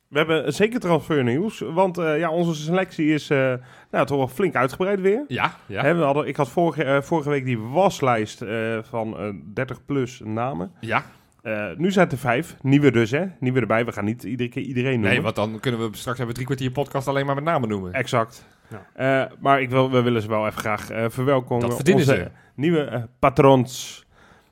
We 0.08 0.18
hebben 0.18 0.52
zeker 0.52 0.80
transfernieuws, 0.80 1.58
want 1.60 1.98
eh, 1.98 2.18
ja, 2.18 2.30
onze 2.30 2.54
selectie 2.54 3.14
is 3.14 3.30
eh, 3.30 3.54
nou, 3.90 4.06
toch 4.06 4.16
wel 4.16 4.28
flink 4.28 4.54
uitgebreid 4.54 5.00
weer. 5.00 5.24
Ja, 5.28 5.54
ja. 5.66 5.94
We 5.96 6.02
hadden, 6.02 6.26
ik 6.26 6.36
had 6.36 6.48
vorige, 6.48 6.84
eh, 6.84 7.00
vorige 7.02 7.28
week 7.28 7.44
die 7.44 7.58
waslijst 7.58 8.42
eh, 8.42 8.78
van 8.82 9.18
eh 9.18 9.28
30 9.54 9.84
plus 9.84 10.20
namen. 10.24 10.72
ja. 10.80 11.02
Eh, 11.42 11.66
nu 11.76 11.90
zijn 11.92 12.04
het 12.04 12.12
er 12.14 12.20
vijf. 12.20 12.56
Nieuwe 12.62 12.90
dus, 12.90 13.10
hè? 13.10 13.24
Nieuwe 13.40 13.60
erbij. 13.60 13.84
We 13.84 13.92
gaan 13.92 14.04
niet 14.04 14.22
iedere 14.22 14.48
keer 14.48 14.62
iedereen 14.62 14.92
noemen. 14.92 15.10
Nee, 15.10 15.22
want 15.22 15.34
dan 15.36 15.60
kunnen 15.60 15.80
we 15.80 15.96
straks 15.96 16.18
hebben 16.18 16.26
we 16.26 16.32
drie 16.42 16.46
kwartier 16.46 16.70
podcast 16.70 17.08
alleen 17.08 17.26
maar 17.26 17.34
met 17.34 17.44
namen 17.44 17.68
noemen. 17.68 17.92
Exact. 17.92 18.46
Eh, 18.94 19.24
maar 19.40 19.60
ik 19.60 19.70
wil, 19.70 19.90
we 19.90 20.02
willen 20.02 20.22
ze 20.22 20.28
wel 20.28 20.46
even 20.46 20.58
graag 20.58 20.90
eh, 20.90 21.04
verwelkomen. 21.08 21.66
Dat 21.66 21.74
verdienen 21.76 22.02
onze 22.02 22.14
ze. 22.16 22.30
nieuwe 22.54 23.08
patrons. 23.18 24.04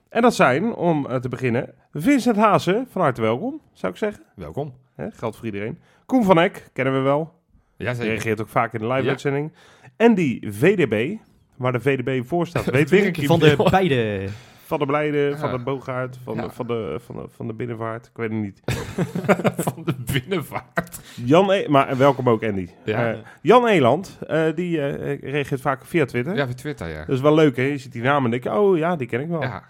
En 0.08 0.22
dat 0.22 0.34
zijn, 0.34 0.74
om 0.74 1.20
te 1.20 1.28
beginnen, 1.28 1.74
Vincent 1.92 2.36
Hazen. 2.36 2.86
Van 2.90 3.02
harte 3.02 3.20
welkom, 3.20 3.60
zou 3.72 3.92
ik 3.92 3.98
zeggen. 3.98 4.22
Welkom. 4.34 4.74
Hè, 4.94 5.10
geldt 5.10 5.36
voor 5.36 5.44
iedereen. 5.44 5.78
Koen 6.06 6.24
van 6.24 6.38
Eck, 6.38 6.68
kennen 6.72 6.94
we 6.94 7.00
wel. 7.00 7.32
Ja, 7.76 7.94
zeker. 7.94 8.10
reageert 8.10 8.40
ook 8.40 8.48
vaak 8.48 8.72
in 8.72 8.80
de 8.80 8.86
live 8.86 9.02
Ja. 9.02 9.08
uitzending. 9.08 9.52
En 9.96 10.14
die 10.14 10.52
VDB, 10.52 11.16
waar 11.56 11.72
de 11.72 11.80
VDB 11.80 12.26
voor 12.26 12.46
staat. 12.46 12.64
Weet 12.70 12.90
Weer. 12.90 13.14
Van 13.26 13.38
de 13.38 13.66
beide. 13.70 14.26
Van 14.66 14.78
de 14.78 14.86
Blijde, 14.86 15.34
van 15.38 15.50
de 15.50 15.58
Boogaard, 15.58 16.18
van, 16.24 16.34
Ja. 16.34 16.42
de, 16.42 16.50
van, 16.50 16.66
de, 16.66 16.96
van, 17.04 17.16
de, 17.16 17.24
van 17.28 17.46
de 17.46 17.52
Binnenvaart. 17.52 18.06
Ik 18.06 18.16
weet 18.16 18.30
het 18.30 18.40
niet. 18.40 18.60
Van 19.64 19.84
de 19.84 19.94
binnenvaart. 20.12 21.00
Jan 21.24 21.50
e 21.52 21.68
maar 21.68 21.96
welkom 21.96 22.28
ook 22.28 22.44
Andy. 22.44 22.68
Ja. 22.84 23.12
Eh, 23.12 23.18
Jan 23.42 23.66
Eland, 23.66 24.18
eh, 24.26 24.44
die 24.54 24.80
eh, 24.80 25.20
reageert 25.30 25.60
vaak 25.60 25.84
via 25.84 26.04
Twitter. 26.04 26.36
Ja, 26.36 26.46
via 26.46 26.54
Twitter, 26.54 26.88
ja. 26.88 26.98
Dat 26.98 27.14
is 27.16 27.20
wel 27.20 27.34
leuk, 27.34 27.56
hè? 27.56 27.62
Je 27.62 27.78
ziet 27.78 27.92
die 27.92 28.02
namen 28.02 28.24
en 28.24 28.30
denk 28.30 28.42
je, 28.42 28.52
oh 28.60 28.76
ja, 28.78 28.96
die 28.96 29.06
ken 29.06 29.20
ik 29.20 29.28
wel. 29.28 29.42
Ja. 29.42 29.62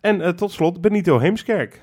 En 0.00 0.36
tot 0.36 0.52
slot 0.52 0.80
Benito 0.80 1.18
Heemskerk. 1.18 1.82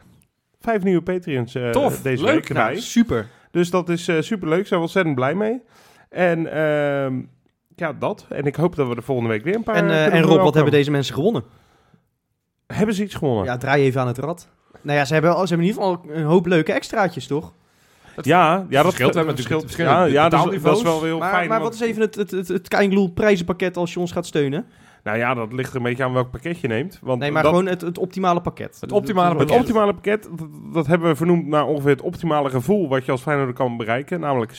Vijf 0.66 0.84
nieuwe 0.84 1.01
Patreons 1.01 1.55
eh, 1.55 1.70
Tof, 1.70 2.01
deze 2.01 2.24
leuk. 2.24 2.34
week 2.34 2.47
erbij. 2.47 2.63
Nou, 2.63 2.80
super. 2.80 3.28
Dus 3.51 3.70
dat 3.70 3.89
is 3.89 4.03
super 4.03 4.24
superleuk. 4.24 4.68
Zijn 4.68 4.80
we 4.80 4.86
ontzettend 4.86 5.16
blij 5.16 5.36
mee. 5.36 5.61
En 6.09 6.51
ehm, 6.51 7.22
ja, 7.76 7.93
dat. 7.93 8.26
En 8.30 8.45
ik 8.45 8.55
hoop 8.55 8.76
dat 8.76 8.88
we 8.88 8.95
de 8.95 9.01
volgende 9.01 9.30
week 9.30 9.43
weer 9.43 9.55
een 9.55 9.63
paar 9.63 9.76
En, 9.76 9.89
eh, 9.89 10.13
en 10.13 10.22
Rob, 10.22 10.41
wat 10.41 10.53
hebben 10.53 10.72
deze 10.72 10.91
mensen 10.91 11.13
gewonnen? 11.13 11.43
Hebben 12.68 12.95
ze 12.95 13.03
iets 13.03 13.16
gewonnen? 13.16 13.45
Ja, 13.45 13.57
draai 13.57 13.84
even 13.84 14.01
aan 14.01 14.07
het 14.07 14.18
rad. 14.18 14.49
Nou 14.82 14.97
ja, 14.97 15.05
ze 15.05 15.13
hebben, 15.13 15.32
ze 15.32 15.38
hebben 15.38 15.57
in 15.57 15.74
ieder 15.74 15.82
geval 15.84 16.16
een 16.16 16.24
hoop 16.24 16.45
leuke 16.45 16.74
extraatjes, 16.74 17.28
toch? 17.28 17.53
ja, 18.22 18.66
ja, 18.70 18.84
dat 18.84 18.97
hebben 18.97 19.36
verschilt. 19.36 19.63
natuurlijk 19.63 19.89
Ja, 19.89 20.03
ja 20.05 20.30
dat, 20.30 20.53
is, 20.53 20.61
dat 20.61 20.78
is 20.78 20.84
wel 20.84 21.03
heel 21.03 21.18
Maar, 21.20 21.34
fijn. 21.34 21.49
maar 21.49 21.59
wat 21.59 21.74
is 21.74 21.80
even 21.80 22.01
het, 22.01 22.16
het, 22.16 22.32
het, 22.32 22.47
het 22.47 22.68
Keingloel 22.68 23.11
prijzenpakket 23.11 23.78
als 23.78 23.93
je 23.93 23.99
ons 23.99 24.11
gaat 24.11 24.26
steunen? 24.26 24.66
Nou 25.06 25.18
ja, 25.18 25.34
dat 25.34 25.53
ligt 25.53 25.70
er 25.70 25.76
een 25.76 25.84
beetje 25.84 26.03
aan 26.03 26.14
welk 26.14 26.32
pakket 26.32 26.60
je 26.60 26.68
neemt. 26.68 26.99
Want 27.01 27.20
Nee, 27.20 27.32
maar 27.32 27.43
dat, 27.43 27.51
gewoon 27.51 27.68
het, 27.68 27.82
het 27.82 27.97
optimale 27.97 28.41
pakket. 28.41 28.78
Het 28.80 28.91
optimale 28.91 29.30
Het 29.30 29.38
pakket. 29.38 29.58
optimale 29.58 29.93
pakket, 29.93 30.30
dat, 30.38 30.47
dat 30.74 30.88
hebben 30.88 31.10
we 31.10 31.16
vernoemd 31.16 31.47
naar 31.47 31.66
ongeveer 31.66 31.89
het 31.89 32.01
optimale 32.01 32.49
gevoel 32.49 32.88
wat 32.89 33.06
je 33.06 33.12
als 33.12 33.22
Feyenoord 33.22 33.56
kan 33.56 33.78
bereiken. 33.78 34.20
Namelijk 34.20 34.51
6-2. 34.51 34.56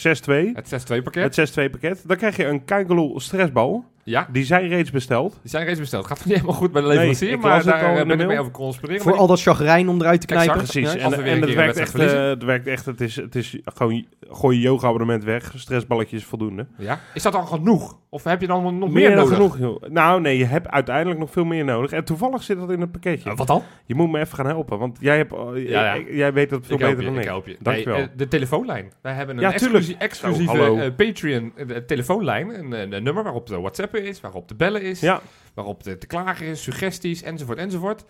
Het 0.53 0.92
6-2 0.99 1.03
pakket. 1.03 1.36
Het 1.36 1.59
6-2 1.68 1.70
pakket. 1.70 2.03
Dan 2.07 2.16
krijg 2.16 2.36
je 2.36 2.44
een 2.44 2.64
Kijkeloel 2.64 3.20
stressbal. 3.20 3.84
Ja, 4.09 4.28
Die 4.32 4.44
zijn 4.44 4.68
reeds 4.68 4.90
besteld. 4.90 5.38
die 5.42 5.50
zijn 5.50 5.64
reeds 5.66 5.78
besteld. 5.78 6.07
Gaat 6.07 6.24
niet 6.24 6.34
helemaal 6.34 6.54
goed 6.54 6.72
bij 6.72 6.82
de 6.82 6.88
leverancier, 6.88 7.38
maar 7.38 7.64
daar 7.64 7.96
eh, 7.96 8.07
ben 8.07 8.20
ik 8.20 8.26
mee 8.26 8.38
over 8.40 8.52
corresponderen. 8.52 9.02
Voor 9.04 9.16
al 9.16 9.26
dat 9.26 9.42
chagrijn 9.42 9.88
om 9.88 10.00
eruit 10.00 10.20
te 10.20 10.26
Exact, 10.26 10.44
knijpen. 10.52 10.72
Precies. 10.72 10.92
Ja. 10.92 10.98
En, 11.04 11.11
weer 11.11 11.26
en 11.32 11.36
een 11.36 11.42
het, 11.42 11.54
werkt 11.54 11.76
echt, 11.76 11.94
eh, 11.94 12.28
het 12.28 12.42
werkt 12.42 12.66
echt. 12.66 12.86
Het 12.86 13.00
is, 13.00 13.16
het 13.16 13.34
is 13.34 13.59
gewoon 13.64 14.07
gooi 14.20 14.57
je 14.57 14.62
yoga-abonnement 14.62 15.24
weg. 15.24 15.52
Stressballetjes 15.57 16.24
voldoende. 16.24 16.66
Ja. 16.78 17.00
Is 17.14 17.22
dat 17.22 17.34
al 17.34 17.46
genoeg? 17.46 17.98
Of 18.09 18.24
heb 18.24 18.40
je 18.40 18.46
dan 18.46 18.62
nog 18.78 18.90
Meer, 18.90 18.90
meer, 18.92 19.09
dan 19.09 19.16
nodig? 19.18 19.32
genoeg, 19.34 19.59
joh. 19.59 19.82
Nou, 19.90 20.20
nee, 20.20 20.38
je 20.38 20.44
hebt 20.44 20.68
uiteindelijk 20.68 21.18
nog 21.20 21.30
veel 21.30 21.44
meer 21.44 21.64
nodig. 21.64 21.92
En 21.92 22.04
toevallig 22.04 22.42
zit 22.42 22.59
dat 22.59 22.70
in 22.70 22.80
het 22.80 22.92
pakketje. 22.92 23.30
Eh, 23.30 23.36
wat 23.36 23.46
dan? 23.46 23.62
Je 23.86 23.94
moet 23.94 24.11
me 24.11 24.18
even 24.20 24.36
gaan 24.36 24.46
helpen, 24.46 24.78
want 24.78 24.98
jij, 25.00 25.16
hebt, 25.16 25.32
Ja, 25.54 25.61
ja. 25.84 25.92
ik- 25.92 26.12
jij 26.12 26.32
weet 26.32 26.50
dat 26.50 26.66
veel 26.66 26.76
Ik 26.76 26.82
beter 26.82 26.98
je, 26.98 27.04
dan 27.04 27.14
ik 27.14 27.20
ik. 27.20 27.26
help 27.26 27.46
je. 27.46 27.57
Dankjewel. 27.61 27.96
Nee, 27.96 28.09
de 28.16 28.28
telefoonlijn. 28.28 28.92
Wij 29.02 29.12
hebben 29.12 29.36
een 29.36 29.42
Ja, 29.42 29.50
tuurlijk. 29.50 29.74
exclusie- 29.74 29.96
exclusieve 29.98 30.92
Patreon 30.96 31.52
de 31.66 31.84
telefoonlijn. 31.84 32.48
Een, 32.59 32.72
een, 32.72 32.92
een 32.92 33.02
nummer 33.02 33.22
waarop 33.22 33.46
de 33.46 33.61
WhatsApp 33.61 33.95
is, 34.05 34.20
waarop 34.20 34.49
de 34.49 34.55
bellen 34.55 34.82
is, 34.82 35.01
Ja, 35.01 35.20
waarop 35.55 35.82
de 35.82 35.99
te 35.99 36.07
klagen 36.07 36.47
is, 36.47 36.62
suggesties, 36.62 37.22
enzovoort, 37.22 37.59
enzovoort. 37.59 38.05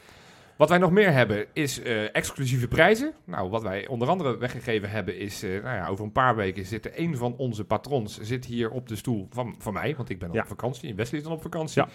Wat 0.57 0.69
wij 0.69 0.79
nog 0.79 0.91
meer 0.91 1.13
hebben 1.13 1.47
is 1.53 1.83
eh, 1.83 2.15
exclusieve 2.17 2.69
prijzen. 2.69 3.13
Nou, 3.25 3.51
wat 3.51 3.63
wij 3.63 3.87
onder 3.87 4.09
andere 4.09 4.39
weggegeven 4.39 4.91
hebben 4.91 5.19
is, 5.19 5.43
eh, 5.43 5.51
nou 5.51 5.77
ja, 5.77 5.87
over 5.89 6.05
een 6.05 6.13
paar 6.13 6.37
weken 6.37 6.65
zit 6.65 6.85
er 6.85 6.93
een 6.95 7.17
van 7.17 7.37
onze 7.37 7.65
patrons 7.65 8.19
zit 8.21 8.45
hier 8.45 8.71
op 8.71 8.89
de 8.89 8.97
stoel 8.97 9.27
van, 9.31 9.55
van 9.59 9.73
mij, 9.73 9.95
want 9.97 10.09
ik 10.11 10.19
ben 10.19 10.33
Ja. 10.33 10.41
op 10.41 10.47
vakantie. 10.49 10.91
En 10.91 10.97
Wesley 10.97 11.19
is 11.19 11.25
dan 11.27 11.35
op 11.37 11.43
vakantie. 11.43 11.83
Ja. 11.83 11.89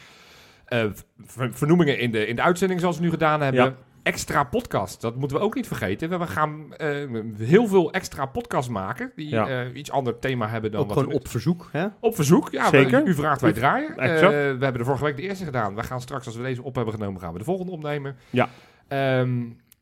Eh, 0.65 0.89
ver- 1.25 1.53
vernoemingen 1.53 1.99
in 1.99 2.11
de, 2.11 2.27
in 2.27 2.35
de 2.35 2.41
uitzending 2.41 2.79
zoals 2.79 2.97
we 2.97 3.03
nu 3.03 3.09
gedaan 3.09 3.41
hebben. 3.41 3.75
Extra 4.03 4.43
podcast, 4.43 5.01
dat 5.01 5.15
moeten 5.15 5.37
we 5.37 5.43
ook 5.43 5.55
niet 5.55 5.67
vergeten. 5.67 6.19
We 6.19 6.27
gaan 6.27 6.73
eh, 6.75 6.89
heel 7.37 7.67
veel 7.67 7.91
extra 7.91 8.25
podcasts 8.25 8.69
maken 8.71 9.11
die 9.15 9.29
Ja. 9.29 9.47
eh, 9.47 9.75
iets 9.75 9.91
ander 9.91 10.19
thema 10.19 10.47
hebben 10.47 10.71
dan 10.71 10.79
Ook 10.81 10.87
wat 10.87 10.97
gewoon 10.97 11.11
we- 11.13 11.19
op 11.19 11.27
verzoek. 11.27 11.69
Hè? 11.71 11.87
op 11.99 12.15
verzoek, 12.15 12.51
ja. 12.51 12.69
Zeker. 12.69 13.03
we- 13.03 13.09
u 13.09 13.13
vraagt, 13.13 13.41
wij 13.41 13.51
draaien. 13.53 13.97
Exact. 13.97 14.31
we 14.31 14.37
hebben 14.37 14.77
de 14.77 14.83
vorige 14.83 15.03
week 15.03 15.15
de 15.15 15.21
eerste 15.21 15.45
gedaan. 15.45 15.75
We 15.75 15.83
gaan 15.83 16.01
straks, 16.01 16.25
als 16.25 16.35
we 16.35 16.43
deze 16.43 16.63
op 16.63 16.75
hebben 16.75 16.93
genomen, 16.93 17.21
gaan 17.21 17.31
we 17.33 17.37
de 17.39 17.43
volgende 17.45 17.71
opnemen. 17.71 18.15
Ja. 18.29 18.49
Ehm, 18.87 19.39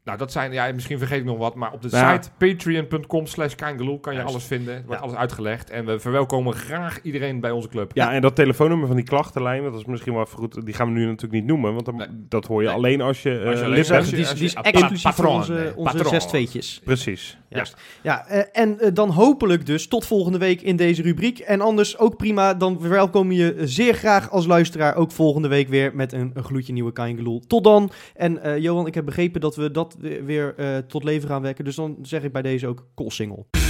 nou, 0.09 0.21
dat 0.21 0.31
zijn, 0.31 0.51
ja, 0.51 0.71
misschien 0.73 0.97
vergeet 0.97 1.19
ik 1.19 1.25
nog 1.25 1.37
wat, 1.37 1.55
maar 1.55 1.71
op 1.71 1.81
de 1.81 1.87
Nou 1.91 2.03
ja. 2.05 2.21
site 2.21 2.29
patreon.com 2.37 3.25
slash 3.25 3.55
kan 3.55 3.77
je 3.77 3.99
Juist. 4.03 4.23
alles 4.27 4.43
vinden. 4.43 4.73
Er 4.75 4.83
wordt 4.85 5.01
Ja. 5.01 5.07
alles 5.07 5.17
uitgelegd. 5.19 5.69
En 5.69 5.85
we 5.85 5.99
verwelkomen 5.99 6.53
graag 6.53 7.01
iedereen 7.01 7.39
bij 7.39 7.51
onze 7.51 7.67
club. 7.67 7.91
ja, 7.93 8.13
en 8.13 8.21
dat 8.21 8.35
telefoonnummer 8.35 8.87
van 8.87 8.95
die 8.95 9.05
klachtenlijn, 9.05 9.63
dat 9.63 9.73
is 9.75 9.85
misschien 9.85 10.13
wel 10.13 10.21
even 10.23 10.37
goed. 10.37 10.65
Die 10.65 10.73
gaan 10.73 10.87
we 10.87 10.99
nu 10.99 11.05
natuurlijk 11.05 11.33
niet 11.33 11.45
noemen, 11.45 11.73
want 11.73 11.85
dan, 11.85 11.95
Nee. 11.95 12.07
dat 12.11 12.45
hoor 12.45 12.61
je 12.61 12.67
Nee. 12.67 12.77
alleen 12.77 13.01
als 13.01 13.23
je, 13.23 13.39
eh, 13.39 13.47
Als 13.47 13.59
je 13.59 13.65
alleen 13.65 13.77
lid 13.77 13.87
bent. 13.87 14.09
Die 14.09 14.19
is, 14.19 14.33
die 14.33 14.61
exclusief 14.61 15.15
voor 15.15 15.25
onze, 15.25 15.53
nee, 15.53 15.75
onze 15.75 16.05
zes 16.07 16.25
tweetjes. 16.25 16.81
Precies. 16.83 17.37
Juist. 17.49 17.77
Ja, 18.01 18.27
eh, 18.27 18.61
en 18.61 18.79
eh, 18.79 18.89
dan 18.93 19.09
hopelijk 19.09 19.65
dus 19.65 19.87
tot 19.87 20.05
volgende 20.05 20.37
week 20.37 20.61
in 20.61 20.75
deze 20.75 21.01
rubriek. 21.01 21.39
En 21.39 21.61
anders 21.61 21.97
ook 21.97 22.17
prima, 22.17 22.53
dan 22.53 22.77
verwelkom 22.79 23.31
je 23.31 23.55
zeer 23.59 23.93
graag 23.93 24.31
als 24.31 24.45
luisteraar 24.45 24.95
ook 24.95 25.11
volgende 25.11 25.47
week 25.47 25.67
weer 25.67 25.95
met 25.95 26.13
een, 26.13 26.31
een 26.33 26.43
gloedje 26.43 26.73
nieuwe 26.73 26.91
Kaingeloel. 26.91 27.41
Tot 27.47 27.63
dan. 27.63 27.91
En 28.15 28.43
eh, 28.43 28.57
Johan, 28.57 28.87
ik 28.87 28.95
heb 28.95 29.05
begrepen 29.05 29.41
dat 29.41 29.55
we 29.55 29.71
dat 29.71 29.95
weer, 29.99 30.55
eh, 30.55 30.77
tot 30.77 31.03
leven 31.03 31.29
gaan 31.29 31.41
wekken. 31.41 31.65
Dus 31.65 31.75
dan 31.75 31.97
zeg 32.01 32.23
ik 32.23 32.31
bij 32.31 32.41
deze 32.41 32.67
ook 32.67 32.87
single. 33.11 33.68